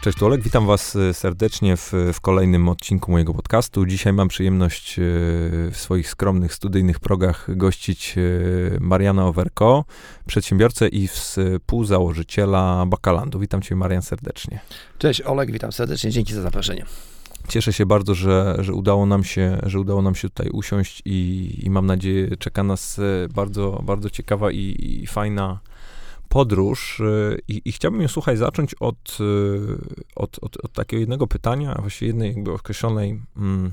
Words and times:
Cześć, 0.00 0.18
tu 0.18 0.26
Olek, 0.26 0.42
witam 0.42 0.66
was 0.66 0.96
e, 0.96 1.14
serdecznie 1.14 1.76
w, 1.76 1.92
w, 2.12 2.20
kolejnym 2.20 2.68
odcinku 2.68 3.12
mojego 3.12 3.34
podcastu. 3.34 3.86
Dzisiaj 3.86 4.12
mam 4.12 4.28
przyjemność 4.28 4.98
e, 4.98 5.02
w 5.70 5.72
swoich 5.74 6.10
skromnych 6.10 6.54
studyjnych 6.54 7.00
progach 7.00 7.56
gościć 7.56 8.14
e, 8.18 8.20
Mariana 8.80 9.26
Overko, 9.26 9.84
przedsiębiorcę 10.26 10.88
i 10.88 11.08
współzałożyciela 11.08 12.86
Bakalandu. 12.86 13.38
Witam 13.38 13.62
cię, 13.62 13.76
Marian, 13.76 14.02
serdecznie. 14.02 14.60
Cześć, 14.98 15.22
Olek, 15.22 15.50
witam 15.50 15.72
serdecznie, 15.72 16.10
dzięki 16.10 16.34
za 16.34 16.42
zaproszenie. 16.42 16.86
Cieszę 17.48 17.72
się 17.72 17.86
bardzo, 17.86 18.14
że, 18.14 18.56
że, 18.58 18.74
udało, 18.74 19.06
nam 19.06 19.24
się, 19.24 19.58
że 19.66 19.80
udało 19.80 20.02
nam 20.02 20.14
się 20.14 20.28
tutaj 20.28 20.50
usiąść 20.50 21.02
i, 21.04 21.50
i 21.62 21.70
mam 21.70 21.86
nadzieję, 21.86 22.36
czeka 22.36 22.62
nas 22.62 23.00
bardzo, 23.34 23.82
bardzo 23.86 24.10
ciekawa 24.10 24.50
i, 24.50 25.00
i 25.02 25.06
fajna 25.06 25.60
podróż 26.30 27.00
y, 27.00 27.38
i, 27.48 27.62
i 27.64 27.72
chciałbym 27.72 28.02
ją, 28.02 28.08
słuchaj, 28.08 28.36
zacząć 28.36 28.74
od, 28.74 29.18
y, 29.20 29.24
od, 30.16 30.38
od, 30.42 30.64
od, 30.64 30.72
takiego 30.72 31.00
jednego 31.00 31.26
pytania, 31.26 31.76
właściwie 31.80 32.06
jednej 32.06 32.34
jakby 32.34 32.52
określonej 32.52 33.20
mm, 33.36 33.72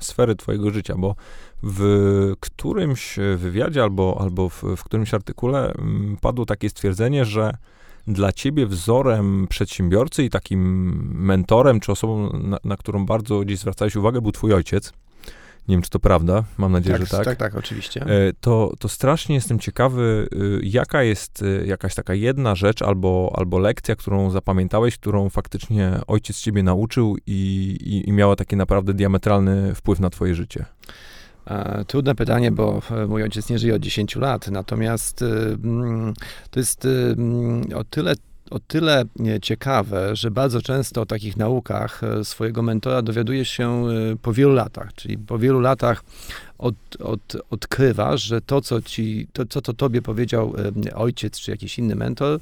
sfery 0.00 0.36
twojego 0.36 0.70
życia, 0.70 0.94
bo 0.98 1.14
w 1.62 2.32
którymś 2.40 3.16
wywiadzie 3.36 3.82
albo, 3.82 4.16
albo 4.20 4.48
w, 4.48 4.62
w 4.76 4.84
którymś 4.84 5.14
artykule 5.14 5.72
mm, 5.72 6.16
padło 6.20 6.46
takie 6.46 6.70
stwierdzenie, 6.70 7.24
że 7.24 7.56
dla 8.06 8.32
ciebie 8.32 8.66
wzorem 8.66 9.46
przedsiębiorcy 9.48 10.24
i 10.24 10.30
takim 10.30 10.60
mentorem, 11.24 11.80
czy 11.80 11.92
osobą, 11.92 12.30
na, 12.32 12.58
na 12.64 12.76
którą 12.76 13.06
bardzo 13.06 13.40
gdzieś 13.40 13.58
zwracałeś 13.58 13.96
uwagę, 13.96 14.20
był 14.20 14.32
twój 14.32 14.52
ojciec. 14.52 14.92
Nie 15.68 15.74
wiem, 15.76 15.82
czy 15.82 15.90
to 15.90 15.98
prawda, 15.98 16.44
mam 16.58 16.72
nadzieję, 16.72 16.98
tak, 16.98 17.06
że 17.06 17.16
tak. 17.16 17.24
Tak, 17.24 17.38
tak, 17.38 17.54
oczywiście. 17.54 18.02
E, 18.02 18.32
to, 18.40 18.72
to 18.78 18.88
strasznie 18.88 19.34
jestem 19.34 19.58
ciekawy, 19.58 20.28
y, 20.34 20.60
jaka 20.62 21.02
jest 21.02 21.42
y, 21.42 21.64
jakaś 21.66 21.94
taka 21.94 22.14
jedna 22.14 22.54
rzecz 22.54 22.82
albo, 22.82 23.34
albo 23.36 23.58
lekcja, 23.58 23.96
którą 23.96 24.30
zapamiętałeś, 24.30 24.98
którą 24.98 25.28
faktycznie 25.30 26.00
ojciec 26.06 26.40
ciebie 26.40 26.62
nauczył 26.62 27.16
i, 27.26 27.76
i, 27.80 28.08
i 28.08 28.12
miała 28.12 28.36
taki 28.36 28.56
naprawdę 28.56 28.94
diametralny 28.94 29.74
wpływ 29.74 30.00
na 30.00 30.10
twoje 30.10 30.34
życie. 30.34 30.64
E, 31.46 31.84
trudne 31.84 32.14
pytanie, 32.14 32.50
bo 32.50 32.82
e, 32.90 33.06
mój 33.06 33.22
ojciec 33.22 33.50
nie 33.50 33.58
żyje 33.58 33.74
od 33.74 33.82
10 33.82 34.16
lat, 34.16 34.48
natomiast 34.48 35.22
y, 35.22 35.26
mm, 35.64 36.14
to 36.50 36.60
jest 36.60 36.84
mm, 36.84 37.62
o 37.74 37.84
tyle 37.84 38.14
o 38.50 38.58
tyle 38.58 39.04
ciekawe, 39.42 40.16
że 40.16 40.30
bardzo 40.30 40.62
często 40.62 41.00
o 41.00 41.06
takich 41.06 41.36
naukach 41.36 42.04
e, 42.04 42.24
swojego 42.24 42.62
mentora 42.62 43.02
dowiadujesz 43.02 43.48
się 43.48 43.88
e, 43.88 44.16
po 44.22 44.32
wielu 44.32 44.52
latach, 44.52 44.94
czyli 44.94 45.18
po 45.18 45.38
wielu 45.38 45.60
latach 45.60 46.04
od, 46.58 46.74
od, 47.00 47.36
odkrywasz, 47.50 48.22
że 48.22 48.40
to 48.40 48.60
co, 48.60 48.82
ci, 48.82 49.26
to, 49.32 49.46
co 49.46 49.60
to 49.60 49.72
tobie 49.72 50.02
powiedział 50.02 50.54
e, 50.86 50.94
ojciec 50.94 51.40
czy 51.40 51.50
jakiś 51.50 51.78
inny 51.78 51.94
mentor, 51.94 52.40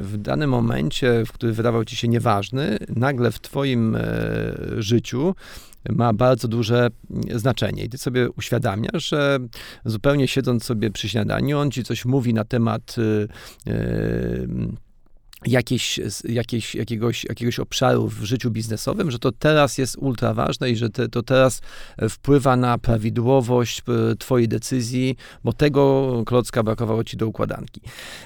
w 0.00 0.16
danym 0.16 0.50
momencie, 0.50 1.24
w 1.26 1.32
którym 1.32 1.54
wydawał 1.54 1.84
ci 1.84 1.96
się 1.96 2.08
nieważny, 2.08 2.78
nagle 2.88 3.30
w 3.30 3.40
twoim 3.40 3.96
życiu 4.78 5.34
ma 5.90 6.12
bardzo 6.12 6.48
duże 6.48 6.88
znaczenie. 7.34 7.84
I 7.84 7.88
ty 7.88 7.98
sobie 7.98 8.30
uświadamiasz, 8.30 9.08
że 9.08 9.38
zupełnie 9.84 10.28
siedząc 10.28 10.64
sobie 10.64 10.90
przy 10.90 11.08
śniadaniu, 11.08 11.58
on 11.58 11.70
ci 11.70 11.84
coś 11.84 12.04
mówi 12.04 12.34
na 12.34 12.44
temat 12.44 12.96
jakieś, 15.46 16.00
jakieś, 16.24 16.74
jakiegoś, 16.74 17.24
jakiegoś 17.24 17.58
obszaru 17.58 18.08
w 18.08 18.24
życiu 18.24 18.50
biznesowym, 18.50 19.10
że 19.10 19.18
to 19.18 19.32
teraz 19.32 19.78
jest 19.78 19.96
ultra 19.98 20.34
ważne 20.34 20.70
i 20.70 20.76
że 20.76 20.90
te, 20.90 21.08
to 21.08 21.22
teraz 21.22 21.60
wpływa 22.10 22.56
na 22.56 22.78
prawidłowość 22.78 23.82
e, 23.88 24.16
twojej 24.16 24.48
decyzji, 24.48 25.16
bo 25.44 25.52
tego 25.52 26.12
klocka 26.26 26.62
brakowało 26.62 27.04
ci 27.04 27.16
do 27.16 27.26
układanki. 27.26 27.80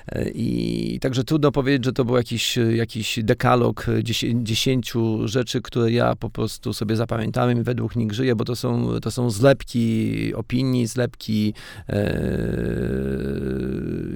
E, 0.09 0.31
I 0.31 0.99
także 1.01 1.25
trudno 1.25 1.53
powiedzieć, 1.53 1.85
że 1.85 1.93
to 1.93 2.05
był 2.05 2.17
jakiś, 2.17 2.59
jakiś 2.75 3.19
dekalog 3.23 3.87
dziesięciu 4.35 5.29
rzeczy, 5.29 5.63
które 5.63 5.93
ja 5.93 6.17
po 6.17 6.31
prostu 6.31 6.73
sobie 6.73 6.97
zapamiętałem 6.97 7.61
i 7.61 7.63
według 7.63 7.97
nich 7.97 8.13
żyję, 8.13 8.37
bo 8.37 8.45
to 8.45 8.57
są, 8.57 9.01
to 9.01 9.11
są 9.11 9.31
zlepki 9.31 10.35
opinii, 10.35 10.87
zlepki 10.87 11.55
e, 11.89 12.21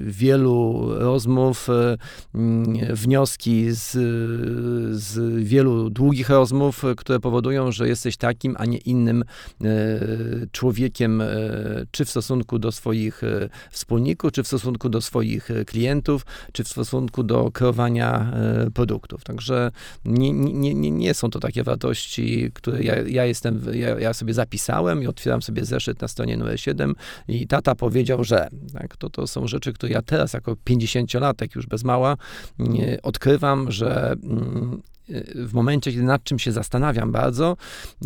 wielu 0.03 0.89
rozmów, 0.99 1.69
e, 1.69 1.97
wnioski 2.95 3.71
z, 3.71 3.91
z 5.01 5.43
wielu 5.43 5.89
długich 5.89 6.29
rozmów, 6.29 6.83
które 6.97 7.19
powodują, 7.19 7.71
że 7.71 7.87
jesteś 7.87 8.17
takim, 8.17 8.55
a 8.59 8.65
nie 8.65 8.77
innym 8.77 9.23
e, 9.63 9.67
człowiekiem, 10.51 11.21
e, 11.21 11.27
czy 11.91 12.05
w 12.05 12.09
stosunku 12.09 12.59
do 12.59 12.71
swoich 12.71 13.23
e, 13.23 13.49
wspólników, 13.71 14.31
czy 14.31 14.43
w 14.43 14.47
stosunku 14.47 14.89
do 14.89 15.01
swoich 15.01 15.49
klientów, 15.65 16.25
czy 16.51 16.63
w 16.63 16.67
stosunku 16.67 17.23
do 17.23 17.51
kreowania 17.51 18.33
produktów. 18.73 19.23
Także 19.23 19.71
nie, 20.05 20.33
nie, 20.33 20.73
nie, 20.73 20.91
nie 20.91 21.13
są 21.13 21.29
to 21.29 21.39
takie 21.39 21.63
wartości, 21.63 22.51
które 22.53 22.83
ja, 22.83 22.95
ja 23.01 23.25
jestem, 23.25 23.61
ja, 23.73 23.99
ja 23.99 24.13
sobie 24.13 24.33
zapisałem 24.33 25.03
i 25.03 25.07
otwieram 25.07 25.41
sobie 25.41 25.65
zeszyt 25.65 26.01
na 26.01 26.07
stronie 26.07 26.37
numer 26.37 26.59
7 26.59 26.95
i 27.27 27.47
tata 27.47 27.75
powiedział, 27.75 28.23
że 28.23 28.47
tak, 28.73 28.97
to, 28.97 29.09
to 29.09 29.27
są 29.27 29.47
rzeczy, 29.47 29.73
które 29.73 29.93
ja 29.93 30.01
teraz 30.01 30.33
jako 30.33 30.53
50-latek 30.53 31.55
już 31.55 31.65
bez 31.67 31.83
mała 31.83 32.17
odkrywam, 33.03 33.71
że 33.71 34.15
mm, 34.23 34.81
w 35.35 35.53
momencie, 35.53 35.91
kiedy 35.91 36.03
nad 36.03 36.23
czym 36.23 36.39
się 36.39 36.51
zastanawiam 36.51 37.11
bardzo, 37.11 37.57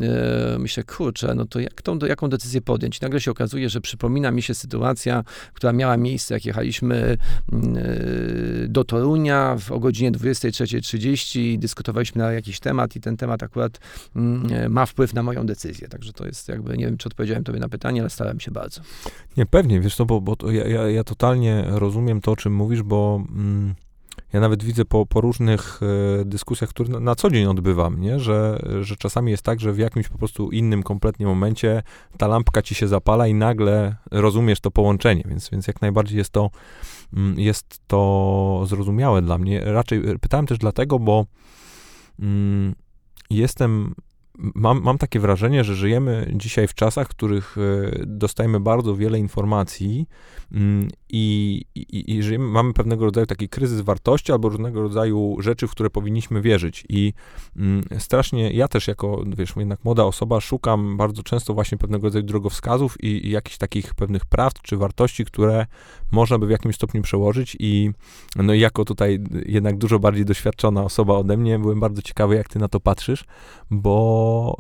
e, 0.02 0.58
myślę, 0.60 0.84
kurczę, 0.84 1.36
no 1.36 1.46
to 1.46 1.60
jak 1.60 1.82
tą, 1.82 1.98
jaką 1.98 2.30
decyzję 2.30 2.62
podjąć? 2.62 2.98
I 2.98 3.00
nagle 3.02 3.22
się 3.22 3.32
okazuje, 3.32 3.70
że 3.70 3.82
przypomina 3.82 4.32
mi 4.32 4.42
się 4.42 4.54
sytuacja, 4.54 5.24
która 5.54 5.74
miała 5.74 5.98
miejsce, 5.98 6.34
jak 6.34 6.46
jechaliśmy 6.46 7.18
mm, 7.52 7.78
e, 7.78 8.68
do 8.68 8.84
Torunia 8.84 9.56
w, 9.60 9.72
o 9.72 9.80
godzinie 9.80 10.12
23.30 10.12 11.40
i 11.40 11.60
dyskutowaliśmy 11.60 12.22
na 12.22 12.32
jakiś 12.32 12.60
temat 12.60 12.96
i 12.96 13.02
ten 13.02 13.18
temat 13.18 13.44
akurat 13.44 13.80
mm, 14.16 14.72
ma 14.72 14.86
wpływ 14.86 15.14
na 15.14 15.24
moją 15.24 15.46
decyzję. 15.46 15.88
Także 15.88 16.14
to 16.14 16.26
jest 16.26 16.48
jakby, 16.48 16.78
nie 16.78 16.86
wiem, 16.86 16.98
czy 16.98 17.10
odpowiedziałem 17.10 17.44
tobie 17.44 17.60
na 17.60 17.70
pytanie, 17.70 18.02
ale 18.02 18.10
starałem 18.10 18.40
się 18.40 18.52
bardzo. 18.52 18.82
Nie, 19.38 19.46
pewnie, 19.46 19.82
wiesz, 19.82 19.98
no 19.98 20.06
bo, 20.06 20.22
bo 20.22 20.52
ja, 20.52 20.68
ja, 20.68 20.90
ja 20.90 21.04
totalnie 21.04 21.64
rozumiem 21.68 22.22
to, 22.22 22.32
o 22.32 22.36
czym 22.36 22.54
mówisz, 22.56 22.84
bo... 22.84 23.24
Mm 23.30 23.76
ja 24.34 24.40
nawet 24.40 24.64
widzę 24.64 24.86
po, 24.86 25.06
po 25.06 25.22
różnych 25.22 25.80
e, 26.22 26.26
dyskusjach, 26.26 26.70
które 26.70 27.00
na, 27.00 27.16
co 27.16 27.30
dzień 27.30 27.46
odbywam, 27.46 28.02
nie? 28.02 28.20
Że, 28.20 28.60
że 28.82 28.96
czasami 28.96 29.32
jest 29.32 29.44
tak, 29.44 29.60
że 29.60 29.74
w 29.74 29.78
jakimś 29.78 30.10
po 30.10 30.18
prostu 30.18 30.52
innym 30.52 30.84
kompletnie 30.84 31.26
momencie 31.26 31.84
ta 32.18 32.28
lampka 32.28 32.62
ci 32.62 32.76
się 32.76 32.88
zapala 32.88 33.28
i 33.28 33.34
nagle 33.34 33.96
rozumiesz 34.12 34.60
to 34.60 34.72
połączenie, 34.72 35.24
więc, 35.28 35.50
więc 35.50 35.68
jak 35.68 35.82
najbardziej 35.82 36.18
jest 36.18 36.32
to, 36.32 36.50
mm, 37.14 37.40
jest 37.40 37.80
to 37.88 38.64
zrozumiałe 38.68 39.22
dla 39.22 39.38
mnie. 39.38 39.62
Raczej 39.66 40.10
e, 40.10 40.20
pytałem 40.20 40.48
też 40.48 40.58
dlatego, 40.58 41.00
bo 41.00 41.26
mm, 42.20 42.76
jestem 43.30 43.96
mam, 44.56 44.82
mam 44.82 44.98
takie 44.98 45.20
wrażenie, 45.20 45.64
że 45.64 45.76
żyjemy 45.76 46.32
dzisiaj 46.36 46.68
w 46.68 46.74
czasach, 46.74 47.08
w 47.08 47.10
których 47.10 47.58
e, 47.58 48.06
dostajemy 48.06 48.60
bardzo 48.60 48.96
wiele 48.96 49.20
informacji 49.20 50.08
mm, 50.52 50.88
i, 51.10 51.66
i, 51.76 52.16
i 52.16 52.24
żyjemy, 52.24 52.46
mamy 52.46 52.74
pewnego 52.74 53.06
rodzaju 53.06 53.26
taki 53.26 53.50
kryzys 53.50 53.82
wartości 53.82 54.32
albo 54.32 54.50
różnego 54.50 54.82
rodzaju 54.82 55.38
rzeczy, 55.40 55.68
w 55.68 55.72
które 55.72 55.90
powinniśmy 55.90 56.42
wierzyć. 56.42 56.86
I 56.90 57.14
mm, 57.56 57.84
strasznie, 57.98 58.52
ja 58.52 58.68
też 58.68 58.88
jako, 58.88 59.24
wiesz, 59.38 59.54
jednak 59.58 59.86
młoda 59.86 60.04
osoba 60.04 60.42
szukam 60.42 60.98
bardzo 60.98 61.24
często 61.24 61.54
właśnie 61.54 61.78
pewnego 61.78 62.08
rodzaju 62.08 62.26
drogowskazów 62.26 63.04
i, 63.04 63.28
i 63.28 63.30
jakichś 63.30 63.58
takich 63.58 63.96
pewnych 63.96 64.26
prawd 64.26 64.62
czy 64.62 64.78
wartości, 64.78 65.26
które 65.26 65.66
można 66.12 66.40
by 66.40 66.48
w 66.48 66.50
jakimś 66.50 66.76
stopniu 66.76 67.02
przełożyć 67.02 67.58
i 67.60 67.92
no 68.36 68.54
jako 68.54 68.86
tutaj 68.86 69.20
jednak 69.46 69.78
dużo 69.78 70.00
bardziej 70.00 70.26
doświadczona 70.26 70.84
osoba 70.84 71.14
ode 71.14 71.38
mnie, 71.38 71.60
byłem 71.60 71.80
bardzo 71.80 72.02
ciekawy, 72.02 72.36
jak 72.36 72.50
ty 72.50 72.60
na 72.60 72.68
to 72.68 72.80
patrzysz, 72.80 73.26
bo, 73.72 74.58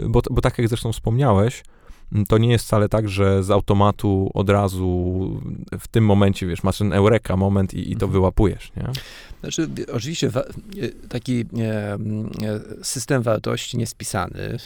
yy, 0.00 0.08
bo, 0.08 0.22
bo 0.30 0.40
tak 0.40 0.58
jak 0.58 0.68
zresztą 0.68 0.92
wspomniałeś, 0.92 1.62
to 2.28 2.38
nie 2.38 2.50
jest 2.50 2.64
wcale 2.64 2.88
tak, 2.88 3.08
że 3.08 3.42
z 3.42 3.50
automatu 3.50 4.30
od 4.34 4.50
razu 4.50 5.40
w 5.80 5.88
tym 5.88 6.04
momencie, 6.04 6.46
wiesz, 6.46 6.62
masz 6.62 6.78
ten 6.78 6.92
eureka 6.92 7.36
moment 7.36 7.74
i, 7.74 7.80
i 7.80 7.96
to 7.96 8.06
mhm. 8.06 8.12
wyłapujesz, 8.12 8.72
nie? 8.76 8.84
Znaczy, 9.40 9.68
oczywiście 9.92 10.30
e, 10.36 10.88
taki 11.08 11.40
e, 11.40 11.98
system 12.82 13.22
wartości 13.22 13.78
niespisany, 13.78 14.58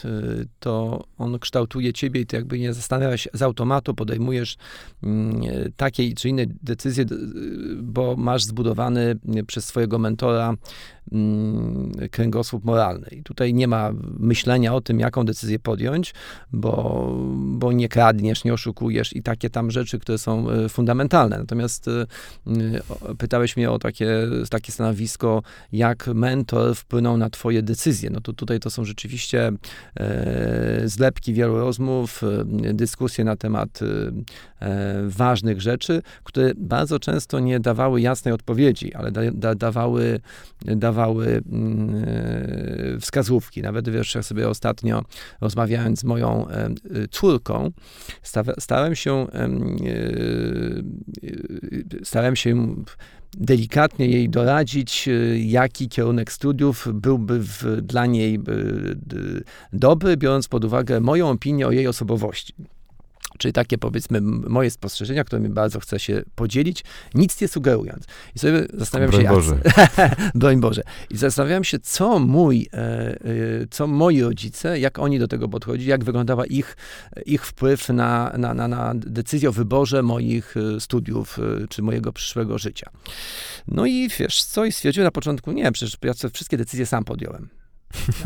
to 0.61 1.05
on 1.19 1.39
kształtuje 1.39 1.93
ciebie 1.93 2.21
i 2.21 2.27
ty 2.27 2.37
jakby 2.37 2.59
nie 2.59 2.75
zastanawiasz 2.75 3.21
się, 3.21 3.31
z 3.33 3.43
automatu 3.43 3.95
podejmujesz 3.95 4.57
takiej 5.77 6.15
czy 6.15 6.29
innej 6.29 6.47
decyzje, 6.63 7.05
bo 7.77 8.17
masz 8.17 8.45
zbudowany 8.45 9.19
przez 9.47 9.65
swojego 9.65 9.99
mentora 9.99 10.29
Mm, 10.39 10.57
kręgosłup 12.11 12.65
moralny. 12.65 13.07
I 13.13 13.23
tutaj 13.23 13.55
nie 13.55 13.69
ma 13.69 13.91
myślenia 14.19 14.75
o 14.75 14.81
tym, 14.81 15.01
jaką 15.01 15.25
decyzję 15.25 15.59
podjąć, 15.59 16.15
bo, 16.53 17.15
bo 17.35 17.73
nie 17.73 17.89
kradniesz, 17.89 18.45
nie 18.45 18.55
oszukujesz 18.55 19.17
i 19.17 19.23
takie 19.23 19.51
tam 19.51 19.71
rzeczy, 19.71 19.99
które 19.99 20.19
są 20.19 20.51
e, 20.51 20.69
fundamentalne. 20.69 21.39
Natomiast 21.39 21.89
e, 21.89 22.07
pytałeś 23.19 23.57
mnie 23.57 23.71
o 23.71 23.79
takie, 23.79 24.09
takie 24.51 24.73
stanowisko, 24.73 25.43
jak 25.73 26.07
mentor 26.07 26.77
wpłynął 26.77 27.17
na 27.17 27.31
twoje 27.31 27.63
decyzje. 27.63 28.11
No 28.11 28.21
to 28.21 28.33
tutaj 28.33 28.61
to 28.61 28.71
są 28.71 28.85
rzeczywiście 28.85 29.53
e, 29.97 30.83
zlepki 30.85 31.35
wielu 31.35 31.59
rozmów, 31.59 32.23
dyskusje 32.75 33.25
na 33.25 33.37
temat 33.37 33.81
ważnych 35.07 35.61
rzeczy, 35.61 36.03
które 36.25 36.53
bardzo 36.57 36.99
często 36.99 37.41
nie 37.41 37.61
dawały 37.61 38.01
jasnej 38.01 38.35
odpowiedzi, 38.35 38.95
ale 38.95 39.13
da, 39.13 39.21
da, 39.33 39.55
dawały, 39.55 40.21
dawały 40.65 40.98
dawały 40.99 41.43
mm, 41.53 43.01
wskazówki. 43.01 43.63
Nawet 43.63 43.89
wiesz, 43.89 44.15
ja 44.15 44.23
sobie 44.23 44.49
ostatnio 44.49 45.03
rozmawiając 45.41 46.01
z 46.01 46.05
moją 46.05 46.47
córką, 47.11 47.71
stałem 48.59 48.95
się 48.95 49.27
starałem 52.03 52.37
się 52.37 52.75
delikatnie 53.37 54.07
jej 54.07 54.29
doradzić, 54.29 55.09
jaki 55.37 55.89
kierunek 55.89 56.33
studiów 56.33 56.89
byłby 56.95 57.41
w, 57.41 57.65
dla 57.83 58.07
niej 58.07 58.41
dobry, 59.73 60.17
biorąc 60.17 60.49
pod 60.49 60.65
uwagę 60.65 61.01
moją 61.01 61.31
opinię 61.31 61.67
o 61.67 61.71
jej 61.71 61.87
osobowości. 61.87 62.55
Czyli 63.39 63.53
takie 63.53 63.79
powiedzmy 63.79 64.21
moje 64.21 64.71
spostrzeżenia, 64.71 65.25
którymi 65.25 65.49
bardzo 65.49 65.81
chcę 65.81 65.99
się 65.99 66.23
podzielić, 66.35 66.85
nic 67.15 67.41
nie 67.41 67.49
sugerując. 67.49 68.05
I 68.37 68.39
sobie 68.39 68.67
zastanawiam 68.75 69.11
Broń 69.11 69.23
się, 69.23 69.29
Boże. 69.29 69.59
Jak, 69.65 70.17
broń 70.35 70.61
Boże. 70.61 70.83
I 71.11 71.17
zastanawiam 71.17 71.65
się, 71.65 71.79
co 71.79 72.19
mój, 72.19 72.69
e, 72.73 72.79
e, 72.79 73.17
co 73.71 73.87
moi 73.87 74.23
rodzice, 74.23 74.81
jak 74.81 74.99
oni 74.99 75.19
do 75.19 75.29
tego 75.29 75.49
podchodzi, 75.49 75.87
jak 75.87 76.05
wyglądała 76.05 76.47
ich, 76.47 76.77
ich 77.27 77.47
wpływ 77.47 77.89
na, 77.89 78.33
na, 78.39 78.55
na, 78.55 78.69
na 78.69 78.93
decyzję 78.95 79.49
o 79.49 79.53
wyborze 79.53 80.03
moich 80.03 80.55
e, 80.57 80.81
studiów, 80.81 81.39
czy 81.69 81.83
mojego 81.83 82.13
przyszłego 82.13 82.59
życia. 82.59 82.91
No 83.69 83.87
i 83.87 84.09
wiesz 84.19 84.45
co, 84.45 84.65
i 84.65 84.73
stwierdziłem 84.73 85.05
na 85.05 85.11
początku, 85.11 85.53
nie, 85.53 85.73
przecież 85.73 85.97
ja 86.03 86.31
wszystkie 86.33 86.57
decyzje 86.57 86.87
sam 86.87 87.05
podjąłem. 87.05 87.49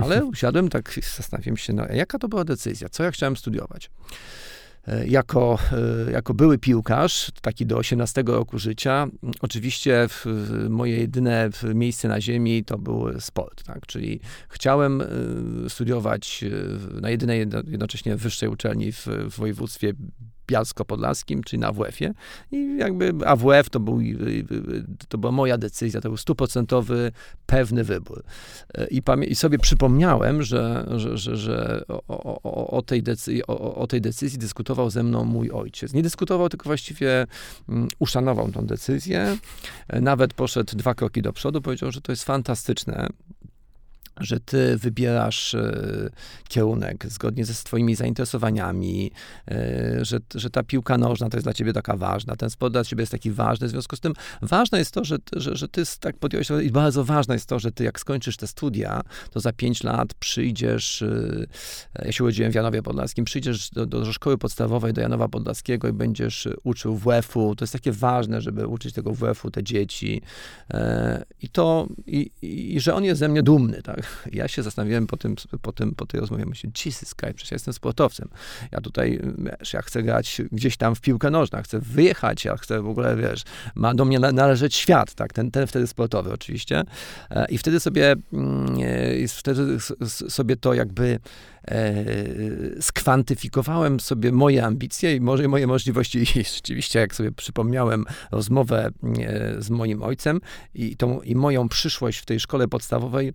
Ale 0.03 0.25
usiadłem, 0.25 0.69
tak 0.69 1.01
zastanawiam 1.17 1.57
się, 1.57 1.73
no, 1.73 1.87
jaka 1.87 2.19
to 2.19 2.29
była 2.29 2.45
decyzja, 2.45 2.89
co 2.89 3.03
ja 3.03 3.11
chciałem 3.11 3.37
studiować. 3.37 3.91
E, 4.89 5.07
jako, 5.07 5.59
e, 6.09 6.13
jako 6.13 6.35
były 6.35 6.59
piłkarz, 6.59 7.31
taki 7.43 7.67
do 7.67 7.77
18 7.77 8.23
roku 8.27 8.59
życia, 8.59 9.07
oczywiście 9.41 10.09
moje 10.69 10.97
jedyne 10.97 11.51
miejsce 11.75 12.09
na 12.09 12.21
ziemi 12.21 12.65
to 12.65 12.79
był 12.79 13.21
sport, 13.21 13.63
tak? 13.63 13.87
czyli 13.87 14.21
chciałem 14.49 15.01
e, 15.01 15.07
studiować 15.69 16.45
na 17.01 17.11
jedynej 17.11 17.39
jednocześnie 17.67 18.17
wyższej 18.17 18.49
uczelni 18.49 18.93
w, 18.93 19.07
w 19.07 19.37
województwie 19.37 19.93
Bialsko-Podlaskim, 20.47 21.43
czyli 21.45 21.61
na 21.61 21.69
AWF-ie. 21.69 22.15
I 22.53 22.77
jakby 22.79 23.13
AWF 23.27 23.71
to, 23.71 23.81
był, 23.81 24.01
to 25.09 25.19
była 25.19 25.33
moja 25.33 25.59
decyzja, 25.59 26.01
to 26.01 26.09
był 26.09 26.17
stuprocentowy, 26.17 27.13
pewny 27.47 27.85
wybór. 27.85 28.23
I, 28.91 29.03
I, 29.29 29.35
sobie 29.35 29.59
przypomniałem, 29.59 30.43
że, 30.43 30.87
że, 30.97 31.19
że, 31.19 31.37
że 31.37 31.83
o, 31.89 32.43
o, 32.43 32.71
o, 32.71 32.83
tej 32.83 33.03
decyzji, 33.03 33.47
o, 33.47 33.75
o 33.75 33.87
tej 33.87 34.01
decyzji 34.01 34.39
dyskutował 34.39 34.91
ze 34.91 35.03
mną 35.03 35.25
mój 35.25 35.51
ojciec. 35.51 35.93
Nie 35.93 36.03
dyskutował, 36.03 36.49
tylko 36.49 36.65
właściwie 36.65 37.27
um, 37.69 37.89
uszanował 37.99 38.53
tą 38.53 38.67
decyzję. 38.67 39.37
Nawet 40.01 40.35
poszedł 40.35 40.77
dwa 40.77 40.95
kroki 40.95 41.23
do 41.23 41.33
przodu, 41.33 41.63
powiedział, 41.63 41.93
że 41.93 42.01
to 42.01 42.13
jest 42.13 42.25
fantastyczne 42.25 43.09
że 44.21 44.41
ty 44.41 44.77
wybierasz 44.77 45.55
e, 45.55 46.11
kierunek 46.49 47.07
zgodnie 47.09 47.45
ze 47.45 47.55
swoimi 47.55 47.95
zainteresowaniami, 47.95 49.11
e, 49.51 50.05
że, 50.05 50.19
że 50.35 50.51
ta 50.51 50.63
piłka 50.63 50.99
nożna 50.99 51.29
to 51.29 51.37
jest 51.37 51.47
dla 51.47 51.55
ciebie 51.55 51.73
taka 51.73 51.97
ważna, 51.97 52.37
ten 52.37 52.51
sport 52.51 52.73
dla 52.73 52.85
ciebie 52.85 53.03
jest 53.03 53.13
taki 53.13 53.31
ważny, 53.31 53.67
w 53.67 53.71
związku 53.71 53.97
z 53.97 54.01
tym 54.01 54.13
ważne 54.43 54.79
jest 54.79 54.95
to, 54.95 55.05
że, 55.05 55.17
że, 55.37 55.57
że 55.57 55.69
ty 55.69 55.83
tak 56.01 56.17
podjąłeś, 56.17 56.49
i 56.63 56.71
bardzo 56.71 57.05
ważne 57.05 57.35
jest 57.35 57.49
to, 57.49 57.59
że 57.59 57.73
ty 57.73 57.85
jak 57.85 58.01
skończysz 58.01 58.37
te 58.37 58.47
studia, 58.47 59.01
to 59.31 59.41
za 59.41 59.53
pięć 59.53 59.83
lat 59.83 60.15
przyjdziesz, 60.15 61.03
e, 61.03 61.47
ja 62.05 62.13
się 62.13 62.25
urodziłem 62.25 62.53
w 62.53 62.55
Janowie 62.55 62.83
Podlaskim, 62.83 63.25
przyjdziesz 63.25 63.71
do, 63.71 63.87
do 63.87 64.13
szkoły 64.13 64.39
podstawowej, 64.39 64.93
do 64.93 65.01
Janowa 65.01 65.29
Podlaskiego 65.29 65.89
i 65.89 65.93
będziesz 65.93 66.49
uczył 66.65 66.97
WF-u, 66.97 67.57
to 67.57 67.63
jest 67.63 67.73
takie 67.73 67.93
ważne, 67.93 68.41
żeby 68.41 68.67
uczyć 68.67 68.95
tego 68.95 69.13
WF-u 69.15 69.51
te 69.51 69.63
dzieci. 69.63 70.23
I 71.43 71.49
to, 71.49 71.89
i, 72.07 72.31
i, 72.43 72.77
i 72.77 72.81
że 72.81 72.95
on 72.95 73.05
jest 73.05 73.19
ze 73.19 73.29
mnie 73.29 73.43
dumny, 73.43 73.83
tak, 73.83 74.02
ja 74.33 74.49
się 74.49 74.63
zastanawiałem 74.63 75.07
po, 75.07 75.17
tym, 75.17 75.37
po, 75.63 75.73
tym, 75.73 75.95
po 75.95 76.07
tej 76.07 76.21
rozmowie, 76.21 76.47
myślę, 76.47 76.71
Jesus 76.85 77.15
Christ, 77.15 77.37
przecież 77.37 77.51
ja 77.51 77.55
jestem 77.55 77.75
sportowcem. 77.75 78.29
Ja 78.73 78.81
tutaj, 78.81 79.21
wiesz, 79.39 79.73
ja 79.73 79.83
chcę 79.83 80.03
grać 80.03 80.43
gdzieś 80.53 80.77
tam 80.77 80.95
w 80.95 81.01
piłkę 81.01 81.31
nożną, 81.31 81.63
chcę 81.63 81.79
wyjechać, 81.79 82.45
ja 82.45 82.57
chcę 82.57 82.83
w 82.83 82.89
ogóle, 82.89 83.17
wiesz, 83.17 83.43
ma 83.75 83.95
do 83.95 84.05
mnie 84.05 84.19
należeć 84.19 84.75
świat, 84.75 85.15
tak, 85.15 85.33
ten, 85.33 85.51
ten 85.51 85.67
wtedy 85.67 85.87
sportowy 85.87 86.33
oczywiście. 86.33 86.83
E, 87.31 87.47
I 87.51 87.59
wtedy 87.59 87.81
sobie, 87.81 88.15
mm, 88.33 88.77
e, 89.25 89.29
wtedy 89.29 89.79
sobie 90.29 90.57
to 90.57 90.75
jakby 90.75 91.19
skwantyfikowałem 92.81 94.01
sobie 94.01 94.33
moje 94.33 94.65
ambicje 94.65 95.17
i 95.17 95.21
może 95.21 95.49
moje 95.49 95.67
możliwości. 95.67 96.19
I 96.23 96.45
rzeczywiście, 96.55 96.99
jak 96.99 97.15
sobie 97.15 97.33
przypomniałem 97.33 98.05
rozmowę 98.31 98.91
e, 99.19 99.63
z 99.63 99.71
moim 99.71 100.03
ojcem 100.03 100.41
i, 100.75 100.97
tą, 100.97 101.21
i 101.21 101.35
moją 101.35 101.69
przyszłość 101.69 102.19
w 102.19 102.25
tej 102.25 102.41
szkole 102.41 102.69
podstawowej, 102.69 103.33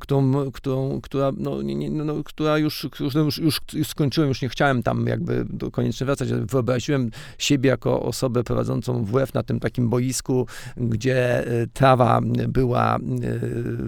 którą, 0.00 0.50
którą, 0.50 1.00
która, 1.00 1.32
no, 1.36 1.62
nie, 1.62 1.74
nie, 1.74 1.90
no, 1.90 2.24
która 2.24 2.58
już, 2.58 2.86
już, 3.00 3.14
już, 3.14 3.38
już 3.72 3.88
skończyłem, 3.88 4.28
już 4.28 4.42
nie 4.42 4.48
chciałem 4.48 4.82
tam 4.82 5.06
jakby 5.06 5.46
koniecznie 5.72 6.06
wracać. 6.06 6.28
Wyobraziłem 6.32 7.10
siebie 7.38 7.70
jako 7.70 8.02
osobę 8.02 8.44
prowadzącą 8.44 9.04
WF 9.04 9.34
na 9.34 9.42
tym 9.42 9.60
takim 9.60 9.88
boisku, 9.88 10.46
gdzie 10.76 11.46
e, 11.46 11.66
trawa 11.66 12.20
była 12.48 12.96
e, 12.96 13.00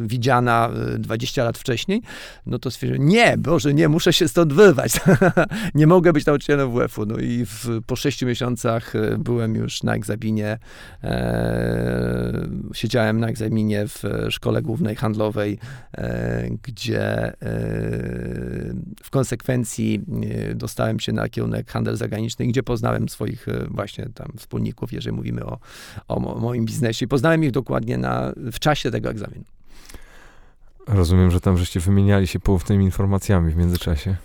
widziana 0.06 0.70
20 0.98 1.44
lat 1.44 1.58
wcześniej, 1.58 2.02
no 2.46 2.58
to 2.58 2.70
stwierdziłem, 2.70 3.08
nie, 3.08 3.38
Boże, 3.38 3.74
nie, 3.78 3.88
muszę 3.88 4.12
się 4.12 4.28
stąd 4.28 4.52
wyrwać. 4.52 5.00
nie 5.74 5.86
mogę 5.86 6.12
być 6.12 6.26
nauczycielem 6.26 6.70
WF-u. 6.70 7.06
No 7.06 7.18
i 7.18 7.44
w, 7.46 7.80
po 7.86 7.96
sześciu 7.96 8.26
miesiącach 8.26 8.96
e, 8.96 9.18
byłem 9.18 9.54
już 9.54 9.82
na 9.82 9.94
egzaminie. 9.94 10.58
E, 11.04 12.48
siedziałem 12.74 13.20
na 13.20 13.28
egzaminie 13.28 13.88
w 13.88 14.02
szkole 14.30 14.62
głównej 14.62 14.96
handlowej, 14.96 15.58
e, 15.92 16.48
gdzie 16.62 17.02
e, 17.02 17.34
w 19.02 19.10
konsekwencji 19.10 20.00
e, 20.50 20.54
dostałem 20.54 21.00
się 21.00 21.12
na 21.12 21.28
kierunek 21.28 21.70
handel 21.70 21.96
zagraniczny, 21.96 22.46
gdzie 22.46 22.62
poznałem 22.62 23.08
swoich 23.08 23.48
e, 23.48 23.66
właśnie 23.70 24.08
tam 24.14 24.32
wspólników, 24.36 24.92
jeżeli 24.92 25.16
mówimy 25.16 25.44
o, 25.44 25.58
o 26.08 26.20
moim 26.20 26.64
biznesie. 26.64 27.08
Poznałem 27.08 27.44
ich 27.44 27.50
dokładnie 27.50 27.98
na, 27.98 28.32
w 28.36 28.58
czasie 28.58 28.90
tego 28.90 29.10
egzaminu. 29.10 29.57
Rozumiem, 30.88 31.30
że 31.30 31.40
tam 31.40 31.56
żeście 31.58 31.80
wymieniali 31.80 32.26
się 32.26 32.40
poufnymi 32.40 32.84
informacjami 32.84 33.52
w 33.52 33.56
międzyczasie. 33.56 34.16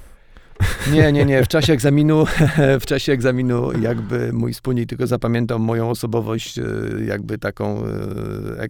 Nie, 0.91 1.11
nie, 1.11 1.25
nie. 1.25 1.43
W 1.43 1.47
czasie 1.47 1.73
egzaminu, 1.73 2.25
w 2.81 2.85
czasie 2.85 3.11
egzaminu 3.11 3.79
jakby 3.79 4.33
mój 4.33 4.53
wspólnik 4.53 4.89
tylko 4.89 5.07
zapamiętał 5.07 5.59
moją 5.59 5.89
osobowość 5.89 6.59
e, 6.59 6.63
jakby 7.07 7.37
taką 7.37 7.85
e, 7.85 8.63
e, 8.63 8.69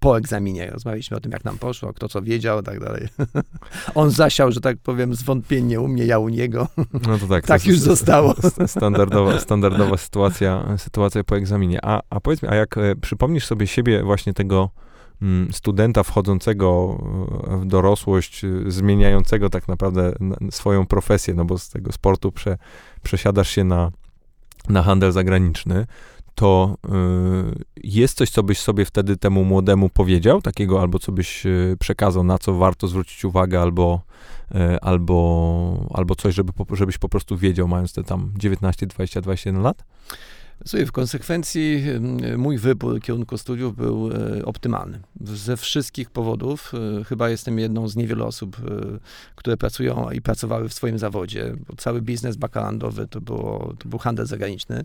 po 0.00 0.18
egzaminie. 0.18 0.70
Rozmawialiśmy 0.70 1.16
o 1.16 1.20
tym, 1.20 1.32
jak 1.32 1.44
nam 1.44 1.58
poszło, 1.58 1.92
kto 1.92 2.08
co 2.08 2.22
wiedział, 2.22 2.62
tak 2.62 2.80
dalej. 2.80 3.08
On 3.94 4.10
zasiał, 4.10 4.52
że 4.52 4.60
tak 4.60 4.76
powiem, 4.78 5.14
zwątpienie 5.14 5.80
u 5.80 5.88
mnie, 5.88 6.06
ja 6.06 6.18
u 6.18 6.28
niego. 6.28 6.68
No 7.06 7.18
to 7.18 7.26
tak. 7.26 7.46
tak 7.46 7.62
to 7.62 7.68
już 7.68 7.78
zostało. 7.78 8.34
Standardowa, 8.66 9.40
standardowa 9.40 9.96
sytuacja, 9.96 10.76
sytuacja 10.78 11.24
po 11.24 11.36
egzaminie. 11.36 11.78
A, 11.82 12.02
a 12.10 12.20
powiedz 12.20 12.42
mi, 12.42 12.48
a 12.48 12.54
jak 12.54 12.74
przypomnisz 13.00 13.46
sobie 13.46 13.66
siebie 13.66 14.02
właśnie 14.02 14.34
tego 14.34 14.70
studenta 15.52 16.02
wchodzącego 16.02 16.98
w 17.60 17.66
dorosłość, 17.66 18.44
y, 18.44 18.70
zmieniającego 18.70 19.50
tak 19.50 19.68
naprawdę 19.68 20.12
swoją 20.50 20.86
profesję, 20.86 21.34
no 21.34 21.44
bo 21.44 21.58
z 21.58 21.68
tego 21.68 21.92
sportu 21.92 22.32
prze, 22.32 22.58
przesiadasz 23.02 23.50
się 23.50 23.64
na, 23.64 23.92
na 24.68 24.82
handel 24.82 25.12
zagraniczny, 25.12 25.86
to 26.34 26.76
y, 26.84 27.64
jest 27.84 28.18
coś, 28.18 28.30
co 28.30 28.42
byś 28.42 28.58
sobie 28.58 28.84
wtedy 28.84 29.16
temu 29.16 29.44
młodemu 29.44 29.88
powiedział, 29.88 30.42
takiego 30.42 30.80
albo 30.80 30.98
co 30.98 31.12
byś 31.12 31.44
przekazał, 31.78 32.24
na 32.24 32.38
co 32.38 32.54
warto 32.54 32.88
zwrócić 32.88 33.24
uwagę, 33.24 33.60
albo, 33.60 34.00
albo, 34.82 35.88
albo 35.94 36.14
coś, 36.14 36.34
żeby, 36.34 36.52
żebyś 36.72 36.98
po 36.98 37.08
prostu 37.08 37.36
wiedział, 37.36 37.68
mając 37.68 37.92
te 37.92 38.04
tam 38.04 38.32
19, 38.36 38.86
20, 38.86 39.20
21 39.20 39.62
lat? 39.62 39.84
Słuchaj, 40.66 40.86
w 40.86 40.92
konsekwencji 40.92 41.84
mój 42.36 42.58
wybór 42.58 43.00
kierunku 43.00 43.38
studiów 43.38 43.76
był 43.76 44.10
e, 44.12 44.44
optymalny. 44.44 45.00
Ze 45.20 45.56
wszystkich 45.56 46.10
powodów. 46.10 46.72
E, 47.00 47.04
chyba 47.04 47.30
jestem 47.30 47.58
jedną 47.58 47.88
z 47.88 47.96
niewielu 47.96 48.26
osób, 48.26 48.56
e, 48.58 48.98
które 49.34 49.56
pracują 49.56 50.10
i 50.10 50.20
pracowały 50.20 50.68
w 50.68 50.74
swoim 50.74 50.98
zawodzie. 50.98 51.56
Cały 51.76 52.02
biznes 52.02 52.36
bakalandowy 52.36 53.06
to, 53.06 53.20
było, 53.20 53.74
to 53.78 53.88
był 53.88 53.98
handel 53.98 54.26
zagraniczny. 54.26 54.84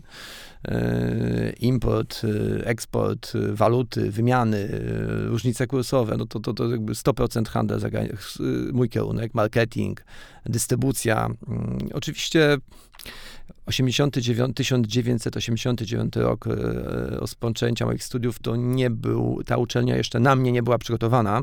Import, 1.60 2.22
eksport, 2.64 3.32
waluty, 3.52 4.10
wymiany, 4.10 4.68
różnice 5.26 5.66
kursowe, 5.66 6.16
no 6.16 6.26
to, 6.26 6.40
to, 6.40 6.54
to 6.54 6.70
jakby 6.70 6.92
100% 6.92 7.48
handel 7.48 7.80
zagraniczny. 7.80 8.46
Mój 8.72 8.88
kierunek, 8.88 9.34
marketing, 9.34 10.04
dystrybucja. 10.46 11.26
Mm, 11.48 11.78
oczywiście 11.94 12.58
89, 13.66 14.56
1989 14.56 16.16
rok, 16.16 16.46
e, 16.46 16.50
rozpoczęcia 17.10 17.86
moich 17.86 18.04
studiów, 18.04 18.38
to 18.38 18.56
nie 18.56 18.90
był, 18.90 19.42
ta 19.46 19.56
uczelnia 19.56 19.96
jeszcze 19.96 20.20
na 20.20 20.36
mnie 20.36 20.52
nie 20.52 20.62
była 20.62 20.78
przygotowana 20.78 21.42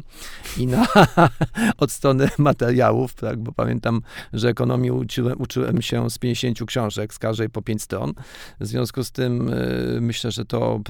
i 0.57 0.67
na, 0.67 0.87
od 1.77 1.91
strony 1.91 2.29
materiałów, 2.37 3.13
tak, 3.13 3.39
bo 3.39 3.51
pamiętam, 3.51 4.01
że 4.33 4.49
ekonomii 4.49 4.91
uczyłem, 4.91 5.41
uczyłem 5.41 5.81
się 5.81 6.09
z 6.09 6.17
50 6.17 6.65
książek, 6.65 7.13
z 7.13 7.19
każdej 7.19 7.49
po 7.49 7.61
5 7.61 7.81
stron. 7.81 8.13
W 8.59 8.67
związku 8.67 9.03
z 9.03 9.11
tym 9.11 9.53
e, 9.53 10.01
myślę, 10.01 10.31
że 10.31 10.45
to, 10.45 10.81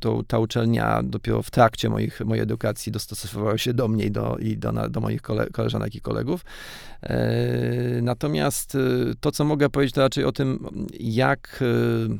to, 0.00 0.22
ta 0.26 0.38
uczelnia 0.38 1.02
dopiero 1.02 1.42
w 1.42 1.50
trakcie 1.50 1.88
moich, 1.88 2.20
mojej 2.20 2.42
edukacji 2.42 2.92
dostosowywała 2.92 3.58
się 3.58 3.74
do 3.74 3.88
mnie 3.88 4.04
i 4.04 4.10
do, 4.10 4.36
i 4.38 4.56
do, 4.56 4.72
do 4.88 5.00
moich 5.00 5.22
kole, 5.22 5.46
koleżanek 5.52 5.94
i 5.94 6.00
kolegów. 6.00 6.44
E, 7.02 8.00
natomiast 8.02 8.74
e, 8.74 8.78
to, 9.20 9.32
co 9.32 9.44
mogę 9.44 9.70
powiedzieć, 9.70 9.94
to 9.94 10.00
raczej 10.00 10.24
o 10.24 10.32
tym, 10.32 10.61
jak 11.00 11.62
Mm, 11.62 12.18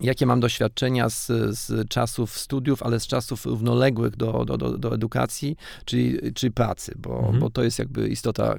jakie 0.00 0.26
mam 0.26 0.40
doświadczenia 0.40 1.08
z, 1.10 1.26
z 1.50 1.88
czasów 1.88 2.38
studiów, 2.38 2.82
ale 2.82 3.00
z 3.00 3.06
czasów 3.06 3.46
równoległych 3.46 4.16
do, 4.16 4.44
do, 4.44 4.58
do, 4.58 4.78
do 4.78 4.94
edukacji, 4.94 5.56
czyli, 5.84 6.32
czyli 6.34 6.52
pracy, 6.52 6.94
bo, 6.98 7.18
mhm. 7.18 7.38
bo 7.38 7.50
to 7.50 7.62
jest 7.62 7.78
jakby 7.78 8.08
istota 8.08 8.54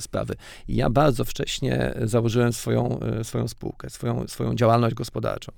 sprawy. 0.00 0.34
Ja 0.68 0.90
bardzo 0.90 1.24
wcześnie 1.24 1.94
założyłem 2.02 2.52
swoją, 2.52 3.00
e, 3.00 3.24
swoją 3.24 3.48
spółkę, 3.48 3.90
swoją, 3.90 4.28
swoją 4.28 4.54
działalność 4.54 4.94
gospodarczą. 4.94 5.52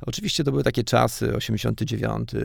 Oczywiście 0.00 0.44
to 0.44 0.50
były 0.50 0.64
takie 0.64 0.84
czasy, 0.84 1.36
89, 1.36 2.34
e, 2.34 2.38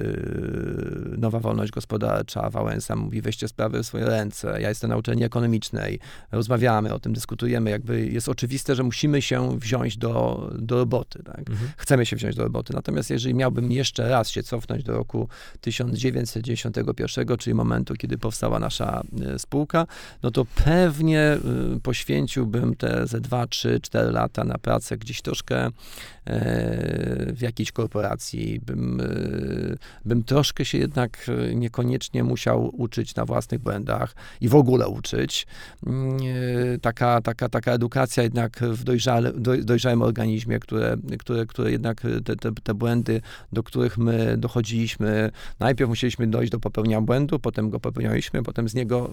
nowa 1.17 1.39
wolność 1.39 1.71
gospodarcza, 1.71 2.49
Wałęsa 2.49 2.95
mówi, 2.95 3.21
weźcie 3.21 3.47
sprawy 3.47 3.83
w 3.83 3.85
swoje 3.85 4.05
ręce, 4.05 4.61
ja 4.61 4.69
jestem 4.69 4.89
na 4.89 4.97
uczelni 4.97 5.23
ekonomicznej, 5.23 5.99
rozmawiamy 6.31 6.93
o 6.93 6.99
tym, 6.99 7.13
dyskutujemy, 7.13 7.69
jakby 7.69 8.07
jest 8.07 8.29
oczywiste, 8.29 8.75
że 8.75 8.83
musimy 8.83 9.21
się 9.21 9.59
wziąć 9.59 9.97
do, 9.97 10.49
do 10.59 10.77
roboty, 10.77 11.23
tak? 11.23 11.39
Mhm 11.39 11.71
chcemy 11.81 12.05
się 12.05 12.15
wziąć 12.15 12.35
do 12.35 12.43
roboty. 12.43 12.73
Natomiast 12.73 13.09
jeżeli 13.09 13.35
miałbym 13.35 13.71
jeszcze 13.71 14.09
raz 14.09 14.29
się 14.29 14.43
cofnąć 14.43 14.83
do 14.83 14.93
roku 14.93 15.29
1991, 15.61 17.37
czyli 17.37 17.53
momentu, 17.53 17.93
kiedy 17.95 18.17
powstała 18.17 18.59
nasza 18.59 19.01
e, 19.21 19.39
spółka, 19.39 19.87
no 20.23 20.31
to 20.31 20.45
pewnie 20.45 21.19
e, 21.19 21.39
poświęciłbym 21.83 22.75
te 22.75 23.07
ze 23.07 23.21
2, 23.21 23.47
3, 23.47 23.79
4 23.79 24.11
lata 24.11 24.43
na 24.43 24.57
pracę 24.57 24.97
gdzieś 24.97 25.21
troszkę 25.21 25.69
w 26.25 27.37
jakiejś 27.41 27.71
korporacji, 27.71 28.59
bym, 28.59 29.01
e, 29.01 29.05
bym 30.05 30.23
troszkę 30.23 30.65
się 30.65 30.77
jednak 30.77 31.25
e, 31.27 31.55
niekoniecznie 31.55 32.23
musiał 32.23 32.81
uczyć 32.81 33.15
na 33.15 33.25
własnych 33.25 33.61
błędach 33.61 34.15
i 34.41 34.49
w 34.49 34.55
ogóle 34.55 34.87
uczyć. 34.87 35.47
Mm, 35.87 36.17
taka, 36.81 37.21
taka, 37.21 37.49
taka 37.49 37.71
edukacja 37.71 38.23
jednak 38.23 38.59
w 38.59 38.83
dojrzale, 38.83 39.33
dojrzałym 39.63 40.01
organizmie, 40.01 40.59
które, 40.59 40.95
które, 41.19 41.45
które 41.45 41.71
jednak 41.71 42.01
te, 42.25 42.35
te, 42.35 42.51
te 42.63 42.73
błędy, 42.73 43.21
do 43.51 43.63
których 43.63 43.97
my 43.97 44.37
dochodziliśmy, 44.37 45.31
najpierw 45.59 45.89
musieliśmy 45.89 46.27
dojść 46.27 46.51
do 46.51 46.59
popełnienia 46.59 47.01
błędu, 47.01 47.39
potem 47.39 47.69
go 47.69 47.79
popełnialiśmy, 47.79 48.43
potem 48.43 48.69
z 48.69 48.73
niego 48.73 49.09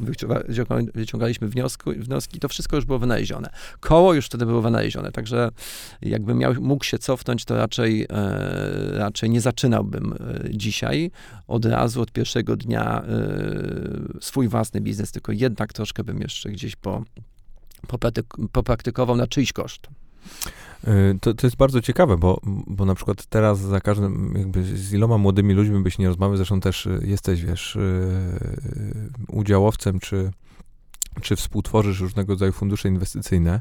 wyciągaliśmy 0.94 1.48
wnioski, 1.48 1.90
wnioski, 1.90 2.40
to 2.40 2.48
wszystko 2.48 2.76
już 2.76 2.84
było 2.84 2.98
wynalezione. 2.98 3.50
Koło 3.80 4.14
już 4.14 4.26
wtedy 4.26 4.46
było 4.46 4.62
wynalezione, 4.62 5.12
także 5.12 5.50
jakbym 6.02 6.38
miał, 6.38 6.54
mógł 6.60 6.84
się 6.84 6.97
cofnąć, 6.98 7.44
to 7.44 7.56
raczej, 7.56 8.06
e, 8.10 8.98
raczej 8.98 9.30
nie 9.30 9.40
zaczynałbym 9.40 10.12
e, 10.12 10.50
dzisiaj 10.50 11.10
od 11.46 11.64
razu, 11.64 12.02
od 12.02 12.12
pierwszego 12.12 12.56
dnia 12.56 13.02
e, 13.02 14.20
swój 14.20 14.48
własny 14.48 14.80
biznes, 14.80 15.12
tylko 15.12 15.32
jednak 15.32 15.72
troszkę 15.72 16.04
bym 16.04 16.20
jeszcze 16.20 16.50
gdzieś 16.50 16.76
po, 16.76 17.02
popraktykował 18.52 19.16
na 19.16 19.26
czyjś 19.26 19.52
koszt. 19.52 19.86
To, 21.20 21.34
to 21.34 21.46
jest 21.46 21.56
bardzo 21.56 21.80
ciekawe, 21.80 22.16
bo, 22.16 22.40
bo 22.66 22.84
na 22.84 22.94
przykład 22.94 23.26
teraz 23.26 23.58
za 23.58 23.80
każdym, 23.80 24.34
jakby 24.38 24.64
z 24.64 24.92
iloma 24.92 25.18
młodymi 25.18 25.54
ludźmi 25.54 25.82
byś 25.82 25.98
nie 25.98 26.08
rozmawiał, 26.08 26.36
zresztą 26.36 26.60
też 26.60 26.88
jesteś, 27.02 27.44
wiesz, 27.44 27.78
udziałowcem, 29.28 30.00
czy, 30.00 30.30
czy 31.20 31.36
współtworzysz 31.36 32.00
różnego 32.00 32.32
rodzaju 32.32 32.52
fundusze 32.52 32.88
inwestycyjne. 32.88 33.60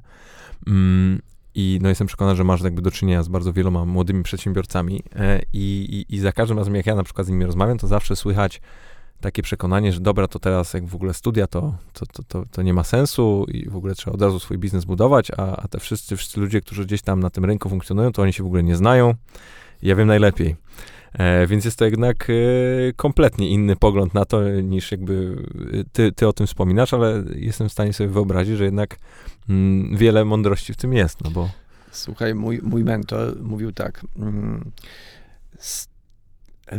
I 1.59 1.79
no 1.81 1.89
jestem 1.89 2.07
przekonany, 2.07 2.35
że 2.35 2.43
masz 2.43 2.61
jakby 2.61 2.81
do 2.81 2.91
czynienia 2.91 3.23
z 3.23 3.27
bardzo 3.27 3.53
wieloma 3.53 3.85
młodymi 3.85 4.23
przedsiębiorcami 4.23 5.03
e, 5.15 5.41
i, 5.53 6.05
i, 6.09 6.15
i 6.15 6.19
za 6.19 6.31
każdym 6.31 6.57
razem, 6.57 6.75
jak 6.75 6.85
ja 6.85 6.95
na 6.95 7.03
przykład 7.03 7.27
z 7.27 7.29
nimi 7.29 7.45
rozmawiam, 7.45 7.77
to 7.77 7.87
zawsze 7.87 8.15
słychać 8.15 8.61
takie 9.21 9.41
przekonanie, 9.41 9.93
że 9.93 9.99
dobra, 9.99 10.27
to 10.27 10.39
teraz 10.39 10.73
jak 10.73 10.85
w 10.85 10.95
ogóle 10.95 11.13
studia, 11.13 11.47
to, 11.47 11.73
to, 11.93 12.05
to, 12.05 12.23
to, 12.23 12.43
to 12.51 12.61
nie 12.61 12.73
ma 12.73 12.83
sensu 12.83 13.45
i 13.47 13.69
w 13.69 13.75
ogóle 13.75 13.95
trzeba 13.95 14.13
od 14.13 14.21
razu 14.21 14.39
swój 14.39 14.57
biznes 14.57 14.85
budować, 14.85 15.31
a, 15.37 15.55
a 15.55 15.67
te 15.67 15.79
wszyscy, 15.79 16.17
wszyscy 16.17 16.39
ludzie, 16.39 16.61
którzy 16.61 16.85
gdzieś 16.85 17.01
tam 17.01 17.19
na 17.19 17.29
tym 17.29 17.45
rynku 17.45 17.69
funkcjonują, 17.69 18.11
to 18.11 18.21
oni 18.21 18.33
się 18.33 18.43
w 18.43 18.45
ogóle 18.45 18.63
nie 18.63 18.75
znają. 18.75 19.13
Ja 19.81 19.95
wiem 19.95 20.07
najlepiej. 20.07 20.55
E, 21.13 21.47
więc 21.47 21.65
jest 21.65 21.77
to 21.77 21.85
jednak 21.85 22.29
e, 22.29 22.33
kompletnie 22.95 23.49
inny 23.49 23.75
pogląd 23.75 24.13
na 24.13 24.25
to, 24.25 24.49
niż 24.49 24.91
jakby 24.91 25.43
e, 25.73 25.83
ty, 25.91 26.11
ty 26.11 26.27
o 26.27 26.33
tym 26.33 26.47
wspominasz, 26.47 26.93
ale 26.93 27.23
jestem 27.35 27.69
w 27.69 27.71
stanie 27.71 27.93
sobie 27.93 28.09
wyobrazić, 28.09 28.57
że 28.57 28.65
jednak 28.65 28.97
mm, 29.49 29.97
wiele 29.97 30.25
mądrości 30.25 30.73
w 30.73 30.77
tym 30.77 30.93
jest, 30.93 31.23
no 31.23 31.31
bo... 31.31 31.49
Słuchaj, 31.91 32.35
mój, 32.35 32.59
mój 32.63 32.83
mentor 32.83 33.41
mówił 33.41 33.71
tak, 33.71 34.05
mm, 34.17 34.71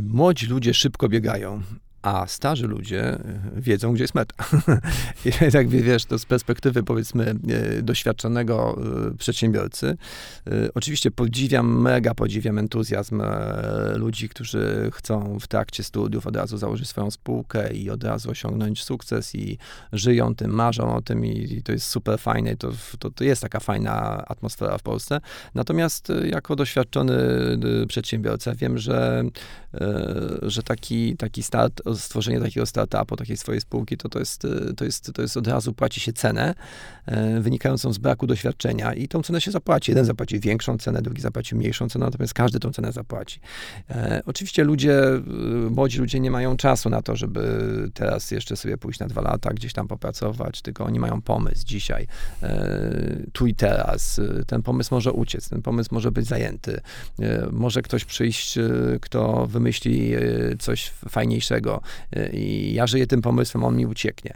młodzi 0.03 0.47
ludzie 0.47 0.75
szybko 0.75 1.09
biegają, 1.09 1.63
a 2.03 2.27
starzy 2.27 2.67
ludzie 2.67 3.03
e, 3.05 3.21
wiedzą, 3.57 3.93
gdzie 3.93 4.05
jest 4.05 4.15
meta. 4.15 4.45
I 5.49 5.53
tak 5.53 5.69
wiesz, 5.69 6.05
to 6.05 6.19
z 6.19 6.25
perspektywy 6.25 6.83
powiedzmy 6.83 7.35
e, 7.49 7.83
doświadczonego 7.83 8.79
e, 9.09 9.17
przedsiębiorcy. 9.17 9.97
Oczywiście 10.75 11.11
podziwiam, 11.11 11.81
mega 11.81 12.15
podziwiam 12.15 12.59
entuzjazm 12.59 13.23
ludzi, 13.95 14.29
którzy 14.29 14.91
chcą 14.95 15.39
w 15.39 15.47
trakcie 15.47 15.85
studiów 15.85 16.27
od 16.27 16.37
razu 16.37 16.59
założyć 16.59 16.89
swoją 16.89 17.11
spółkę 17.11 17.73
i 17.73 17.91
od 17.91 18.05
razu 18.05 18.31
osiągnąć 18.31 18.83
sukces 18.85 19.35
i 19.35 19.59
żyją 19.93 20.35
tym, 20.35 20.51
marzą 20.51 20.95
o 20.95 21.03
tym 21.03 21.25
i, 21.27 21.63
to 21.63 21.73
jest 21.73 21.87
super 21.87 22.19
fajne. 22.19 22.57
To, 22.57 22.73
to, 22.99 23.11
to 23.11 23.25
jest 23.25 23.43
taka 23.43 23.61
fajna 23.61 24.25
atmosfera 24.27 24.79
w 24.79 24.83
Polsce. 24.83 25.21
Natomiast 25.55 26.13
jako 26.25 26.57
doświadczony 26.57 27.19
przedsiębiorca 27.89 28.55
wiem, 28.55 28.79
że, 28.79 29.25
że 30.43 30.63
taki, 30.63 31.17
taki 31.17 31.43
start 31.43 31.83
stworzenie 31.97 32.41
takiego 32.41 32.67
startupu, 32.67 33.17
takiej 33.17 33.37
swojej 33.37 33.61
spółki, 33.61 33.97
to, 33.97 34.09
to, 34.09 34.19
jest, 34.19 34.45
e, 34.45 34.75
to, 34.75 34.85
jest, 34.85 35.13
to 35.15 35.23
jest 35.23 35.37
od 35.37 35.47
razu 35.47 35.75
płaci 35.75 36.01
się 36.01 36.13
cenę 36.13 36.55
e, 37.07 37.41
wynikającą 37.41 37.93
z 37.93 37.99
braku 37.99 38.27
doświadczenia 38.27 38.95
i 38.95 39.09
tą 39.09 39.23
cenę 39.23 39.41
się 39.41 39.51
zapłaci. 39.51 39.91
Jeden 39.91 40.05
zapłaci 40.05 40.41
większą 40.41 40.79
cenę, 40.79 41.03
drugi 41.03 41.23
zapłaci 41.23 41.55
mniejszą 41.55 41.89
cenę, 41.89 42.05
natomiast 42.05 42.35
każdy 42.35 42.61
tą 42.61 42.73
cenę 42.73 42.93
zapłaci. 42.93 43.41
E, 43.91 44.23
oczywiście 44.27 44.65
ludzie, 44.65 45.01
młodzi 45.71 45.99
ludzie 45.99 46.21
nie 46.21 46.31
mają 46.31 46.57
czasu 46.57 46.91
na 46.91 47.03
to, 47.03 47.17
żeby 47.17 47.41
teraz 47.95 48.31
jeszcze 48.31 48.57
sobie 48.57 48.79
pójść 48.79 49.01
na 49.01 49.07
dwa 49.07 49.21
lata, 49.21 49.51
gdzieś 49.51 49.73
tam 49.73 49.89
popracować, 49.89 50.63
tylko 50.63 50.85
oni 50.85 51.01
mają 51.01 51.23
pomysł 51.23 51.67
dzisiaj, 51.67 52.07
tu 53.33 53.47
i 53.47 53.55
teraz. 53.55 54.21
Ten 54.47 54.63
pomysł 54.63 54.95
może 54.95 55.13
uciec, 55.13 55.49
ten 55.49 55.63
pomysł 55.63 55.91
może 55.93 56.13
być 56.13 56.27
zajęty. 56.27 56.81
Może 57.53 57.83
ktoś 57.83 58.05
przyjść, 58.05 58.59
kto 59.01 59.47
wymyśli 59.47 60.13
coś 60.59 60.91
fajniejszego, 61.09 61.78
i 62.33 62.75
ja 62.75 62.87
żyję 62.87 63.07
tym 63.07 63.23
pomysłem, 63.23 63.65
on 63.65 63.77
mi 63.77 63.87
ucieknie. 63.87 64.35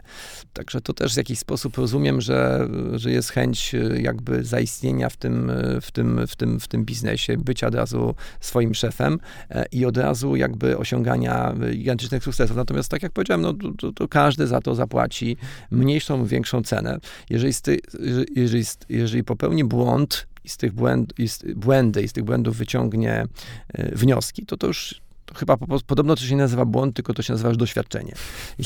Także 0.53 0.81
to 0.81 0.93
też 0.93 1.13
w 1.13 1.17
jakiś 1.17 1.39
sposób 1.39 1.77
rozumiem, 1.77 2.21
że, 2.21 2.67
że 2.93 3.11
jest 3.11 3.29
chęć 3.29 3.75
e, 3.75 4.01
jakby 4.01 4.43
zaistnienia 4.43 5.09
w 5.09 5.17
tym, 5.17 5.49
e, 5.49 5.81
w, 5.81 5.91
tym, 5.91 6.27
w, 6.27 6.35
tym, 6.35 6.59
w 6.59 6.67
tym 6.67 6.85
biznesie, 6.85 7.37
bycia 7.37 7.67
od 7.67 7.75
razu 7.75 8.15
swoim 8.39 8.73
szefem 8.73 9.19
e, 9.49 9.65
i 9.71 9.85
od 9.85 9.97
razu 9.97 10.35
jakby 10.35 10.77
osiągania 10.77 11.55
gigantycznych 11.71 12.23
sukcesów. 12.23 12.57
Natomiast 12.57 12.89
tak 12.89 13.03
jak 13.03 13.11
powiedziałem, 13.11 13.41
no, 13.41 13.53
to, 13.77 13.91
to 13.91 14.07
każdy 14.07 14.47
za 14.47 14.61
to 14.61 14.75
zapłaci 14.75 15.37
mniejszą, 15.71 16.25
większą 16.25 16.63
cenę. 16.63 16.97
Jeżeli, 17.29 17.53
sty, 17.53 17.79
jeżeli, 18.35 18.63
jeżeli 18.89 19.23
popełni 19.23 19.63
błąd, 19.63 20.27
i 20.45 20.49
z 20.49 20.57
tych 20.57 20.73
błęd, 20.73 21.13
i 21.19 21.27
z, 21.29 21.43
błędy 21.55 22.03
i 22.03 22.07
z 22.07 22.13
tych 22.13 22.23
błędów 22.23 22.57
wyciągnie 22.57 23.25
wnioski, 23.73 24.45
to 24.45 24.57
to 24.57 24.67
już 24.67 25.01
chyba 25.35 25.57
po, 25.57 25.79
podobno 25.87 26.15
to 26.15 26.21
się 26.21 26.35
nie 26.35 26.41
nazywa 26.41 26.65
błąd, 26.65 26.95
tylko 26.95 27.13
to 27.13 27.21
się 27.21 27.33
nazywa 27.33 27.49
już 27.49 27.57
doświadczenie. 27.57 28.13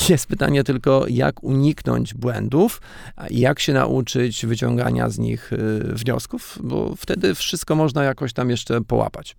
Jest 0.09 0.27
pytanie 0.27 0.63
tylko, 0.63 1.05
jak 1.07 1.43
uniknąć 1.43 2.13
błędów, 2.13 2.81
jak 3.29 3.59
się 3.59 3.73
nauczyć 3.73 4.45
wyciągania 4.45 5.09
z 5.09 5.19
nich 5.19 5.53
y, 5.53 5.57
wniosków, 5.83 6.59
bo 6.63 6.95
wtedy 6.97 7.35
wszystko 7.35 7.75
można 7.75 8.03
jakoś 8.03 8.33
tam 8.33 8.49
jeszcze 8.49 8.81
połapać. 8.81 9.35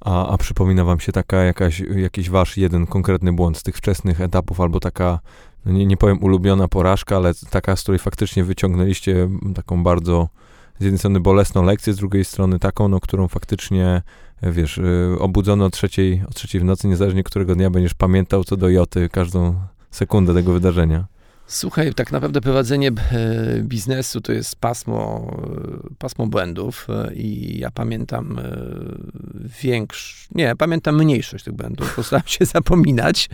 A, 0.00 0.28
a 0.28 0.38
przypomina 0.38 0.84
wam 0.84 1.00
się 1.00 1.12
taka 1.12 1.36
jakaś, 1.36 1.80
jakiś 1.80 2.30
wasz 2.30 2.56
jeden 2.56 2.86
konkretny 2.86 3.32
błąd 3.32 3.58
z 3.58 3.62
tych 3.62 3.76
wczesnych 3.76 4.20
etapów, 4.20 4.60
albo 4.60 4.80
taka, 4.80 5.18
no 5.66 5.72
nie, 5.72 5.86
nie 5.86 5.96
powiem 5.96 6.22
ulubiona 6.22 6.68
porażka, 6.68 7.16
ale 7.16 7.32
taka, 7.50 7.76
z 7.76 7.82
której 7.82 7.98
faktycznie 7.98 8.44
wyciągnęliście 8.44 9.28
taką 9.54 9.82
bardzo 9.82 10.28
z 10.78 10.84
jednej 10.84 10.98
strony 10.98 11.20
bolesną 11.20 11.62
lekcję, 11.62 11.92
z 11.92 11.96
drugiej 11.96 12.24
strony 12.24 12.58
taką, 12.58 12.88
no, 12.88 13.00
którą 13.00 13.28
faktycznie 13.28 14.02
wiesz, 14.42 14.78
y, 14.78 15.16
obudzony 15.18 15.64
o 15.64 15.70
trzeciej, 15.70 16.22
o 16.30 16.32
trzeciej 16.32 16.60
w 16.60 16.64
nocy, 16.64 16.88
niezależnie 16.88 17.24
którego 17.24 17.54
dnia 17.54 17.70
będziesz 17.70 17.94
pamiętał 17.94 18.44
co 18.44 18.56
do 18.56 18.68
joty 18.68 19.08
każdą 19.08 19.54
sekundę 19.90 20.34
tego 20.34 20.52
wydarzenia. 20.52 21.06
Słuchaj, 21.50 21.94
tak 21.94 22.12
naprawdę 22.12 22.40
prowadzenie 22.40 22.88
e, 22.88 22.92
biznesu 23.62 24.20
to 24.20 24.32
jest 24.32 24.56
pasmo, 24.56 25.30
e, 25.90 25.94
pasmo 25.98 26.26
błędów 26.26 26.86
e, 26.90 27.14
i 27.14 27.58
ja 27.58 27.70
pamiętam 27.70 28.40
większość, 29.62 30.28
nie, 30.34 30.56
pamiętam 30.56 30.96
mniejszość 30.96 31.44
tych 31.44 31.54
błędów, 31.54 31.94
postaram 31.96 32.26
się 32.26 32.44
zapominać. 32.54 33.28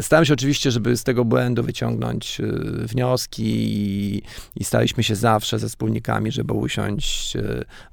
Staram 0.00 0.24
się 0.24 0.32
oczywiście, 0.32 0.70
żeby 0.70 0.96
z 0.96 1.04
tego 1.04 1.24
błędu 1.24 1.62
wyciągnąć 1.62 2.40
wnioski 2.84 3.44
i, 3.44 4.22
i 4.56 4.64
staraliśmy 4.64 5.02
się 5.02 5.14
zawsze 5.14 5.58
ze 5.58 5.68
wspólnikami, 5.68 6.32
żeby 6.32 6.52
usiąść, 6.52 7.36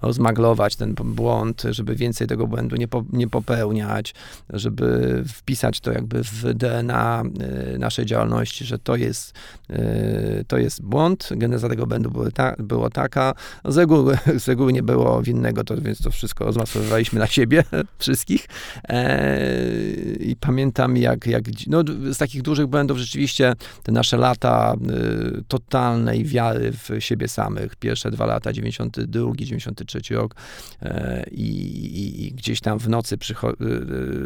rozmaglować 0.01 0.75
ten 0.75 0.93
błąd, 0.93 1.63
żeby 1.69 1.95
więcej 1.95 2.27
tego 2.27 2.47
błędu 2.47 2.75
nie, 2.75 2.87
po, 2.87 3.05
nie 3.13 3.27
popełniać, 3.27 4.13
żeby 4.49 5.23
wpisać 5.27 5.79
to 5.79 5.91
jakby 5.91 6.23
w 6.23 6.53
DNA 6.53 7.23
naszej 7.79 8.05
działalności, 8.05 8.65
że 8.65 8.79
to 8.79 8.95
jest 8.95 9.33
to 10.47 10.57
jest 10.57 10.81
błąd. 10.81 11.29
Geneza 11.31 11.69
tego 11.69 11.87
błędu 11.87 12.11
była, 12.11 12.31
ta, 12.31 12.55
była 12.59 12.89
taka. 12.89 13.33
Z 13.65 13.77
reguły, 13.77 14.17
z 14.37 14.47
reguły 14.47 14.73
nie 14.73 14.83
było 14.83 15.21
winnego, 15.21 15.63
to, 15.63 15.81
więc 15.81 16.01
to 16.01 16.11
wszystko 16.11 16.45
rozmasowywaliśmy 16.45 17.19
na 17.19 17.27
siebie, 17.27 17.63
wszystkich. 17.99 18.47
Eee, 18.83 20.29
I 20.29 20.35
pamiętam, 20.35 20.97
jak, 20.97 21.25
jak 21.25 21.43
no, 21.67 21.83
z 22.11 22.17
takich 22.17 22.41
dużych 22.41 22.67
błędów 22.67 22.97
rzeczywiście 22.97 23.53
te 23.83 23.91
nasze 23.91 24.17
lata 24.17 24.73
y, 25.37 25.43
totalnej 25.47 26.25
wiary 26.25 26.71
w 26.71 26.89
siebie 26.99 27.27
samych, 27.27 27.75
pierwsze 27.75 28.11
dwa 28.11 28.25
lata, 28.25 28.53
92, 28.53 29.31
93 29.35 30.15
rok 30.15 30.35
e, 30.81 31.25
i, 31.31 32.25
i, 32.25 32.31
gdzieś 32.31 32.61
tam 32.61 32.79
w 32.79 32.89
nocy 32.89 33.15
y, 33.15 33.17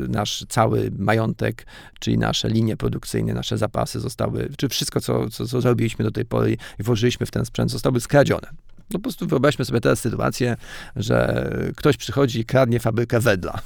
nasz 0.10 0.46
cały 0.50 0.92
majątek, 0.98 1.66
czyli 2.00 2.18
nasze 2.18 2.50
linie 2.50 2.78
produkcyjne, 2.78 3.34
nasze 3.34 3.58
zapasy 3.58 4.00
zostały, 4.00 4.50
czy 4.58 4.70
wszystko, 4.70 5.02
co, 5.02 5.13
co, 5.32 5.48
co 5.48 5.62
zrobiliśmy 5.62 6.06
do 6.06 6.12
tej 6.12 6.26
pory 6.26 6.58
i 6.80 6.84
włożyliśmy 6.84 7.26
w 7.26 7.32
ten 7.32 7.46
sprzęt, 7.46 7.72
zostały 7.72 8.00
skradzione. 8.00 8.48
No 8.94 9.00
po 9.00 9.04
prostu 9.04 9.28
wyobraźmy 9.28 9.66
sobie 9.66 9.82
teraz 9.82 10.00
sytuację, 10.00 10.58
że 10.96 11.50
ktoś 11.76 11.98
przychodzi 11.98 12.40
i 12.40 12.46
kradnie 12.46 12.80
fabrykę 12.80 13.20
wedla. 13.20 13.60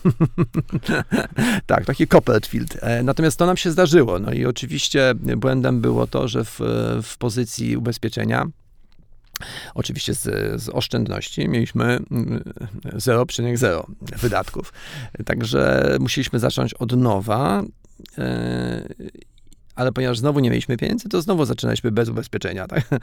tak, 1.66 1.86
taki 1.86 2.08
Copperfield. 2.08 2.78
E, 2.82 3.04
natomiast 3.04 3.40
to 3.40 3.46
nam 3.46 3.58
się 3.58 3.72
zdarzyło. 3.72 4.20
No 4.20 4.34
i 4.34 4.46
oczywiście 4.46 5.14
błędem 5.38 5.82
było 5.82 6.08
to, 6.08 6.28
że 6.28 6.44
w, 6.44 6.60
w 7.04 7.18
pozycji 7.18 7.78
ubezpieczenia 7.78 8.48
Oczywiście 9.76 10.14
z, 10.14 10.24
z, 10.62 10.70
oszczędności 10.70 11.50
mieliśmy 11.50 12.00
0,0 12.84 13.68
mm, 13.68 13.86
wydatków. 14.18 14.74
Także 15.26 15.96
musieliśmy 16.00 16.40
zacząć 16.40 16.74
od 16.74 16.98
nowa. 16.98 17.64
E, 19.78 19.88
ale 19.88 19.92
ponieważ 19.92 20.20
znowu 20.20 20.40
nie 20.40 20.50
mieliśmy 20.50 20.78
pieniędzy, 20.78 21.10
to 21.10 21.22
znowu 21.22 21.46
zaczynaliśmy 21.46 21.92
bez 21.92 22.10
ubezpieczenia, 22.10 22.68
tak? 22.68 22.84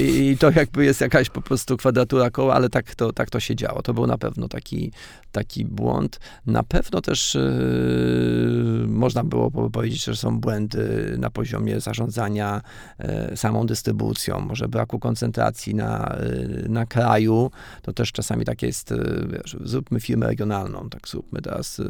I 0.00 0.36
to 0.40 0.50
jakby 0.50 0.84
jest 0.84 1.00
jakaś 1.00 1.30
po 1.30 1.42
prostu 1.42 1.76
kwadratura 1.76 2.30
koła, 2.30 2.54
ale 2.54 2.68
tak 2.68 2.94
to, 2.94 3.12
tak 3.12 3.30
to 3.30 3.40
się 3.40 3.56
działo. 3.56 3.82
To 3.82 3.94
był 3.94 4.06
na 4.06 4.18
pewno 4.18 4.48
taki, 4.48 4.92
taki 5.32 5.64
błąd. 5.64 6.20
Na 6.46 6.62
pewno 6.62 7.00
też 7.00 7.34
yy, 7.34 8.86
można 8.86 9.24
było 9.24 9.70
powiedzieć, 9.70 10.04
że 10.04 10.16
są 10.16 10.40
błędy 10.40 11.14
na 11.18 11.30
poziomie 11.30 11.80
zarządzania 11.80 12.62
yy, 12.98 13.36
samą 13.36 13.66
dystrybucją, 13.66 14.40
może 14.40 14.68
braku 14.68 14.98
koncentracji 14.98 15.74
na, 15.74 16.16
yy, 16.20 16.68
na 16.68 16.86
kraju. 16.86 17.50
To 17.82 17.92
też 17.92 18.12
czasami 18.12 18.44
tak 18.44 18.62
jest, 18.62 18.94
wiesz, 19.32 19.56
zróbmy 19.64 20.00
firmę 20.00 20.26
regionalną, 20.26 20.90
tak 20.90 21.08
zróbmy 21.08 21.42
teraz, 21.42 21.80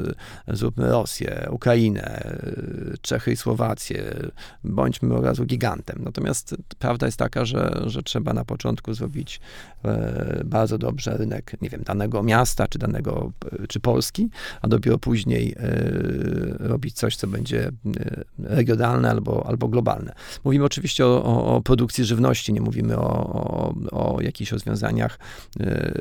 zróbmy 0.48 0.90
Rosję, 0.90 1.48
Ukrainę, 1.50 2.38
Czechy 3.00 3.32
i 3.32 3.36
Słowację, 3.36 4.09
bądźmy 4.64 5.14
od 5.14 5.24
razu 5.24 5.44
gigantem. 5.44 5.98
Natomiast 6.04 6.56
prawda 6.78 7.06
jest 7.06 7.18
taka, 7.18 7.44
że, 7.44 7.82
że 7.86 8.02
trzeba 8.02 8.32
na 8.32 8.44
początku 8.44 8.94
zrobić 8.94 9.40
e, 9.84 10.42
bardzo 10.44 10.78
dobrze 10.78 11.16
rynek, 11.16 11.56
nie 11.62 11.68
wiem, 11.68 11.82
danego 11.82 12.22
miasta, 12.22 12.68
czy 12.68 12.78
danego, 12.78 13.32
e, 13.62 13.66
czy 13.66 13.80
Polski, 13.80 14.28
a 14.62 14.68
dopiero 14.68 14.98
później 14.98 15.54
e, 15.58 16.68
robić 16.68 16.94
coś, 16.94 17.16
co 17.16 17.26
będzie 17.26 17.70
regionalne 18.38 19.10
albo, 19.10 19.46
albo 19.46 19.68
globalne. 19.68 20.12
Mówimy 20.44 20.64
oczywiście 20.64 21.06
o, 21.06 21.24
o, 21.24 21.56
o 21.56 21.60
produkcji 21.62 22.04
żywności, 22.04 22.52
nie 22.52 22.60
mówimy 22.60 22.96
o, 22.96 23.34
o, 23.90 24.14
o 24.14 24.20
jakichś 24.20 24.52
rozwiązaniach 24.52 25.18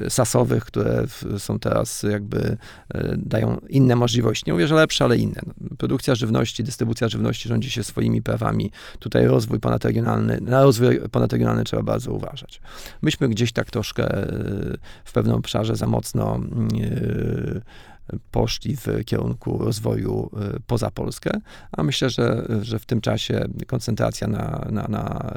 sasowych, 0.10 0.66
które 0.66 1.04
są 1.38 1.60
teraz 1.60 2.04
jakby 2.04 2.58
dają 3.18 3.58
inne 3.70 3.96
możliwości. 3.96 4.44
Nie 4.48 4.54
mówię, 4.54 4.68
że 4.68 4.76
lepsze, 4.76 5.04
ale 5.04 5.18
inne. 5.18 5.42
Produkcja 5.78 6.16
żywności, 6.16 6.64
dystrybucja 6.64 7.10
żywności 7.10 7.50
rządzi 7.50 7.72
się 7.72 7.84
swoim 7.84 7.99
swoimi 8.00 8.22
prawami. 8.22 8.72
Tutaj 9.00 9.28
rozwój 9.28 9.60
ponadregionalny, 9.60 10.38
na 10.42 10.64
rozwój 10.64 11.00
ponadregionalny 11.12 11.64
trzeba 11.64 11.84
bardzo 11.84 12.14
uważać. 12.14 12.62
Myśmy 13.02 13.30
gdzieś 13.30 13.52
tak 13.52 13.72
troszkę 13.72 14.04
e, 14.04 14.78
w 15.06 15.14
pewnym 15.14 15.36
obszarze 15.36 15.76
za 15.76 15.88
mocno 15.88 16.40
e, 16.82 17.62
poszli 18.32 18.76
w 18.76 18.88
kierunku 19.06 19.58
rozwoju 19.58 20.30
y, 20.56 20.60
poza 20.68 20.92
Polskę, 20.92 21.32
a 21.72 21.84
myślę, 21.84 22.10
że, 22.10 22.48
że 22.62 22.80
w 22.80 22.86
tym 22.86 23.02
czasie 23.02 23.46
koncentracja 23.68 24.28
na, 24.28 24.68
na, 24.72 24.88
na 24.88 25.34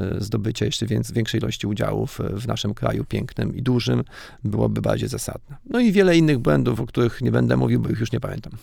y, 0.00 0.24
zdobycie 0.24 0.66
jeszcze 0.66 0.86
większej 0.86 1.40
ilości 1.40 1.66
udziałów 1.66 2.18
w 2.30 2.46
naszym 2.46 2.74
kraju 2.74 3.04
pięknym 3.04 3.56
i 3.56 3.62
dużym 3.62 4.04
byłoby 4.44 4.82
bardziej 4.82 5.08
zasadne. 5.08 5.56
No 5.70 5.80
i 5.80 5.92
wiele 5.92 6.16
innych 6.16 6.38
błędów, 6.38 6.80
o 6.80 6.86
których 6.86 7.20
nie 7.20 7.32
będę 7.32 7.56
mówił, 7.56 7.80
bo 7.80 7.88
ich 7.88 8.00
już 8.00 8.12
nie 8.12 8.20
pamiętam. 8.20 8.52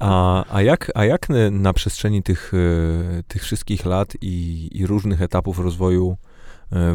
A, 0.00 0.44
a, 0.54 0.62
jak, 0.62 0.92
a 0.94 1.04
jak 1.04 1.28
na 1.50 1.72
przestrzeni 1.72 2.22
tych, 2.22 2.54
y, 2.54 3.24
tych 3.28 3.42
wszystkich 3.42 3.84
lat 3.84 4.16
i, 4.20 4.68
i 4.72 4.86
różnych 4.86 5.22
etapów 5.22 5.58
rozwoju 5.58 6.16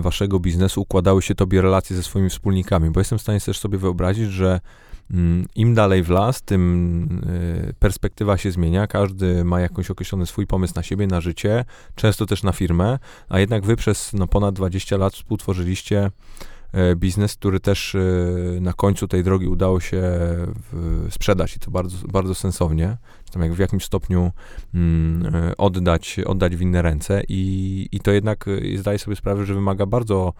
waszego 0.01 0.39
biznesu 0.39 0.81
układały 0.81 1.21
się 1.21 1.35
tobie 1.35 1.61
relacje 1.61 1.95
ze 1.95 2.03
swoimi 2.03 2.29
wspólnikami? 2.29 2.89
Bo 2.89 2.99
jestem 2.99 3.19
w 3.19 3.21
stanie 3.21 3.39
też 3.39 3.59
sobie 3.59 3.77
wyobrazić, 3.77 4.31
że 4.31 4.59
Im 5.55 5.73
dalej 5.75 6.03
w 6.03 6.09
las, 6.09 6.41
tym 6.41 7.21
y, 7.69 7.73
perspektywa 7.79 8.37
się 8.37 8.51
zmienia. 8.51 8.87
Każdy 8.87 9.43
ma 9.43 9.59
jakiś 9.59 9.91
określony 9.91 10.25
swój 10.25 10.47
pomysł 10.47 10.73
na 10.75 10.83
siebie, 10.83 11.07
na 11.07 11.21
życie, 11.21 11.65
często 11.95 12.25
też 12.25 12.43
na 12.43 12.51
firmę, 12.51 12.99
a 13.29 13.39
jednak 13.39 13.65
wy 13.65 13.75
przez 13.75 14.13
no, 14.13 14.27
ponad 14.27 14.55
20 14.55 14.97
lat 14.97 15.13
współtworzyliście 15.13 16.11
e, 16.71 16.95
biznes, 16.95 17.35
który 17.35 17.59
też 17.59 17.95
y, 17.95 18.59
na 18.61 18.73
końcu 18.73 19.07
tej 19.07 19.23
drogi 19.23 19.47
udało 19.47 19.79
się 19.79 20.01
sprzedać 21.09 21.55
i 21.55 21.59
to 21.59 21.71
bardzo, 21.71 22.07
bardzo 22.07 22.35
sensownie, 22.35 22.97
tam 23.31 23.41
jak 23.41 23.53
w 23.53 23.59
jakimś 23.59 23.85
stopniu 23.85 24.31
mm, 24.73 25.33
oddać, 25.57 26.19
oddać 26.25 26.55
w 26.55 26.61
inne 26.61 26.81
ręce. 26.81 27.21
I, 27.27 27.89
i 27.91 27.99
to 27.99 28.11
jednak 28.11 28.47
y, 28.47 28.77
zdaję 28.77 28.99
sobie 28.99 29.15
sprawę, 29.15 29.45
że 29.45 29.53
wymaga 29.53 29.85
bardzo 29.85 30.33